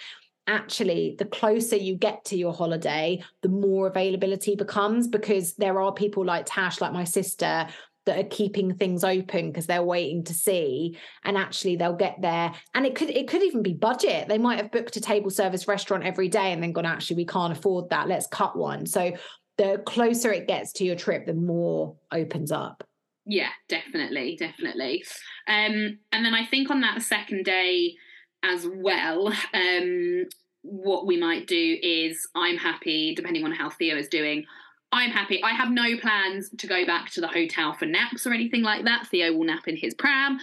actually 0.48 1.16
the 1.18 1.24
closer 1.24 1.74
you 1.74 1.96
get 1.96 2.24
to 2.24 2.36
your 2.36 2.52
holiday 2.52 3.20
the 3.42 3.48
more 3.48 3.88
availability 3.88 4.54
becomes 4.54 5.08
because 5.08 5.54
there 5.54 5.80
are 5.80 5.92
people 5.92 6.24
like 6.24 6.44
tash 6.46 6.80
like 6.80 6.92
my 6.92 7.02
sister 7.02 7.66
that 8.06 8.18
are 8.18 8.28
keeping 8.28 8.74
things 8.74 9.04
open 9.04 9.50
because 9.50 9.66
they're 9.66 9.82
waiting 9.82 10.24
to 10.24 10.32
see 10.32 10.96
and 11.24 11.36
actually 11.36 11.76
they'll 11.76 11.92
get 11.92 12.16
there. 12.22 12.52
And 12.74 12.86
it 12.86 12.94
could 12.94 13.10
it 13.10 13.28
could 13.28 13.42
even 13.42 13.62
be 13.62 13.74
budget. 13.74 14.28
They 14.28 14.38
might 14.38 14.58
have 14.58 14.72
booked 14.72 14.96
a 14.96 15.00
table 15.00 15.30
service 15.30 15.68
restaurant 15.68 16.04
every 16.04 16.28
day 16.28 16.52
and 16.52 16.62
then 16.62 16.72
gone 16.72 16.86
actually 16.86 17.16
we 17.16 17.26
can't 17.26 17.52
afford 17.52 17.90
that. 17.90 18.08
Let's 18.08 18.28
cut 18.28 18.56
one. 18.56 18.86
So 18.86 19.12
the 19.58 19.82
closer 19.84 20.32
it 20.32 20.48
gets 20.48 20.72
to 20.74 20.84
your 20.84 20.96
trip 20.96 21.26
the 21.26 21.34
more 21.34 21.96
opens 22.12 22.52
up. 22.52 22.84
Yeah 23.26 23.50
definitely 23.68 24.36
definitely. 24.38 25.04
Um 25.48 25.98
and 26.12 26.24
then 26.24 26.34
i 26.34 26.44
think 26.46 26.70
on 26.70 26.80
that 26.80 27.02
second 27.02 27.44
day 27.44 27.94
as 28.42 28.66
well 28.72 29.32
um 29.54 30.24
what 30.62 31.06
we 31.06 31.16
might 31.16 31.46
do 31.46 31.78
is 31.82 32.28
i'm 32.34 32.56
happy 32.56 33.14
depending 33.14 33.44
on 33.44 33.52
how 33.52 33.70
theo 33.70 33.96
is 33.96 34.08
doing 34.08 34.44
I'm 34.92 35.10
happy. 35.10 35.42
I 35.42 35.52
have 35.52 35.70
no 35.70 35.96
plans 35.98 36.50
to 36.58 36.66
go 36.66 36.86
back 36.86 37.10
to 37.12 37.20
the 37.20 37.28
hotel 37.28 37.72
for 37.72 37.86
naps 37.86 38.26
or 38.26 38.32
anything 38.32 38.62
like 38.62 38.84
that. 38.84 39.06
Theo 39.08 39.32
will 39.32 39.44
nap 39.44 39.68
in 39.68 39.76
his 39.76 39.94
pram. 39.94 40.38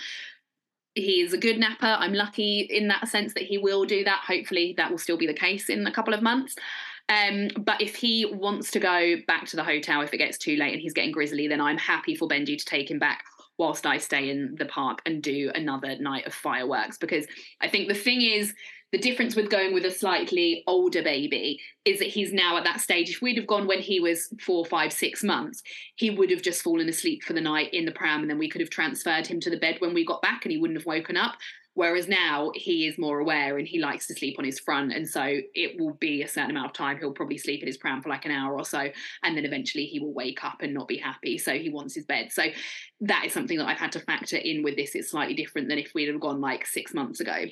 He's 0.95 1.33
a 1.33 1.37
good 1.37 1.57
napper. 1.57 1.87
I'm 1.87 2.13
lucky 2.13 2.67
in 2.69 2.87
that 2.89 3.07
sense 3.07 3.33
that 3.33 3.43
he 3.43 3.57
will 3.57 3.85
do 3.85 4.03
that. 4.03 4.23
Hopefully, 4.27 4.75
that 4.77 4.91
will 4.91 4.99
still 4.99 5.17
be 5.17 5.25
the 5.25 5.33
case 5.33 5.69
in 5.69 5.87
a 5.87 5.91
couple 5.91 6.13
of 6.13 6.21
months. 6.21 6.55
Um, 7.09 7.49
but 7.57 7.81
if 7.81 7.95
he 7.95 8.25
wants 8.25 8.71
to 8.71 8.79
go 8.79 9.15
back 9.27 9.45
to 9.47 9.55
the 9.55 9.63
hotel, 9.63 10.01
if 10.01 10.13
it 10.13 10.17
gets 10.17 10.37
too 10.37 10.55
late 10.55 10.73
and 10.73 10.81
he's 10.81 10.93
getting 10.93 11.11
grizzly, 11.11 11.47
then 11.47 11.59
I'm 11.59 11.77
happy 11.77 12.15
for 12.15 12.27
Benji 12.27 12.57
to 12.57 12.65
take 12.65 12.91
him 12.91 12.99
back 12.99 13.23
whilst 13.57 13.85
I 13.85 13.97
stay 13.97 14.29
in 14.29 14.55
the 14.57 14.65
park 14.65 14.99
and 15.05 15.21
do 15.21 15.51
another 15.53 15.97
night 15.99 16.25
of 16.25 16.33
fireworks. 16.33 16.97
Because 16.97 17.25
I 17.61 17.67
think 17.67 17.87
the 17.87 17.93
thing 17.93 18.21
is, 18.21 18.53
the 18.93 18.99
difference 18.99 19.35
with 19.35 19.49
going 19.49 19.73
with 19.73 19.85
a 19.85 19.91
slightly 19.91 20.63
older 20.67 21.01
baby 21.01 21.59
is 21.83 21.97
that 21.97 22.09
he's 22.09 22.31
now 22.31 22.57
at 22.57 22.63
that 22.63 22.79
stage. 22.79 23.09
If 23.09 23.23
we'd 23.23 23.37
have 23.37 23.47
gone 23.47 23.65
when 23.65 23.79
he 23.79 23.99
was 23.99 24.31
four, 24.39 24.65
five, 24.65 24.93
six 24.93 25.23
months, 25.23 25.63
he 25.95 26.11
would 26.11 26.29
have 26.29 26.43
just 26.43 26.61
fallen 26.61 26.87
asleep 26.87 27.23
for 27.23 27.33
the 27.33 27.41
night 27.41 27.73
in 27.73 27.85
the 27.85 27.91
pram, 27.91 28.21
and 28.21 28.29
then 28.29 28.37
we 28.37 28.47
could 28.47 28.61
have 28.61 28.69
transferred 28.69 29.25
him 29.25 29.39
to 29.39 29.49
the 29.49 29.57
bed 29.57 29.77
when 29.79 29.95
we 29.95 30.05
got 30.05 30.21
back, 30.21 30.45
and 30.45 30.51
he 30.51 30.59
wouldn't 30.59 30.77
have 30.77 30.85
woken 30.85 31.17
up. 31.17 31.33
Whereas 31.73 32.07
now 32.07 32.51
he 32.53 32.85
is 32.85 32.99
more 32.99 33.19
aware 33.19 33.57
and 33.57 33.67
he 33.67 33.79
likes 33.79 34.05
to 34.05 34.13
sleep 34.13 34.35
on 34.37 34.45
his 34.45 34.59
front. 34.59 34.93
And 34.93 35.09
so 35.09 35.23
it 35.55 35.79
will 35.79 35.95
be 35.95 36.21
a 36.21 36.27
certain 36.27 36.51
amount 36.51 36.67
of 36.67 36.73
time. 36.73 36.99
He'll 36.99 37.13
probably 37.13 37.39
sleep 37.39 37.61
in 37.61 37.67
his 37.67 37.77
pram 37.77 37.99
for 37.99 38.09
like 38.09 38.25
an 38.25 38.31
hour 38.31 38.53
or 38.53 38.63
so. 38.63 38.89
And 39.23 39.35
then 39.35 39.43
eventually 39.43 39.85
he 39.85 39.99
will 39.99 40.13
wake 40.13 40.43
up 40.43 40.61
and 40.61 40.71
not 40.71 40.87
be 40.87 40.97
happy. 40.97 41.39
So 41.39 41.53
he 41.53 41.71
wants 41.71 41.95
his 41.95 42.05
bed. 42.05 42.31
So 42.31 42.43
that 43.01 43.25
is 43.25 43.33
something 43.33 43.57
that 43.57 43.67
I've 43.67 43.79
had 43.79 43.93
to 43.93 44.01
factor 44.01 44.37
in 44.37 44.61
with 44.61 44.75
this. 44.75 44.93
It's 44.93 45.09
slightly 45.09 45.33
different 45.33 45.67
than 45.67 45.79
if 45.79 45.95
we'd 45.95 46.09
have 46.09 46.21
gone 46.21 46.39
like 46.39 46.67
six 46.67 46.93
months 46.93 47.19
ago. 47.21 47.45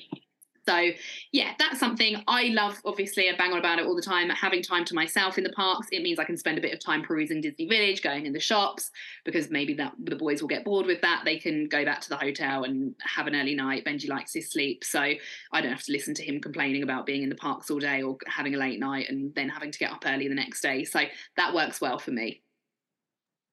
So 0.68 0.90
yeah, 1.32 1.54
that's 1.58 1.80
something 1.80 2.22
I 2.28 2.48
love. 2.48 2.80
Obviously, 2.84 3.28
I 3.28 3.36
bang 3.36 3.52
on 3.52 3.58
about 3.58 3.78
it 3.78 3.86
all 3.86 3.96
the 3.96 4.02
time. 4.02 4.28
Having 4.30 4.62
time 4.62 4.84
to 4.86 4.94
myself 4.94 5.38
in 5.38 5.44
the 5.44 5.52
parks, 5.52 5.88
it 5.90 6.02
means 6.02 6.18
I 6.18 6.24
can 6.24 6.36
spend 6.36 6.58
a 6.58 6.60
bit 6.60 6.72
of 6.72 6.78
time 6.78 7.02
perusing 7.02 7.40
Disney 7.40 7.66
Village, 7.66 8.02
going 8.02 8.26
in 8.26 8.32
the 8.32 8.40
shops, 8.40 8.90
because 9.24 9.50
maybe 9.50 9.74
that 9.74 9.92
the 10.04 10.16
boys 10.16 10.40
will 10.40 10.48
get 10.48 10.64
bored 10.64 10.86
with 10.86 11.00
that. 11.02 11.22
They 11.24 11.38
can 11.38 11.68
go 11.68 11.84
back 11.84 12.00
to 12.02 12.08
the 12.08 12.16
hotel 12.16 12.64
and 12.64 12.94
have 13.00 13.26
an 13.26 13.34
early 13.34 13.54
night. 13.54 13.84
Benji 13.84 14.08
likes 14.08 14.32
his 14.32 14.50
sleep, 14.50 14.84
so 14.84 15.00
I 15.00 15.60
don't 15.60 15.72
have 15.72 15.84
to 15.84 15.92
listen 15.92 16.14
to 16.14 16.24
him 16.24 16.40
complaining 16.40 16.82
about 16.82 17.06
being 17.06 17.22
in 17.22 17.28
the 17.28 17.34
parks 17.34 17.70
all 17.70 17.80
day 17.80 18.02
or 18.02 18.16
having 18.26 18.54
a 18.54 18.58
late 18.58 18.78
night 18.78 19.06
and 19.08 19.34
then 19.34 19.48
having 19.48 19.72
to 19.72 19.78
get 19.78 19.90
up 19.90 20.04
early 20.06 20.28
the 20.28 20.34
next 20.34 20.60
day. 20.60 20.84
So 20.84 21.00
that 21.36 21.54
works 21.54 21.80
well 21.80 21.98
for 21.98 22.12
me. 22.12 22.42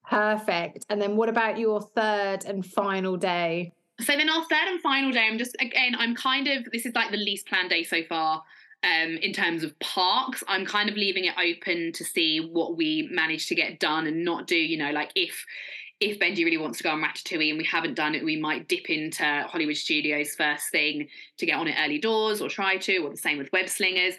Perfect. 0.10 0.86
And 0.90 1.02
then 1.02 1.16
what 1.16 1.30
about 1.30 1.60
your 1.60 1.82
third 1.82 2.46
and 2.46 2.66
final 2.66 3.18
day? 3.18 3.74
So 4.00 4.16
then 4.16 4.30
our 4.30 4.44
third 4.46 4.68
and 4.68 4.82
final 4.82 5.12
day, 5.12 5.28
I'm 5.30 5.38
just 5.38 5.56
again, 5.60 5.96
I'm 5.98 6.16
kind 6.16 6.48
of 6.48 6.68
this 6.72 6.86
is 6.86 6.96
like 6.96 7.12
the 7.12 7.18
least 7.18 7.48
planned 7.48 7.70
day 7.70 7.84
so 7.84 8.04
far. 8.08 8.44
Um, 8.82 9.18
in 9.18 9.34
terms 9.34 9.64
of 9.64 9.78
parks, 9.80 10.42
I'm 10.48 10.66
kind 10.66 10.90
of 10.90 10.96
leaving 10.96 11.26
it 11.26 11.34
open 11.38 11.92
to 11.92 12.06
see 12.06 12.40
what 12.40 12.78
we 12.78 13.10
manage 13.12 13.48
to 13.48 13.56
get 13.56 13.80
done 13.80 14.08
and 14.08 14.24
not 14.24 14.48
do. 14.48 14.56
You 14.56 14.78
know, 14.78 14.92
like 14.92 15.12
if 15.16 15.46
if 16.00 16.18
Benji 16.18 16.46
really 16.46 16.58
wants 16.58 16.78
to 16.78 16.84
go 16.84 16.92
on 16.92 17.02
Ratatouille 17.02 17.50
and 17.50 17.58
we 17.58 17.66
haven't 17.66 17.96
done 17.96 18.16
it, 18.16 18.24
we 18.24 18.38
might 18.38 18.70
dip 18.70 18.90
into 18.90 19.24
Hollywood 19.50 19.76
Studios 19.76 20.34
first 20.34 20.70
thing 20.70 21.10
to 21.38 21.46
get 21.46 21.58
on 21.58 21.68
it 21.68 21.76
early 21.78 21.98
doors 21.98 22.42
or 22.42 22.48
try 22.48 22.78
to, 22.78 22.98
or 23.00 23.10
the 23.10 23.18
same 23.18 23.38
with 23.38 23.52
Web 23.52 23.68
Slingers. 23.68 24.14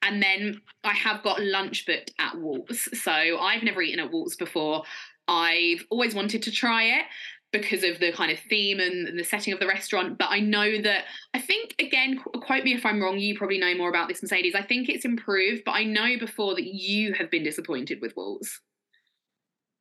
And 0.00 0.22
then 0.22 0.62
I 0.82 0.94
have 0.94 1.22
got 1.22 1.42
lunch 1.42 1.84
booked 1.84 2.12
at 2.18 2.38
Waltz. 2.38 2.88
So 3.02 3.12
I've 3.12 3.62
never 3.62 3.82
eaten 3.82 4.00
at 4.00 4.10
Waltz 4.10 4.34
before. 4.34 4.84
I've 5.28 5.84
always 5.90 6.14
wanted 6.14 6.42
to 6.44 6.50
try 6.50 6.84
it 6.84 7.04
because 7.52 7.84
of 7.84 7.98
the 8.00 8.12
kind 8.12 8.30
of 8.30 8.38
theme 8.50 8.80
and 8.80 9.18
the 9.18 9.24
setting 9.24 9.52
of 9.52 9.60
the 9.60 9.66
restaurant. 9.66 10.18
But 10.18 10.28
I 10.30 10.40
know 10.40 10.80
that 10.82 11.04
I 11.34 11.40
think 11.40 11.74
again, 11.78 12.18
quote 12.18 12.64
me 12.64 12.74
if 12.74 12.84
I'm 12.84 13.00
wrong. 13.00 13.18
You 13.18 13.36
probably 13.36 13.58
know 13.58 13.74
more 13.74 13.88
about 13.88 14.08
this, 14.08 14.22
Mercedes. 14.22 14.54
I 14.54 14.62
think 14.62 14.88
it's 14.88 15.04
improved, 15.04 15.62
but 15.64 15.72
I 15.72 15.84
know 15.84 16.18
before 16.18 16.54
that 16.54 16.66
you 16.66 17.14
have 17.14 17.30
been 17.30 17.44
disappointed 17.44 18.00
with 18.02 18.14
Waltz. 18.16 18.60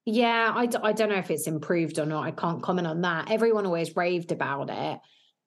Yeah, 0.06 0.52
I 0.56 0.68
d- 0.68 0.78
I 0.84 0.94
don't 0.94 1.10
know 1.10 1.16
if 1.16 1.32
it's 1.32 1.48
improved 1.48 1.98
or 1.98 2.06
not. 2.06 2.26
I 2.26 2.32
can't 2.32 2.62
comment 2.62 2.88
on 2.88 3.02
that. 3.02 3.32
Everyone 3.32 3.66
always 3.66 3.96
raved 3.96 4.32
about 4.32 4.70
it, 4.70 5.00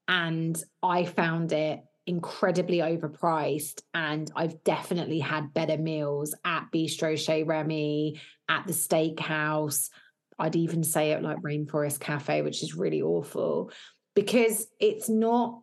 and 0.09 0.61
I 0.83 1.05
found 1.05 1.53
it 1.53 1.81
incredibly 2.09 2.79
overpriced. 2.79 3.83
And 3.95 4.31
I've 4.35 4.65
definitely 4.65 5.21
had 5.21 5.55
better 5.55 5.77
meals 5.77 6.35
at 6.45 6.67
Bistro 6.75 7.17
Chez 7.17 7.45
Remy, 7.45 8.21
at 8.49 8.67
the 8.67 8.73
steakhouse. 8.73 9.91
I'd 10.39 10.57
even 10.57 10.85
say 10.85 11.13
it 11.13 11.23
like 11.23 11.39
Rainforest 11.39 12.01
Cafe, 12.01 12.43
which 12.43 12.63
is 12.63 12.75
really 12.75 13.03
awful 13.03 13.71
because 14.15 14.67
it's 14.81 15.09
not, 15.09 15.61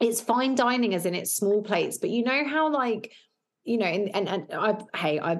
it's 0.00 0.20
fine 0.20 0.54
dining 0.54 0.94
as 0.94 1.06
in 1.06 1.14
it's 1.14 1.32
small 1.32 1.62
plates, 1.62 1.98
but 1.98 2.10
you 2.10 2.24
know 2.24 2.44
how 2.46 2.72
like, 2.72 3.12
you 3.64 3.78
know, 3.78 3.86
and, 3.86 4.14
and, 4.14 4.28
and 4.28 4.46
I, 4.52 4.76
hey, 4.96 5.20
I 5.20 5.38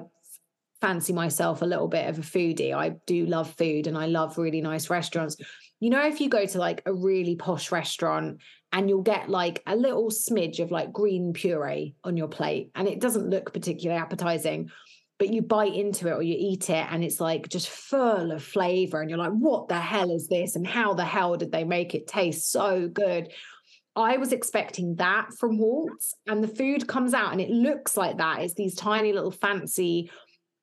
fancy 0.83 1.13
myself 1.13 1.61
a 1.61 1.65
little 1.65 1.87
bit 1.87 2.09
of 2.09 2.19
a 2.19 2.21
foodie. 2.21 2.75
I 2.75 2.89
do 3.05 3.25
love 3.25 3.53
food 3.55 3.87
and 3.87 3.97
I 3.97 4.07
love 4.07 4.37
really 4.37 4.59
nice 4.59 4.89
restaurants. 4.89 5.37
You 5.79 5.89
know, 5.89 6.05
if 6.05 6.19
you 6.19 6.27
go 6.29 6.45
to 6.45 6.57
like 6.57 6.81
a 6.85 6.93
really 6.93 7.37
posh 7.37 7.71
restaurant 7.71 8.39
and 8.73 8.89
you'll 8.89 9.01
get 9.01 9.29
like 9.29 9.63
a 9.65 9.77
little 9.77 10.09
smidge 10.09 10.59
of 10.59 10.71
like 10.71 10.91
green 10.91 11.31
puree 11.31 11.95
on 12.03 12.17
your 12.17 12.27
plate 12.27 12.71
and 12.75 12.87
it 12.87 12.99
doesn't 12.99 13.29
look 13.29 13.53
particularly 13.53 14.01
appetizing 14.01 14.71
but 15.23 15.31
you 15.33 15.41
bite 15.41 15.73
into 15.73 16.09
it 16.09 16.11
or 16.11 16.21
you 16.21 16.35
eat 16.37 16.69
it 16.69 16.85
and 16.91 17.01
it's 17.01 17.21
like 17.21 17.47
just 17.47 17.69
full 17.69 18.33
of 18.33 18.43
flavor 18.43 18.99
and 18.99 19.09
you're 19.09 19.17
like 19.17 19.31
what 19.31 19.69
the 19.69 19.79
hell 19.79 20.11
is 20.11 20.27
this 20.27 20.57
and 20.57 20.67
how 20.67 20.93
the 20.93 21.05
hell 21.05 21.37
did 21.37 21.49
they 21.49 21.63
make 21.63 21.95
it 21.95 22.07
taste 22.07 22.51
so 22.51 22.89
good 22.89 23.31
I 23.95 24.17
was 24.17 24.33
expecting 24.33 24.95
that 24.95 25.27
from 25.39 25.59
Waltz, 25.59 26.15
and 26.25 26.43
the 26.43 26.47
food 26.47 26.87
comes 26.87 27.13
out 27.13 27.31
and 27.31 27.39
it 27.39 27.51
looks 27.51 27.95
like 27.95 28.17
that. 28.17 28.41
It's 28.41 28.55
these 28.55 28.73
tiny 28.73 29.13
little 29.13 29.29
fancy, 29.29 30.09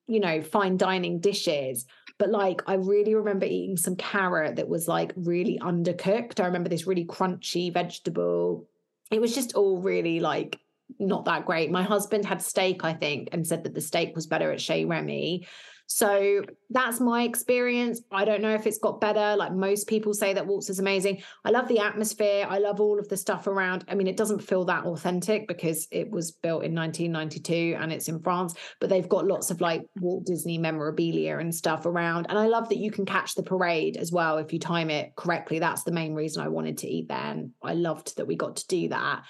you 0.08 0.18
know, 0.18 0.42
fine 0.42 0.76
dining 0.76 1.20
dishes. 1.20 1.86
But 2.18 2.30
like, 2.30 2.60
I 2.66 2.74
really 2.74 3.14
remember 3.14 3.46
eating 3.46 3.76
some 3.76 3.94
carrot 3.94 4.56
that 4.56 4.68
was 4.68 4.88
like 4.88 5.12
really 5.14 5.60
undercooked. 5.62 6.40
I 6.40 6.46
remember 6.46 6.68
this 6.68 6.88
really 6.88 7.04
crunchy 7.04 7.72
vegetable. 7.72 8.66
It 9.12 9.20
was 9.20 9.32
just 9.32 9.54
all 9.54 9.80
really 9.80 10.18
like 10.18 10.58
not 10.98 11.24
that 11.26 11.46
great. 11.46 11.70
My 11.70 11.82
husband 11.82 12.24
had 12.24 12.42
steak, 12.42 12.84
I 12.84 12.92
think, 12.92 13.28
and 13.32 13.46
said 13.46 13.64
that 13.64 13.74
the 13.74 13.80
steak 13.80 14.14
was 14.14 14.26
better 14.26 14.52
at 14.52 14.60
Chez 14.60 14.84
Remy. 14.84 15.46
So 15.92 16.44
that's 16.70 17.00
my 17.00 17.24
experience. 17.24 18.00
I 18.12 18.24
don't 18.24 18.42
know 18.42 18.54
if 18.54 18.64
it's 18.64 18.78
got 18.78 19.00
better. 19.00 19.34
Like 19.36 19.52
most 19.52 19.88
people 19.88 20.14
say 20.14 20.32
that 20.32 20.46
Waltz 20.46 20.70
is 20.70 20.78
amazing. 20.78 21.24
I 21.44 21.50
love 21.50 21.66
the 21.66 21.80
atmosphere. 21.80 22.46
I 22.48 22.58
love 22.58 22.80
all 22.80 23.00
of 23.00 23.08
the 23.08 23.16
stuff 23.16 23.48
around. 23.48 23.84
I 23.88 23.96
mean, 23.96 24.06
it 24.06 24.16
doesn't 24.16 24.38
feel 24.38 24.64
that 24.66 24.84
authentic 24.84 25.48
because 25.48 25.88
it 25.90 26.08
was 26.08 26.30
built 26.30 26.62
in 26.62 26.76
1992 26.76 27.76
and 27.76 27.92
it's 27.92 28.08
in 28.08 28.20
France, 28.20 28.54
but 28.78 28.88
they've 28.88 29.08
got 29.08 29.26
lots 29.26 29.50
of 29.50 29.60
like 29.60 29.82
Walt 30.00 30.24
Disney 30.26 30.58
memorabilia 30.58 31.38
and 31.38 31.52
stuff 31.52 31.86
around. 31.86 32.26
And 32.28 32.38
I 32.38 32.46
love 32.46 32.68
that 32.68 32.78
you 32.78 32.92
can 32.92 33.04
catch 33.04 33.34
the 33.34 33.42
parade 33.42 33.96
as 33.96 34.12
well 34.12 34.38
if 34.38 34.52
you 34.52 34.60
time 34.60 34.90
it 34.90 35.16
correctly. 35.16 35.58
That's 35.58 35.82
the 35.82 35.90
main 35.90 36.14
reason 36.14 36.40
I 36.40 36.48
wanted 36.48 36.78
to 36.78 36.88
eat 36.88 37.08
there. 37.08 37.18
And 37.18 37.50
I 37.64 37.74
loved 37.74 38.16
that 38.16 38.28
we 38.28 38.36
got 38.36 38.54
to 38.58 38.66
do 38.68 38.90
that 38.90 39.24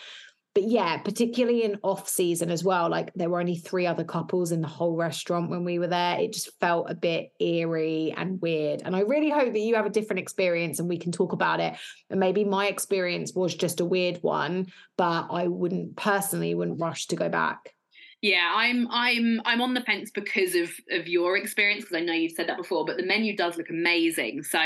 but 0.54 0.64
yeah, 0.64 0.96
particularly 0.98 1.62
in 1.62 1.78
off 1.82 2.08
season 2.08 2.50
as 2.50 2.64
well, 2.64 2.90
like 2.90 3.12
there 3.14 3.30
were 3.30 3.40
only 3.40 3.56
three 3.56 3.86
other 3.86 4.02
couples 4.02 4.50
in 4.50 4.60
the 4.60 4.68
whole 4.68 4.96
restaurant 4.96 5.48
when 5.48 5.64
we 5.64 5.78
were 5.78 5.86
there. 5.86 6.18
It 6.18 6.32
just 6.32 6.58
felt 6.58 6.90
a 6.90 6.94
bit 6.94 7.32
eerie 7.38 8.12
and 8.16 8.40
weird. 8.40 8.82
And 8.84 8.96
I 8.96 9.00
really 9.00 9.30
hope 9.30 9.52
that 9.52 9.60
you 9.60 9.76
have 9.76 9.86
a 9.86 9.90
different 9.90 10.18
experience 10.18 10.80
and 10.80 10.88
we 10.88 10.98
can 10.98 11.12
talk 11.12 11.32
about 11.32 11.60
it. 11.60 11.74
And 12.10 12.18
maybe 12.18 12.44
my 12.44 12.66
experience 12.66 13.32
was 13.32 13.54
just 13.54 13.78
a 13.78 13.84
weird 13.84 14.18
one, 14.22 14.66
but 14.96 15.28
I 15.30 15.46
wouldn't 15.46 15.96
personally 15.96 16.54
wouldn't 16.54 16.80
rush 16.80 17.06
to 17.08 17.16
go 17.16 17.28
back. 17.28 17.72
Yeah, 18.20 18.52
I'm 18.54 18.86
I'm 18.90 19.40
I'm 19.46 19.62
on 19.62 19.72
the 19.72 19.80
fence 19.80 20.10
because 20.10 20.54
of 20.54 20.70
of 20.90 21.06
your 21.06 21.36
experience 21.36 21.84
because 21.84 21.96
I 21.96 22.04
know 22.04 22.12
you've 22.12 22.32
said 22.32 22.48
that 22.48 22.58
before, 22.58 22.84
but 22.84 22.96
the 22.96 23.06
menu 23.06 23.36
does 23.36 23.56
look 23.56 23.70
amazing. 23.70 24.42
So 24.42 24.58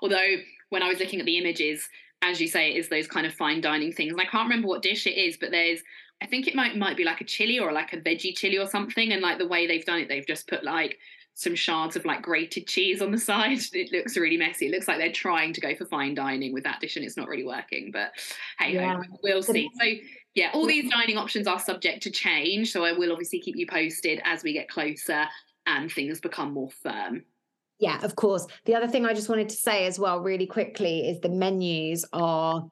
although 0.00 0.36
when 0.70 0.82
I 0.82 0.88
was 0.88 0.98
looking 0.98 1.20
at 1.20 1.26
the 1.26 1.36
images, 1.36 1.86
as 2.22 2.40
you 2.40 2.48
say, 2.48 2.70
it 2.70 2.76
is 2.76 2.88
those 2.88 3.06
kind 3.06 3.26
of 3.26 3.34
fine 3.34 3.60
dining 3.60 3.92
things. 3.92 4.12
And 4.12 4.20
I 4.20 4.24
can't 4.24 4.48
remember 4.48 4.68
what 4.68 4.82
dish 4.82 5.06
it 5.06 5.18
is, 5.18 5.36
but 5.36 5.50
there's 5.50 5.80
I 6.22 6.26
think 6.26 6.46
it 6.46 6.54
might 6.54 6.76
might 6.76 6.96
be 6.96 7.04
like 7.04 7.20
a 7.20 7.24
chili 7.24 7.58
or 7.58 7.72
like 7.72 7.92
a 7.92 7.98
veggie 7.98 8.36
chili 8.36 8.58
or 8.58 8.68
something. 8.68 9.12
And 9.12 9.20
like 9.20 9.38
the 9.38 9.48
way 9.48 9.66
they've 9.66 9.84
done 9.84 9.98
it, 9.98 10.08
they've 10.08 10.26
just 10.26 10.48
put 10.48 10.64
like 10.64 10.98
some 11.34 11.54
shards 11.54 11.96
of 11.96 12.04
like 12.04 12.22
grated 12.22 12.66
cheese 12.66 13.02
on 13.02 13.10
the 13.10 13.18
side. 13.30 13.58
It 13.72 13.92
looks 13.92 14.16
really 14.16 14.36
messy. 14.36 14.66
It 14.66 14.72
looks 14.72 14.86
like 14.86 14.98
they're 14.98 15.12
trying 15.12 15.52
to 15.54 15.60
go 15.60 15.74
for 15.74 15.84
fine 15.86 16.14
dining 16.14 16.52
with 16.52 16.64
that 16.64 16.80
dish 16.80 16.96
and 16.96 17.04
it's 17.04 17.16
not 17.16 17.28
really 17.28 17.44
working. 17.44 17.90
But 17.92 18.12
hey, 18.58 18.74
yeah. 18.74 19.00
we'll 19.22 19.42
see. 19.42 19.68
So 19.80 19.86
yeah, 20.34 20.50
all 20.54 20.66
these 20.66 20.90
dining 20.90 21.18
options 21.18 21.46
are 21.46 21.58
subject 21.58 22.02
to 22.04 22.10
change. 22.10 22.70
So 22.70 22.84
I 22.84 22.92
will 22.92 23.12
obviously 23.12 23.40
keep 23.40 23.56
you 23.56 23.66
posted 23.66 24.20
as 24.24 24.42
we 24.42 24.52
get 24.52 24.68
closer 24.68 25.26
and 25.66 25.90
things 25.90 26.20
become 26.20 26.52
more 26.52 26.70
firm. 26.82 27.24
Yeah, 27.82 27.98
of 28.04 28.14
course. 28.14 28.46
The 28.64 28.76
other 28.76 28.86
thing 28.86 29.04
I 29.04 29.12
just 29.12 29.28
wanted 29.28 29.48
to 29.48 29.56
say 29.56 29.86
as 29.86 29.98
well, 29.98 30.20
really 30.20 30.46
quickly, 30.46 31.08
is 31.08 31.18
the 31.18 31.28
menus 31.28 32.04
are 32.12 32.68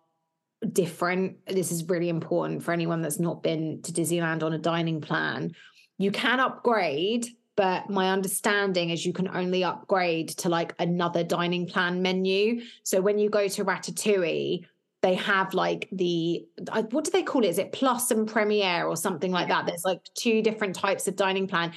different. 0.72 1.44
This 1.46 1.72
is 1.72 1.88
really 1.88 2.08
important 2.08 2.62
for 2.62 2.70
anyone 2.70 3.02
that's 3.02 3.18
not 3.18 3.42
been 3.42 3.82
to 3.82 3.92
Disneyland 3.92 4.44
on 4.44 4.52
a 4.52 4.58
dining 4.58 5.00
plan. 5.00 5.50
You 5.98 6.12
can 6.12 6.38
upgrade, 6.38 7.26
but 7.56 7.90
my 7.90 8.10
understanding 8.12 8.90
is 8.90 9.04
you 9.04 9.12
can 9.12 9.26
only 9.26 9.64
upgrade 9.64 10.28
to 10.28 10.48
like 10.48 10.76
another 10.78 11.24
dining 11.24 11.66
plan 11.66 12.02
menu. 12.02 12.62
So 12.84 13.00
when 13.00 13.18
you 13.18 13.28
go 13.28 13.48
to 13.48 13.64
Ratatouille, 13.64 14.64
they 15.02 15.14
have 15.14 15.54
like 15.54 15.88
the 15.90 16.46
what 16.90 17.04
do 17.04 17.10
they 17.10 17.24
call 17.24 17.42
it? 17.42 17.48
Is 17.48 17.58
it 17.58 17.72
Plus 17.72 18.12
and 18.12 18.28
Premiere 18.28 18.86
or 18.86 18.96
something 18.96 19.32
like 19.32 19.48
that? 19.48 19.66
There's 19.66 19.84
like 19.84 20.02
two 20.14 20.40
different 20.40 20.76
types 20.76 21.08
of 21.08 21.16
dining 21.16 21.48
plan 21.48 21.72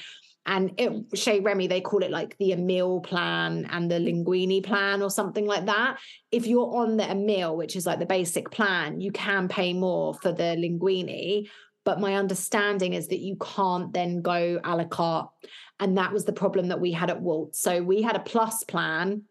and 0.46 0.72
it, 0.76 1.18
Chez 1.18 1.40
Remy, 1.40 1.68
they 1.68 1.80
call 1.80 2.02
it 2.02 2.10
like 2.10 2.36
the 2.38 2.52
Emile 2.52 3.00
plan 3.00 3.66
and 3.70 3.90
the 3.90 3.94
Linguini 3.94 4.62
plan 4.62 5.00
or 5.00 5.10
something 5.10 5.46
like 5.46 5.66
that. 5.66 5.98
If 6.30 6.46
you're 6.46 6.76
on 6.76 6.98
the 6.98 7.10
Emile, 7.10 7.56
which 7.56 7.76
is 7.76 7.86
like 7.86 7.98
the 7.98 8.06
basic 8.06 8.50
plan, 8.50 9.00
you 9.00 9.10
can 9.10 9.48
pay 9.48 9.72
more 9.72 10.14
for 10.14 10.32
the 10.32 10.54
Linguini. 10.56 11.48
But 11.84 12.00
my 12.00 12.16
understanding 12.16 12.92
is 12.92 13.08
that 13.08 13.20
you 13.20 13.36
can't 13.36 13.92
then 13.92 14.20
go 14.20 14.60
a 14.62 14.76
la 14.76 14.84
carte. 14.84 15.30
And 15.80 15.96
that 15.98 16.12
was 16.12 16.24
the 16.24 16.32
problem 16.32 16.68
that 16.68 16.80
we 16.80 16.92
had 16.92 17.10
at 17.10 17.20
Walt. 17.20 17.56
So 17.56 17.82
we 17.82 18.02
had 18.02 18.16
a 18.16 18.20
plus 18.20 18.64
plan. 18.64 19.22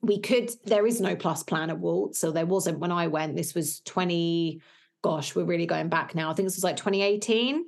We 0.00 0.20
could, 0.20 0.50
there 0.64 0.86
is 0.86 1.00
no 1.00 1.16
plus 1.16 1.42
plan 1.42 1.70
at 1.70 1.78
Walt. 1.78 2.16
So 2.16 2.30
there 2.30 2.46
wasn't 2.46 2.78
when 2.78 2.92
I 2.92 3.06
went. 3.06 3.36
This 3.36 3.54
was 3.54 3.80
20, 3.80 4.60
gosh, 5.02 5.34
we're 5.34 5.44
really 5.44 5.66
going 5.66 5.88
back 5.88 6.14
now. 6.14 6.30
I 6.30 6.34
think 6.34 6.46
this 6.46 6.56
was 6.56 6.64
like 6.64 6.76
2018 6.76 7.64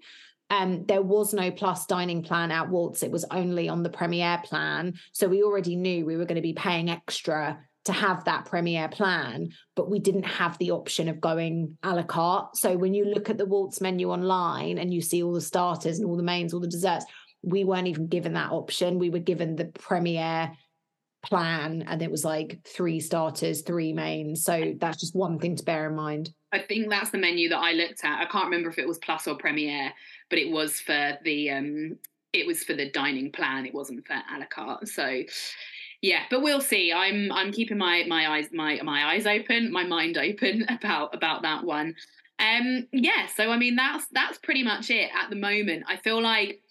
um, 0.51 0.85
there 0.87 1.03
was 1.03 1.33
no 1.33 1.51
plus 1.51 1.87
dining 1.87 2.23
plan 2.23 2.51
at 2.51 2.69
Waltz. 2.69 3.03
It 3.03 3.13
was 3.13 3.25
only 3.31 3.69
on 3.69 3.83
the 3.83 3.89
Premiere 3.91 4.41
plan. 4.45 4.95
So 5.13 5.29
we 5.29 5.43
already 5.43 5.77
knew 5.77 6.05
we 6.05 6.17
were 6.17 6.25
going 6.25 6.37
to 6.37 6.43
be 6.43 6.53
paying 6.53 6.91
extra 6.91 7.61
to 7.85 7.93
have 7.93 8.25
that 8.25 8.45
Premiere 8.45 8.89
plan, 8.89 9.51
but 9.75 9.89
we 9.89 10.01
didn't 10.01 10.25
have 10.25 10.59
the 10.59 10.73
option 10.73 11.09
of 11.09 11.21
going 11.21 11.79
a 11.83 11.95
la 11.95 12.03
carte. 12.03 12.57
So 12.57 12.77
when 12.77 12.95
you 12.95 13.07
look 13.07 13.31
at 13.31 13.39
the 13.39 13.47
Waltz 13.47 13.81
menu 13.81 14.11
online 14.11 14.77
and 14.77 14.93
you 14.93 15.01
see 15.01 15.23
all 15.23 15.33
the 15.33 15.41
starters 15.41 15.99
and 15.99 16.07
all 16.07 16.17
the 16.17 16.23
mains, 16.23 16.53
all 16.53 16.61
the 16.61 16.67
desserts, 16.67 17.07
we 17.43 17.65
weren't 17.65 17.87
even 17.87 18.09
given 18.09 18.35
that 18.35 18.51
option. 18.51 18.99
We 18.99 19.09
were 19.09 19.19
given 19.19 19.57
the 19.57 19.67
Premiere 19.67 20.53
plan 21.23 21.85
and 21.87 22.03
it 22.03 22.11
was 22.11 22.25
like 22.25 22.59
three 22.67 23.01
starters, 23.01 23.63
three 23.63 23.93
mains. 23.93 24.45
So 24.45 24.75
that's 24.79 25.01
just 25.01 25.15
one 25.15 25.39
thing 25.39 25.57
to 25.57 25.65
bear 25.65 25.89
in 25.89 25.97
mind. 25.97 26.33
I 26.53 26.59
think 26.59 26.91
that's 26.91 27.11
the 27.11 27.19
menu 27.19 27.49
that 27.51 27.59
I 27.59 27.73
looked 27.73 28.05
at. 28.05 28.21
I 28.21 28.27
can't 28.27 28.47
remember 28.47 28.71
if 28.71 28.79
it 28.79 28.89
was 28.89 28.99
plus 28.99 29.29
or 29.29 29.37
Premiere, 29.37 29.93
but 30.31 30.39
it 30.39 30.51
was 30.51 30.81
for 30.81 31.18
the 31.24 31.51
um 31.51 31.99
it 32.33 32.47
was 32.47 32.62
for 32.62 32.74
the 32.74 32.91
dining 32.91 33.33
plan. 33.33 33.66
It 33.66 33.74
wasn't 33.74 34.07
for 34.07 34.14
a 34.14 34.39
la 34.39 34.47
carte. 34.47 34.89
So 34.89 35.22
yeah, 36.01 36.22
but 36.31 36.43
we'll 36.43 36.61
see. 36.61 36.93
I'm 36.93 37.31
I'm 37.33 37.53
keeping 37.53 37.78
my 37.78 38.05
my 38.09 38.28
eyes 38.31 38.47
my 38.53 38.81
my 38.83 39.12
eyes 39.12 39.26
open, 39.26 39.70
my 39.70 39.85
mind 39.85 40.16
open 40.16 40.64
about 40.68 41.14
about 41.14 41.43
that 41.43 41.64
one. 41.64 41.95
Um 42.39 42.87
yeah, 42.93 43.26
so 43.26 43.51
I 43.51 43.59
mean 43.59 43.76
that's 43.76 44.07
that's 44.12 44.39
pretty 44.39 44.62
much 44.62 44.91
it 44.91 45.11
at 45.14 45.28
the 45.31 45.37
moment. 45.37 45.85
I 45.89 45.97
feel 45.97 46.22
like 46.22 46.62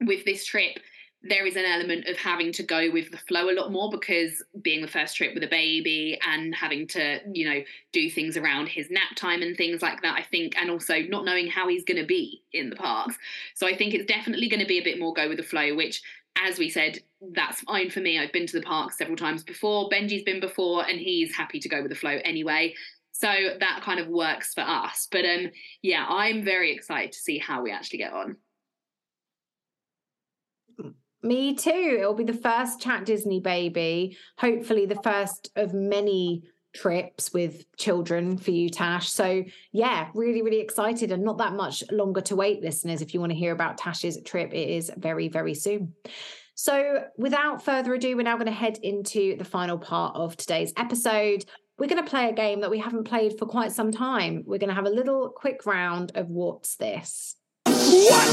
with 0.00 0.24
this 0.24 0.44
trip 0.44 0.78
there 1.26 1.46
is 1.46 1.56
an 1.56 1.64
element 1.64 2.06
of 2.06 2.16
having 2.18 2.52
to 2.52 2.62
go 2.62 2.90
with 2.90 3.10
the 3.10 3.16
flow 3.16 3.48
a 3.48 3.56
lot 3.58 3.72
more 3.72 3.90
because 3.90 4.42
being 4.60 4.82
the 4.82 4.88
first 4.88 5.16
trip 5.16 5.32
with 5.32 5.42
a 5.42 5.48
baby 5.48 6.18
and 6.28 6.54
having 6.54 6.86
to, 6.86 7.18
you 7.32 7.48
know, 7.48 7.62
do 7.92 8.10
things 8.10 8.36
around 8.36 8.68
his 8.68 8.90
nap 8.90 9.16
time 9.16 9.40
and 9.40 9.56
things 9.56 9.80
like 9.80 10.02
that, 10.02 10.18
I 10.18 10.22
think, 10.22 10.54
and 10.58 10.70
also 10.70 11.00
not 11.00 11.24
knowing 11.24 11.46
how 11.46 11.66
he's 11.66 11.84
going 11.84 12.00
to 12.00 12.06
be 12.06 12.42
in 12.52 12.68
the 12.68 12.76
parks. 12.76 13.16
So 13.54 13.66
I 13.66 13.74
think 13.74 13.94
it's 13.94 14.04
definitely 14.04 14.50
going 14.50 14.60
to 14.60 14.66
be 14.66 14.78
a 14.78 14.84
bit 14.84 14.98
more 14.98 15.14
go 15.14 15.26
with 15.26 15.38
the 15.38 15.42
flow, 15.42 15.74
which, 15.74 16.02
as 16.36 16.58
we 16.58 16.68
said, 16.68 16.98
that's 17.32 17.62
fine 17.62 17.88
for 17.88 18.00
me. 18.00 18.18
I've 18.18 18.32
been 18.32 18.46
to 18.46 18.58
the 18.58 18.66
parks 18.66 18.98
several 18.98 19.16
times 19.16 19.42
before. 19.42 19.88
Benji's 19.88 20.24
been 20.24 20.40
before, 20.40 20.86
and 20.86 21.00
he's 21.00 21.34
happy 21.34 21.58
to 21.60 21.68
go 21.70 21.80
with 21.80 21.90
the 21.90 21.96
flow 21.96 22.18
anyway. 22.22 22.74
So 23.12 23.28
that 23.60 23.80
kind 23.82 23.98
of 23.98 24.08
works 24.08 24.52
for 24.52 24.60
us. 24.60 25.08
But 25.10 25.24
um, 25.24 25.50
yeah, 25.80 26.04
I'm 26.06 26.44
very 26.44 26.74
excited 26.74 27.12
to 27.12 27.18
see 27.18 27.38
how 27.38 27.62
we 27.62 27.70
actually 27.70 28.00
get 28.00 28.12
on. 28.12 28.36
Me 31.24 31.54
too. 31.54 31.96
It'll 32.00 32.14
be 32.14 32.24
the 32.24 32.34
first 32.34 32.80
Chat 32.80 33.06
Disney 33.06 33.40
baby. 33.40 34.16
Hopefully, 34.38 34.84
the 34.84 35.00
first 35.02 35.50
of 35.56 35.72
many 35.72 36.42
trips 36.74 37.32
with 37.32 37.64
children 37.76 38.36
for 38.36 38.50
you, 38.50 38.68
Tash. 38.68 39.08
So, 39.10 39.42
yeah, 39.72 40.08
really, 40.14 40.42
really 40.42 40.60
excited 40.60 41.12
and 41.12 41.24
not 41.24 41.38
that 41.38 41.54
much 41.54 41.82
longer 41.90 42.20
to 42.22 42.36
wait, 42.36 42.62
listeners. 42.62 43.00
If 43.00 43.14
you 43.14 43.20
want 43.20 43.32
to 43.32 43.38
hear 43.38 43.52
about 43.52 43.78
Tash's 43.78 44.20
trip, 44.22 44.52
it 44.52 44.68
is 44.68 44.90
very, 44.98 45.28
very 45.28 45.54
soon. 45.54 45.94
So, 46.56 47.04
without 47.16 47.64
further 47.64 47.94
ado, 47.94 48.16
we're 48.16 48.22
now 48.22 48.36
going 48.36 48.46
to 48.46 48.52
head 48.52 48.78
into 48.82 49.36
the 49.38 49.44
final 49.44 49.78
part 49.78 50.14
of 50.16 50.36
today's 50.36 50.74
episode. 50.76 51.46
We're 51.78 51.88
going 51.88 52.04
to 52.04 52.10
play 52.10 52.28
a 52.28 52.34
game 52.34 52.60
that 52.60 52.70
we 52.70 52.78
haven't 52.78 53.04
played 53.04 53.38
for 53.38 53.46
quite 53.46 53.72
some 53.72 53.90
time. 53.90 54.44
We're 54.46 54.58
going 54.58 54.68
to 54.68 54.74
have 54.74 54.86
a 54.86 54.90
little 54.90 55.30
quick 55.30 55.64
round 55.64 56.12
of 56.16 56.28
what's 56.28 56.76
this? 56.76 57.36
What 57.64 58.28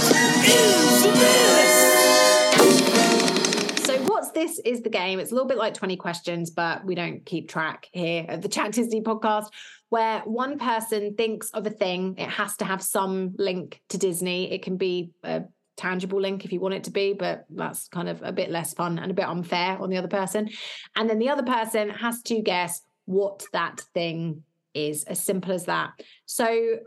is 0.46 1.04
this? 1.04 2.51
So, 2.62 3.98
what's 4.04 4.32
this 4.32 4.60
is 4.60 4.82
the 4.82 4.90
game. 4.90 5.20
It's 5.20 5.32
a 5.32 5.36
little 5.36 5.48
bit 5.48 5.58
like 5.58 5.74
20 5.74 5.98
questions, 5.98 6.52
but 6.52 6.86
we 6.86 6.96
don't 6.96 7.26
keep 7.26 7.50
track 7.50 7.88
here 7.92 8.26
at 8.28 8.42
the 8.42 8.48
Chat 8.48 8.72
Disney 8.72 9.02
podcast, 9.02 9.48
where 9.90 10.22
one 10.22 10.60
person 10.60 11.16
thinks 11.16 11.50
of 11.52 11.66
a 11.68 11.72
thing. 11.72 12.16
It 12.18 12.30
has 12.30 12.58
to 12.58 12.66
have 12.66 12.82
some 12.82 13.34
link 13.38 13.82
to 13.90 13.98
Disney. 13.98 14.52
It 14.52 14.64
can 14.64 14.78
be 14.78 15.12
a 15.24 15.44
tangible 15.76 16.22
link 16.22 16.46
if 16.46 16.54
you 16.54 16.60
want 16.60 16.76
it 16.76 16.84
to 16.86 16.92
be, 16.92 17.14
but 17.14 17.46
that's 17.50 17.88
kind 17.88 18.08
of 18.08 18.22
a 18.24 18.32
bit 18.32 18.52
less 18.52 18.74
fun 18.74 19.00
and 19.00 19.12
a 19.12 19.16
bit 19.16 19.28
unfair 19.28 19.78
on 19.82 19.90
the 19.90 19.98
other 19.98 20.08
person. 20.08 20.50
And 20.96 21.10
then 21.10 21.20
the 21.20 21.30
other 21.30 21.44
person 21.44 21.90
has 21.90 22.22
to 22.24 22.42
guess 22.42 22.82
what 23.06 23.44
that 23.54 23.82
thing 23.94 24.44
is, 24.74 25.04
as 25.06 25.24
simple 25.24 25.52
as 25.52 25.66
that. 25.66 25.92
So, 26.26 26.78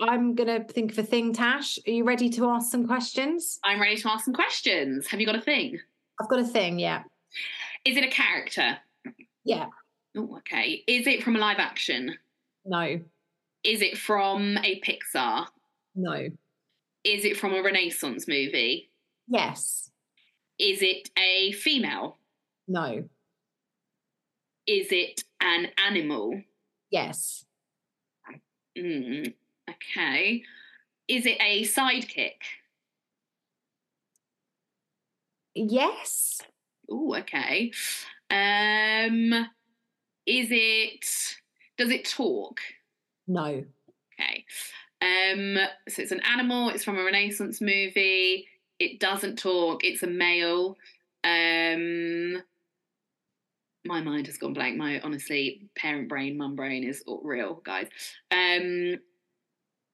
I'm 0.00 0.34
going 0.34 0.48
to 0.48 0.72
think 0.72 0.92
of 0.92 0.98
a 0.98 1.02
thing, 1.02 1.32
Tash. 1.32 1.78
Are 1.86 1.90
you 1.90 2.04
ready 2.04 2.30
to 2.30 2.48
ask 2.48 2.70
some 2.70 2.86
questions? 2.86 3.58
I'm 3.64 3.80
ready 3.80 3.96
to 3.96 4.10
ask 4.10 4.24
some 4.24 4.34
questions. 4.34 5.06
Have 5.08 5.20
you 5.20 5.26
got 5.26 5.36
a 5.36 5.40
thing? 5.40 5.78
I've 6.20 6.28
got 6.28 6.40
a 6.40 6.44
thing, 6.44 6.78
yeah. 6.78 7.02
Is 7.84 7.96
it 7.96 8.04
a 8.04 8.08
character? 8.08 8.78
Yeah. 9.44 9.66
Oh, 10.16 10.36
okay. 10.38 10.82
Is 10.86 11.06
it 11.06 11.22
from 11.22 11.36
a 11.36 11.38
live 11.38 11.58
action? 11.58 12.16
No. 12.64 13.00
Is 13.62 13.82
it 13.82 13.98
from 13.98 14.58
a 14.58 14.80
Pixar? 14.80 15.46
No. 15.94 16.28
Is 17.04 17.24
it 17.24 17.36
from 17.36 17.54
a 17.54 17.62
Renaissance 17.62 18.26
movie? 18.26 18.90
Yes. 19.28 19.90
Is 20.58 20.82
it 20.82 21.10
a 21.18 21.52
female? 21.52 22.18
No. 22.68 23.04
Is 24.66 24.88
it 24.90 25.24
an 25.40 25.68
animal? 25.84 26.42
Yes. 26.90 27.44
Mm, 28.78 29.34
okay. 29.70 30.42
Is 31.08 31.26
it 31.26 31.38
a 31.40 31.64
sidekick? 31.64 32.40
Yes. 35.54 36.40
Oh, 36.90 37.16
okay. 37.16 37.72
Um, 38.30 39.48
is 40.26 40.48
it? 40.50 41.04
Does 41.76 41.90
it 41.90 42.04
talk? 42.04 42.60
No. 43.26 43.64
Okay. 44.14 44.44
Um, 45.02 45.56
so 45.88 46.02
it's 46.02 46.12
an 46.12 46.20
animal. 46.20 46.68
It's 46.70 46.84
from 46.84 46.98
a 46.98 47.04
Renaissance 47.04 47.60
movie. 47.60 48.46
It 48.78 49.00
doesn't 49.00 49.36
talk. 49.36 49.84
It's 49.84 50.02
a 50.02 50.06
male. 50.06 50.76
Um, 51.24 52.42
my 53.84 54.00
mind 54.00 54.26
has 54.26 54.36
gone 54.36 54.52
blank. 54.52 54.76
My 54.76 55.00
honestly, 55.00 55.68
parent 55.76 56.08
brain, 56.08 56.36
mum 56.36 56.54
brain 56.54 56.84
is 56.84 57.02
real, 57.22 57.60
guys. 57.64 57.88
Um, 58.30 58.96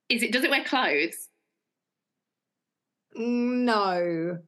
is 0.09 0.23
it? 0.23 0.33
Does 0.33 0.45
it 0.45 0.51
wear 0.51 0.65
clothes? 0.65 1.29
No. 3.15 4.39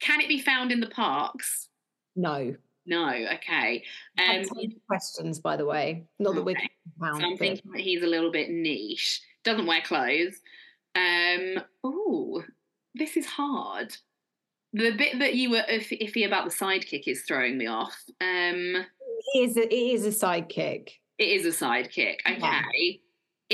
Can 0.00 0.20
it 0.20 0.28
be 0.28 0.40
found 0.40 0.72
in 0.72 0.80
the 0.80 0.88
parks? 0.88 1.68
No. 2.16 2.54
No. 2.86 3.08
Okay. 3.34 3.82
Um, 4.18 4.44
questions, 4.86 5.38
by 5.38 5.56
the 5.56 5.66
way. 5.66 6.04
Not 6.18 6.30
okay. 6.30 6.38
that 6.38 6.44
we're 6.44 6.56
found, 7.00 7.20
so 7.20 7.26
I'm 7.26 7.36
thinking 7.36 7.70
that 7.72 7.80
he's 7.80 8.02
a 8.02 8.06
little 8.06 8.30
bit 8.30 8.50
niche. 8.50 9.20
Doesn't 9.44 9.66
wear 9.66 9.82
clothes. 9.82 10.40
Um. 10.94 11.62
Oh, 11.82 12.42
this 12.94 13.16
is 13.16 13.26
hard. 13.26 13.96
The 14.72 14.90
bit 14.92 15.18
that 15.20 15.34
you 15.34 15.50
were 15.50 15.64
iffy 15.70 16.26
about 16.26 16.44
the 16.44 16.54
sidekick 16.54 17.04
is 17.06 17.22
throwing 17.22 17.58
me 17.58 17.66
off. 17.66 17.96
Um. 18.20 18.84
It 19.34 19.50
is 19.50 19.56
a, 19.56 19.62
it 19.62 19.94
is 19.94 20.06
a 20.06 20.26
sidekick. 20.26 20.90
It 21.18 21.24
is 21.24 21.46
a 21.46 21.64
sidekick. 21.64 22.16
Okay. 22.26 22.40
Yeah. 22.40 22.98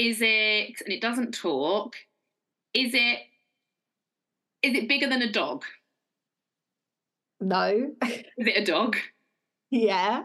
Is 0.01 0.23
it 0.23 0.81
and 0.83 0.95
it 0.95 1.03
doesn't 1.03 1.35
talk? 1.35 1.95
Is 2.73 2.95
it 2.95 3.19
is 4.63 4.75
it 4.75 4.89
bigger 4.89 5.07
than 5.07 5.21
a 5.21 5.31
dog? 5.31 5.65
No. 7.39 7.93
Is 8.03 8.25
it 8.39 8.63
a 8.63 8.65
dog? 8.65 8.97
yeah. 9.71 10.23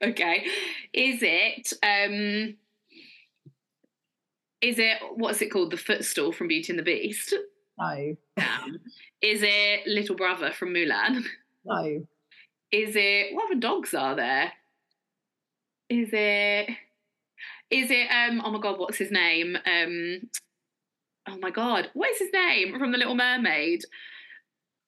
Okay. 0.00 0.46
Is 0.92 1.18
it 1.22 1.72
um 1.82 2.54
is 4.60 4.78
it 4.78 4.98
what's 5.16 5.42
it 5.42 5.50
called? 5.50 5.72
The 5.72 5.76
footstool 5.76 6.30
from 6.30 6.46
Beauty 6.46 6.70
and 6.70 6.78
the 6.78 6.84
Beast? 6.84 7.34
No. 7.76 8.16
Um, 8.36 8.78
is 9.20 9.40
it 9.42 9.88
Little 9.88 10.14
Brother 10.14 10.52
from 10.52 10.72
Mulan? 10.72 11.24
No. 11.64 12.06
Is 12.70 12.94
it 12.94 13.34
what 13.34 13.46
other 13.46 13.58
dogs 13.58 13.92
are 13.92 14.14
there? 14.14 14.52
Is 15.88 16.10
it 16.12 16.70
is 17.74 17.90
it 17.90 18.06
um 18.10 18.40
oh 18.44 18.50
my 18.52 18.60
god, 18.60 18.78
what's 18.78 18.98
his 18.98 19.10
name? 19.10 19.56
Um 19.56 20.20
oh 21.28 21.38
my 21.40 21.50
god, 21.50 21.90
what 21.94 22.10
is 22.10 22.18
his 22.20 22.32
name 22.32 22.78
from 22.78 22.92
the 22.92 22.98
Little 22.98 23.16
Mermaid? 23.16 23.82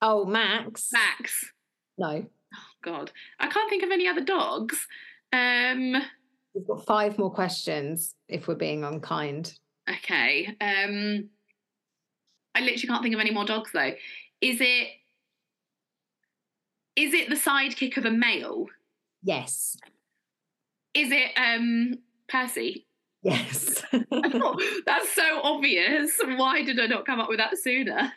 Oh, 0.01 0.24
Max. 0.26 0.91
Max. 0.93 1.53
No. 1.99 2.26
Oh 2.55 2.59
God. 2.84 3.11
I 3.41 3.49
can't 3.49 3.68
think 3.68 3.82
of 3.82 3.91
any 3.91 4.07
other 4.07 4.24
dogs. 4.24 4.87
Um 5.32 5.97
We've 6.55 6.66
got 6.66 6.87
five 6.87 7.18
more 7.18 7.30
questions 7.30 8.14
if 8.28 8.47
we're 8.47 8.55
being 8.55 8.84
unkind. 8.84 9.53
okay. 9.91 10.47
Um 10.61 11.28
I 12.55 12.61
literally 12.61 12.87
can't 12.87 13.03
think 13.03 13.14
of 13.14 13.20
any 13.20 13.32
more 13.32 13.45
dogs 13.45 13.72
though. 13.72 13.93
Is 14.41 14.61
it 14.61 14.89
is 16.95 17.12
it 17.12 17.28
the 17.28 17.34
sidekick 17.34 17.97
of 17.97 18.05
a 18.05 18.11
male? 18.11 18.66
Yes. 19.22 19.76
Is 20.95 21.09
it 21.11 21.32
um 21.37 21.95
Percy? 22.29 22.87
Yes. 23.22 23.83
That's 23.93 25.12
so 25.14 25.41
obvious. 25.43 26.12
Why 26.37 26.62
did 26.62 26.79
I 26.79 26.87
not 26.87 27.07
come 27.07 27.18
up 27.18 27.29
with 27.29 27.39
that 27.39 27.59
sooner? 27.59 28.12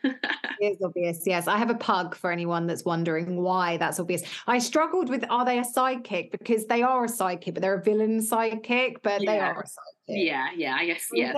It's 0.60 0.84
obvious, 0.84 1.24
yes. 1.26 1.48
I 1.48 1.58
have 1.58 1.70
a 1.70 1.76
pug 1.76 2.16
for 2.16 2.32
anyone 2.32 2.68
that's 2.68 2.84
wondering 2.84 3.42
why 3.42 3.78
that's 3.78 3.98
obvious. 4.00 4.24
I 4.46 4.60
struggled 4.60 5.10
with 5.10 5.24
are 5.30 5.46
they 5.46 5.58
a 5.58 5.64
sidekick? 5.64 6.32
Because 6.32 6.66
they 6.66 6.84
are 6.84 7.06
a 7.06 7.08
sidekick, 7.08 7.54
but 7.54 7.62
they're 7.62 7.80
a 7.80 7.82
villain 7.82 8.20
sidekick, 8.20 8.98
but 9.02 9.22
they 9.26 9.40
are 9.40 9.62
a 9.62 9.64
sidekick. 9.64 9.99
Yeah, 10.10 10.48
yeah, 10.56 10.76
I 10.76 10.86
guess, 10.86 11.08
yeah, 11.14 11.34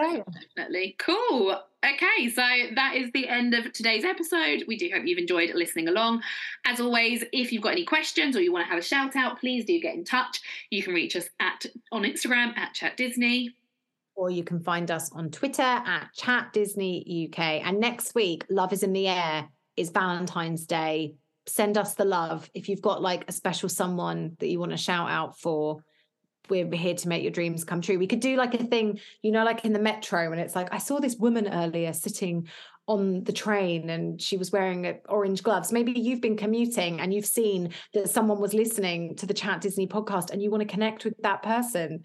definitely. 0.56 0.96
Cool. 1.00 1.60
Okay, 1.84 2.30
so 2.30 2.44
that 2.76 2.94
is 2.96 3.12
the 3.12 3.28
end 3.28 3.54
of 3.54 3.74
today's 3.74 4.06
episode. 4.06 4.66
We 4.68 4.78
do 4.78 4.90
hope 4.94 5.04
you've 5.06 5.18
enjoyed 5.18 5.52
listening 5.56 5.88
along. 5.88 6.22
As 6.66 6.80
always, 6.80 7.24
if 7.34 7.52
you've 7.52 7.64
got 7.64 7.72
any 7.72 7.86
questions 7.86 8.36
or 8.36 8.42
you 8.42 8.54
want 8.54 8.66
to 8.66 8.70
have 8.70 8.78
a 8.78 8.84
shout 8.84 9.16
out, 9.16 9.40
please 9.40 9.66
do 9.66 9.80
get 9.80 9.96
in 9.96 10.06
touch. 10.06 10.40
You 10.70 10.84
can 10.84 10.94
reach 10.94 11.16
us 11.16 11.28
at 11.40 11.66
on 11.92 12.04
Instagram 12.04 12.56
at 12.58 12.74
Chat 12.74 12.98
Disney. 12.98 13.56
Or 14.16 14.30
you 14.30 14.44
can 14.44 14.60
find 14.60 14.92
us 14.92 15.12
on 15.12 15.32
Twitter 15.32 15.62
at 15.64 16.10
Chat 16.14 16.54
Disney 16.54 17.28
UK. 17.28 17.66
And 17.66 17.80
next 17.80 18.14
week, 18.14 18.46
Love 18.50 18.74
is 18.74 18.84
in 18.84 18.94
the 18.94 19.08
Air 19.08 19.50
is 19.76 19.90
Valentine's 19.90 20.66
Day. 20.66 21.16
Send 21.48 21.78
us 21.78 21.96
the 21.96 22.06
love. 22.06 22.48
If 22.54 22.70
you've 22.70 22.82
got 22.82 23.02
like 23.02 23.26
a 23.28 23.32
special 23.32 23.70
someone 23.70 24.38
that 24.40 24.48
you 24.48 24.60
want 24.60 24.72
to 24.72 24.78
shout 24.78 25.10
out 25.10 25.40
for, 25.40 25.84
we're 26.50 26.70
here 26.74 26.96
to 26.96 27.08
make 27.08 27.24
your 27.24 27.32
dreams 27.32 27.64
come 27.64 27.82
true. 27.82 27.98
We 27.98 28.08
could 28.08 28.20
do 28.20 28.36
like 28.36 28.54
a 28.54 28.64
thing, 28.64 29.00
you 29.22 29.32
know, 29.32 29.44
like 29.44 29.66
in 29.66 29.74
the 29.74 29.80
metro, 29.80 30.32
and 30.32 30.42
it's 30.42 30.56
like, 30.56 30.74
I 30.74 30.78
saw 30.78 31.00
this 31.00 31.16
woman 31.16 31.48
earlier 31.48 31.94
sitting 31.94 32.48
on 32.88 33.24
the 33.24 33.32
train 33.32 33.90
and 33.90 34.22
she 34.22 34.38
was 34.38 34.52
wearing 34.52 34.86
uh, 34.86 34.94
orange 35.08 35.44
gloves. 35.44 35.72
Maybe 35.72 35.94
you've 35.94 36.22
been 36.22 36.36
commuting 36.36 37.00
and 37.00 37.14
you've 37.14 37.26
seen 37.26 37.74
that 37.94 38.10
someone 38.10 38.40
was 38.42 38.54
listening 38.54 39.16
to 39.18 39.26
the 39.26 39.34
Chat 39.34 39.62
Disney 39.62 39.88
podcast 39.88 40.32
and 40.32 40.42
you 40.42 40.50
want 40.50 40.62
to 40.62 40.68
connect 40.68 41.06
with 41.06 41.16
that 41.22 41.44
person. 41.44 42.04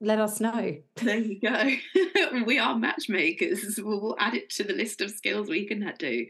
Let 0.00 0.18
us 0.18 0.40
know. 0.40 0.76
There 0.96 1.18
you 1.18 1.40
go. 1.40 2.42
we 2.46 2.58
are 2.58 2.78
matchmakers. 2.78 3.78
We'll, 3.82 4.00
we'll 4.00 4.16
add 4.18 4.34
it 4.34 4.50
to 4.50 4.64
the 4.64 4.74
list 4.74 5.00
of 5.00 5.10
skills 5.10 5.48
we 5.48 5.66
can 5.66 5.92
do. 5.98 6.26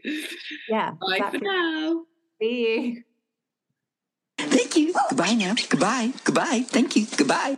Yeah. 0.69 0.91
Bye 0.91 1.29
for 1.31 1.37
now. 1.37 2.05
See 2.41 2.75
you. 2.75 3.03
You. 4.77 4.93
Goodbye 5.09 5.33
now. 5.33 5.55
Goodbye. 5.69 6.13
Goodbye. 6.23 6.61
Thank 6.69 6.95
you. 6.95 7.07
Goodbye. 7.17 7.57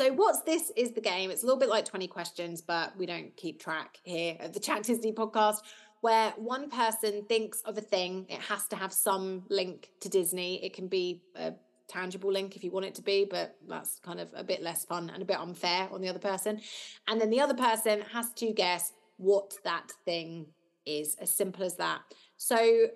So, 0.00 0.10
what's 0.14 0.40
this 0.40 0.72
is 0.78 0.92
the 0.92 1.02
game. 1.02 1.30
It's 1.30 1.42
a 1.42 1.44
little 1.44 1.60
bit 1.60 1.68
like 1.68 1.84
20 1.84 2.08
questions, 2.08 2.62
but 2.62 2.96
we 2.96 3.04
don't 3.04 3.36
keep 3.36 3.60
track 3.60 3.98
here 4.02 4.34
at 4.40 4.54
the 4.54 4.58
Chat 4.58 4.82
Disney 4.82 5.12
podcast, 5.12 5.58
where 6.00 6.30
one 6.38 6.70
person 6.70 7.26
thinks 7.28 7.60
of 7.66 7.76
a 7.76 7.82
thing. 7.82 8.24
It 8.30 8.40
has 8.40 8.66
to 8.68 8.76
have 8.76 8.94
some 8.94 9.42
link 9.50 9.90
to 10.00 10.08
Disney. 10.08 10.64
It 10.64 10.72
can 10.72 10.88
be 10.88 11.20
a 11.36 11.52
tangible 11.86 12.32
link 12.32 12.56
if 12.56 12.64
you 12.64 12.70
want 12.70 12.86
it 12.86 12.94
to 12.94 13.02
be, 13.02 13.26
but 13.30 13.58
that's 13.68 13.98
kind 13.98 14.20
of 14.20 14.28
a 14.34 14.42
bit 14.42 14.62
less 14.62 14.86
fun 14.86 15.10
and 15.10 15.22
a 15.22 15.26
bit 15.26 15.38
unfair 15.38 15.86
on 15.92 16.00
the 16.00 16.08
other 16.08 16.18
person. 16.18 16.62
And 17.06 17.20
then 17.20 17.28
the 17.28 17.42
other 17.42 17.52
person 17.52 18.00
has 18.10 18.32
to 18.36 18.54
guess 18.54 18.94
what 19.18 19.52
that 19.64 19.92
thing 20.06 20.46
is, 20.86 21.14
as 21.20 21.30
simple 21.30 21.62
as 21.62 21.76
that. 21.76 22.00
So, 22.38 22.86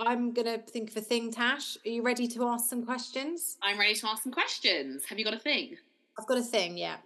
I'm 0.00 0.32
going 0.32 0.46
to 0.46 0.58
think 0.58 0.90
of 0.90 0.96
a 0.96 1.02
thing, 1.02 1.32
Tash. 1.32 1.76
Are 1.84 1.90
you 1.90 2.02
ready 2.02 2.26
to 2.28 2.48
ask 2.48 2.70
some 2.70 2.84
questions? 2.84 3.58
I'm 3.62 3.78
ready 3.78 3.94
to 3.94 4.08
ask 4.08 4.22
some 4.22 4.32
questions. 4.32 5.04
Have 5.04 5.18
you 5.18 5.24
got 5.24 5.34
a 5.34 5.38
thing? 5.38 5.76
I've 6.18 6.26
got 6.26 6.38
a 6.38 6.42
thing, 6.42 6.76
yeah. 6.78 6.96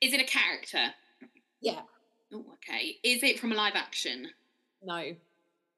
Is 0.00 0.12
it 0.12 0.20
a 0.20 0.24
character? 0.24 0.92
Yeah. 1.60 1.80
Oh, 2.32 2.44
okay. 2.54 2.96
Is 3.02 3.22
it 3.22 3.38
from 3.38 3.52
a 3.52 3.54
live 3.54 3.74
action? 3.76 4.28
No. 4.82 5.14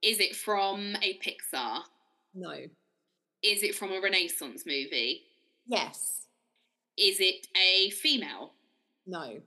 Is 0.03 0.21
it 0.21 0.35
from 0.35 0.97
a 1.03 1.19
Pixar? 1.19 1.83
No. 2.35 2.53
Is 3.43 3.63
it 3.63 3.75
from 3.75 3.93
a 3.93 4.01
Renaissance 4.01 4.65
movie? 4.67 5.23
Yes. 5.67 6.27
Is 6.97 7.19
it 7.21 7.47
a 7.57 7.91
female? 7.91 8.53
No. 9.07 9.41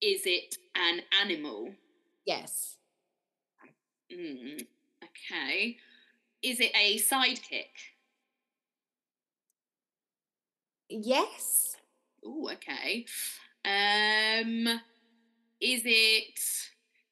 Is 0.00 0.22
it 0.24 0.56
an 0.74 1.02
animal? 1.20 1.70
Yes. 2.24 2.76
Mm, 4.12 4.66
okay. 5.04 5.76
Is 6.42 6.60
it 6.60 6.72
a 6.74 6.98
sidekick? 6.98 7.91
Yes. 10.92 11.76
Oh, 12.24 12.50
okay. 12.52 13.06
Um, 13.64 14.80
is 15.60 15.82
it? 15.84 16.38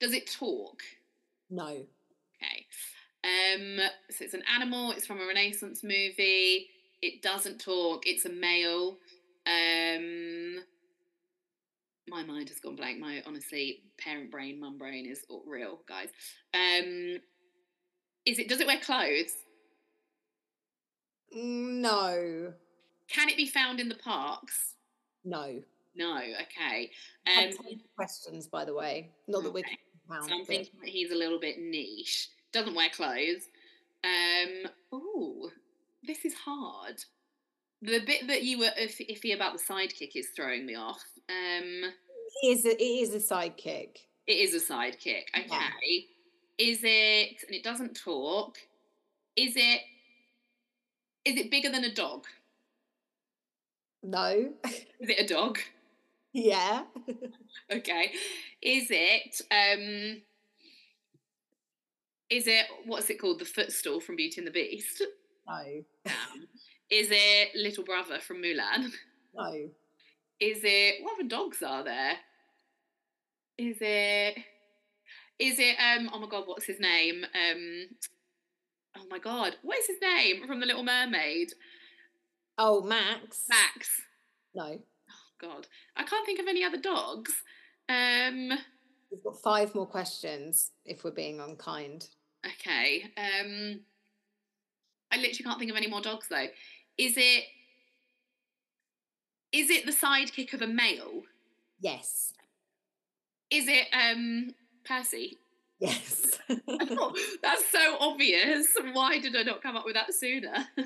Does 0.00 0.12
it 0.12 0.30
talk? 0.30 0.82
No. 1.48 1.66
Okay. 1.66 2.66
Um, 3.24 3.78
so 4.10 4.24
it's 4.24 4.34
an 4.34 4.42
animal. 4.54 4.92
It's 4.92 5.06
from 5.06 5.20
a 5.20 5.26
Renaissance 5.26 5.82
movie. 5.82 6.68
It 7.02 7.22
doesn't 7.22 7.60
talk. 7.60 8.06
It's 8.06 8.24
a 8.24 8.30
male. 8.30 8.98
Um, 9.46 10.62
my 12.08 12.22
mind 12.22 12.48
has 12.48 12.60
gone 12.60 12.76
blank. 12.76 12.98
My 12.98 13.22
honestly, 13.26 13.82
parent 13.98 14.30
brain, 14.30 14.60
mum 14.60 14.78
brain 14.78 15.06
is 15.06 15.24
all 15.28 15.42
real, 15.46 15.80
guys. 15.88 16.08
Um, 16.54 17.18
is 18.26 18.38
it? 18.38 18.48
Does 18.48 18.60
it 18.60 18.66
wear 18.66 18.78
clothes? 18.78 19.34
No. 21.32 22.52
Can 23.10 23.28
it 23.28 23.36
be 23.36 23.46
found 23.46 23.80
in 23.80 23.88
the 23.88 23.96
parks? 23.96 24.74
No. 25.24 25.60
No. 25.96 26.16
Okay. 26.42 26.90
Um, 27.26 27.50
questions, 27.96 28.46
by 28.46 28.64
the 28.64 28.74
way. 28.74 29.10
Not 29.28 29.42
that 29.42 29.52
we're 29.52 29.60
Okay. 29.60 29.78
so 30.26 30.34
I'm 30.34 30.44
thinking 30.44 30.78
that 30.80 30.88
he's 30.88 31.10
a 31.10 31.16
little 31.16 31.40
bit 31.40 31.58
niche. 31.58 32.28
Doesn't 32.52 32.74
wear 32.74 32.88
clothes. 32.90 33.48
Um. 34.04 34.70
Oh, 34.92 35.50
this 36.02 36.24
is 36.24 36.34
hard. 36.34 36.96
The 37.82 38.00
bit 38.00 38.26
that 38.28 38.42
you 38.42 38.58
were 38.58 38.70
iff- 38.78 38.98
iffy 38.98 39.34
about 39.34 39.52
the 39.56 39.62
sidekick 39.62 40.12
is 40.14 40.28
throwing 40.34 40.64
me 40.66 40.74
off. 40.74 41.04
Um. 41.28 41.92
It 42.42 42.58
is 42.58 42.64
a, 42.64 42.70
it 42.70 42.84
is 42.84 43.14
a 43.14 43.34
sidekick. 43.34 43.98
It 44.26 44.32
is 44.32 44.54
a 44.54 44.72
sidekick. 44.72 45.24
Okay. 45.36 45.46
Yeah. 45.50 45.68
Is 46.58 46.80
it? 46.82 47.42
And 47.46 47.54
it 47.54 47.64
doesn't 47.64 47.94
talk. 47.94 48.56
Is 49.36 49.54
it? 49.56 49.80
Is 51.24 51.36
it 51.36 51.50
bigger 51.50 51.70
than 51.70 51.84
a 51.84 51.92
dog? 51.94 52.24
No. 54.02 54.50
Is 54.64 55.08
it 55.08 55.24
a 55.30 55.34
dog? 55.34 55.58
yeah. 56.32 56.84
Okay. 57.72 58.12
Is 58.62 58.88
it? 58.90 59.40
Um. 59.50 60.22
Is 62.30 62.46
it? 62.46 62.66
What's 62.86 63.10
it 63.10 63.20
called? 63.20 63.40
The 63.40 63.44
footstool 63.44 64.00
from 64.00 64.16
Beauty 64.16 64.40
and 64.40 64.46
the 64.46 64.52
Beast. 64.52 65.02
no. 65.46 65.84
Um, 66.06 66.46
is 66.90 67.08
it 67.10 67.48
Little 67.54 67.84
Brother 67.84 68.18
from 68.20 68.42
Mulan? 68.42 68.90
No. 69.34 69.52
Is 70.40 70.60
it? 70.64 71.02
What 71.02 71.14
other 71.18 71.28
dogs 71.28 71.62
are 71.62 71.84
there? 71.84 72.14
Is 73.58 73.76
it? 73.80 74.38
Is 75.38 75.58
it? 75.58 75.76
Um. 75.78 76.10
Oh 76.12 76.18
my 76.18 76.28
God. 76.28 76.44
What's 76.46 76.66
his 76.66 76.80
name? 76.80 77.24
Um. 77.24 77.88
Oh 78.96 79.04
my 79.10 79.18
God. 79.18 79.56
What 79.62 79.78
is 79.78 79.86
his 79.86 80.00
name 80.02 80.46
from 80.46 80.60
The 80.60 80.66
Little 80.66 80.82
Mermaid? 80.82 81.52
Oh, 82.62 82.82
Max. 82.82 83.46
Max. 83.48 84.02
No. 84.54 84.78
Oh 84.78 85.48
God, 85.48 85.66
I 85.96 86.02
can't 86.02 86.26
think 86.26 86.40
of 86.40 86.46
any 86.46 86.62
other 86.62 86.76
dogs. 86.76 87.32
Um. 87.88 88.50
We've 89.10 89.24
got 89.24 89.40
five 89.42 89.74
more 89.74 89.86
questions 89.86 90.70
if 90.84 91.02
we're 91.02 91.10
being 91.10 91.40
unkind. 91.40 92.08
Okay. 92.46 93.04
Um. 93.16 93.80
I 95.10 95.16
literally 95.16 95.42
can't 95.42 95.58
think 95.58 95.70
of 95.70 95.76
any 95.78 95.88
more 95.88 96.02
dogs 96.02 96.26
though. 96.28 96.48
Is 96.98 97.16
it? 97.16 97.44
Is 99.52 99.70
it 99.70 99.86
the 99.86 99.92
sidekick 99.92 100.52
of 100.52 100.60
a 100.60 100.66
male? 100.66 101.22
Yes. 101.80 102.34
Is 103.50 103.68
it 103.68 103.86
um 103.92 104.50
Percy? 104.84 105.38
Yes. 105.80 106.26
Oh, 106.92 107.14
that's 107.44 107.70
so 107.70 107.96
obvious. 108.00 108.66
Why 108.92 109.20
did 109.20 109.36
I 109.36 109.44
not 109.44 109.62
come 109.62 109.76
up 109.76 109.84
with 109.84 109.94
that 109.94 110.12
sooner? 110.12 110.66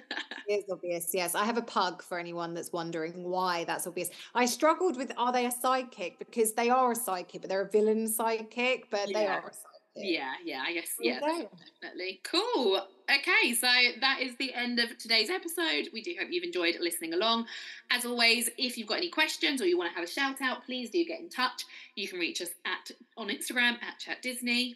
It 0.47 0.53
is 0.59 0.65
obvious, 0.71 1.09
yes. 1.15 1.35
I 1.35 1.45
have 1.45 1.57
a 1.57 1.63
pug 1.63 2.03
for 2.03 2.19
anyone 2.19 2.53
that's 2.53 2.71
wondering 2.71 3.25
why 3.25 3.65
that's 3.65 3.87
obvious. 3.87 4.11
I 4.35 4.45
struggled 4.45 4.99
with 4.99 5.11
are 5.17 5.33
they 5.33 5.47
a 5.47 5.51
sidekick? 5.51 6.19
Because 6.19 6.53
they 6.53 6.69
are 6.69 6.93
a 6.93 6.95
sidekick, 6.95 7.41
but 7.41 7.49
they're 7.49 7.63
a 7.63 7.71
villain 7.71 8.07
sidekick, 8.07 8.85
but 8.91 9.09
they 9.15 9.27
are 9.27 9.39
a 9.39 9.51
sidekick. 9.51 9.74
Yeah, 9.97 10.33
yeah, 10.45 10.63
I 10.67 10.73
guess 10.73 10.91
yeah, 11.01 11.21
definitely. 11.21 12.21
Cool. 12.25 12.83
Okay, 13.09 13.53
so 13.55 13.69
that 14.01 14.19
is 14.21 14.35
the 14.37 14.53
end 14.53 14.81
of 14.81 14.97
today's 14.99 15.31
episode. 15.31 15.89
We 15.93 16.03
do 16.03 16.15
hope 16.19 16.29
you've 16.31 16.45
enjoyed 16.45 16.77
listening 16.81 17.15
along. 17.15 17.47
As 17.91 18.05
always, 18.05 18.51
if 18.59 18.77
you've 18.77 18.89
got 18.89 18.99
any 18.99 19.11
questions 19.11 19.63
or 19.63 19.67
you 19.67 19.79
want 19.79 19.91
to 19.91 19.95
have 19.95 20.09
a 20.09 20.11
shout 20.11 20.43
out, 20.43 20.65
please 20.65 20.91
do 20.91 21.05
get 21.05 21.21
in 21.21 21.29
touch. 21.29 21.65
You 21.95 22.09
can 22.09 22.19
reach 22.19 22.41
us 22.41 22.51
at 22.65 22.91
on 23.17 23.29
Instagram 23.29 23.75
at 23.83 23.99
Chat 24.01 24.21
Disney. 24.21 24.75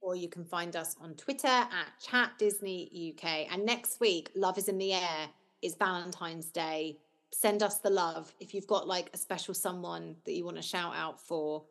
Or 0.00 0.14
you 0.14 0.28
can 0.28 0.44
find 0.44 0.76
us 0.76 0.96
on 1.00 1.14
Twitter 1.14 1.48
at 1.48 1.88
Chat 2.00 2.32
Disney 2.38 3.14
UK. 3.14 3.50
And 3.50 3.64
next 3.64 3.98
week, 4.00 4.30
Love 4.36 4.58
is 4.58 4.68
in 4.68 4.78
the 4.78 4.92
Air 4.92 5.28
is 5.62 5.74
Valentine's 5.74 6.50
Day. 6.50 6.98
Send 7.32 7.62
us 7.62 7.78
the 7.78 7.90
love. 7.90 8.32
If 8.38 8.54
you've 8.54 8.66
got 8.66 8.86
like 8.86 9.10
a 9.14 9.16
special 9.16 9.54
someone 9.54 10.14
that 10.26 10.34
you 10.34 10.44
want 10.44 10.58
to 10.58 10.62
shout 10.62 10.94
out 10.94 11.20
for, 11.20 11.64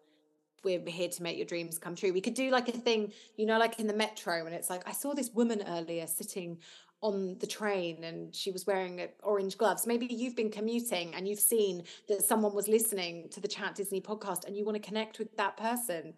we're 0.64 0.80
here 0.86 1.10
to 1.10 1.24
make 1.24 1.38
your 1.38 1.46
dreams 1.46 1.78
come 1.78 1.96
true. 1.96 2.14
We 2.14 2.22
could 2.22 2.34
do 2.34 2.50
like 2.50 2.70
a 2.70 2.72
thing, 2.72 3.12
you 3.38 3.46
know, 3.46 3.58
like 3.58 3.80
in 3.80 3.88
the 3.88 3.94
metro, 3.94 4.46
and 4.46 4.56
it's 4.56 4.70
like, 4.70 4.88
I 4.88 4.92
saw 4.92 5.14
this 5.14 5.32
woman 5.32 5.64
earlier 5.68 6.08
sitting 6.08 6.60
on 7.04 7.36
the 7.40 7.48
train 7.48 8.06
and 8.06 8.34
she 8.34 8.50
was 8.50 8.66
wearing 8.66 9.02
uh, 9.02 9.08
orange 9.24 9.58
gloves. 9.58 9.86
Maybe 9.86 10.06
you've 10.06 10.38
been 10.38 10.50
commuting 10.50 11.14
and 11.14 11.28
you've 11.28 11.40
seen 11.40 11.84
that 12.08 12.24
someone 12.24 12.56
was 12.56 12.70
listening 12.70 13.28
to 13.32 13.42
the 13.42 13.48
Chat 13.48 13.76
Disney 13.76 14.00
podcast 14.00 14.46
and 14.46 14.56
you 14.56 14.64
want 14.64 14.82
to 14.82 14.88
connect 14.88 15.20
with 15.20 15.36
that 15.36 15.58
person. 15.58 16.14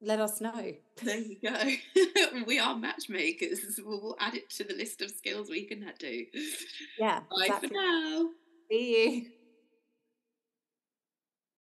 Let 0.00 0.20
us 0.20 0.40
know. 0.40 0.72
There 1.02 1.18
you 1.18 1.36
go. 1.42 2.42
we 2.46 2.60
are 2.60 2.76
matchmakers. 2.76 3.80
We'll, 3.84 4.00
we'll 4.00 4.16
add 4.20 4.36
it 4.36 4.48
to 4.50 4.64
the 4.64 4.74
list 4.74 5.02
of 5.02 5.10
skills 5.10 5.50
we 5.50 5.64
can 5.64 5.84
do. 5.98 6.26
Yeah. 6.96 7.20
Bye 7.30 7.46
exactly. 7.46 7.68
for 7.68 7.74
now. 7.74 8.28
See 8.70 9.04
you. 9.04 9.43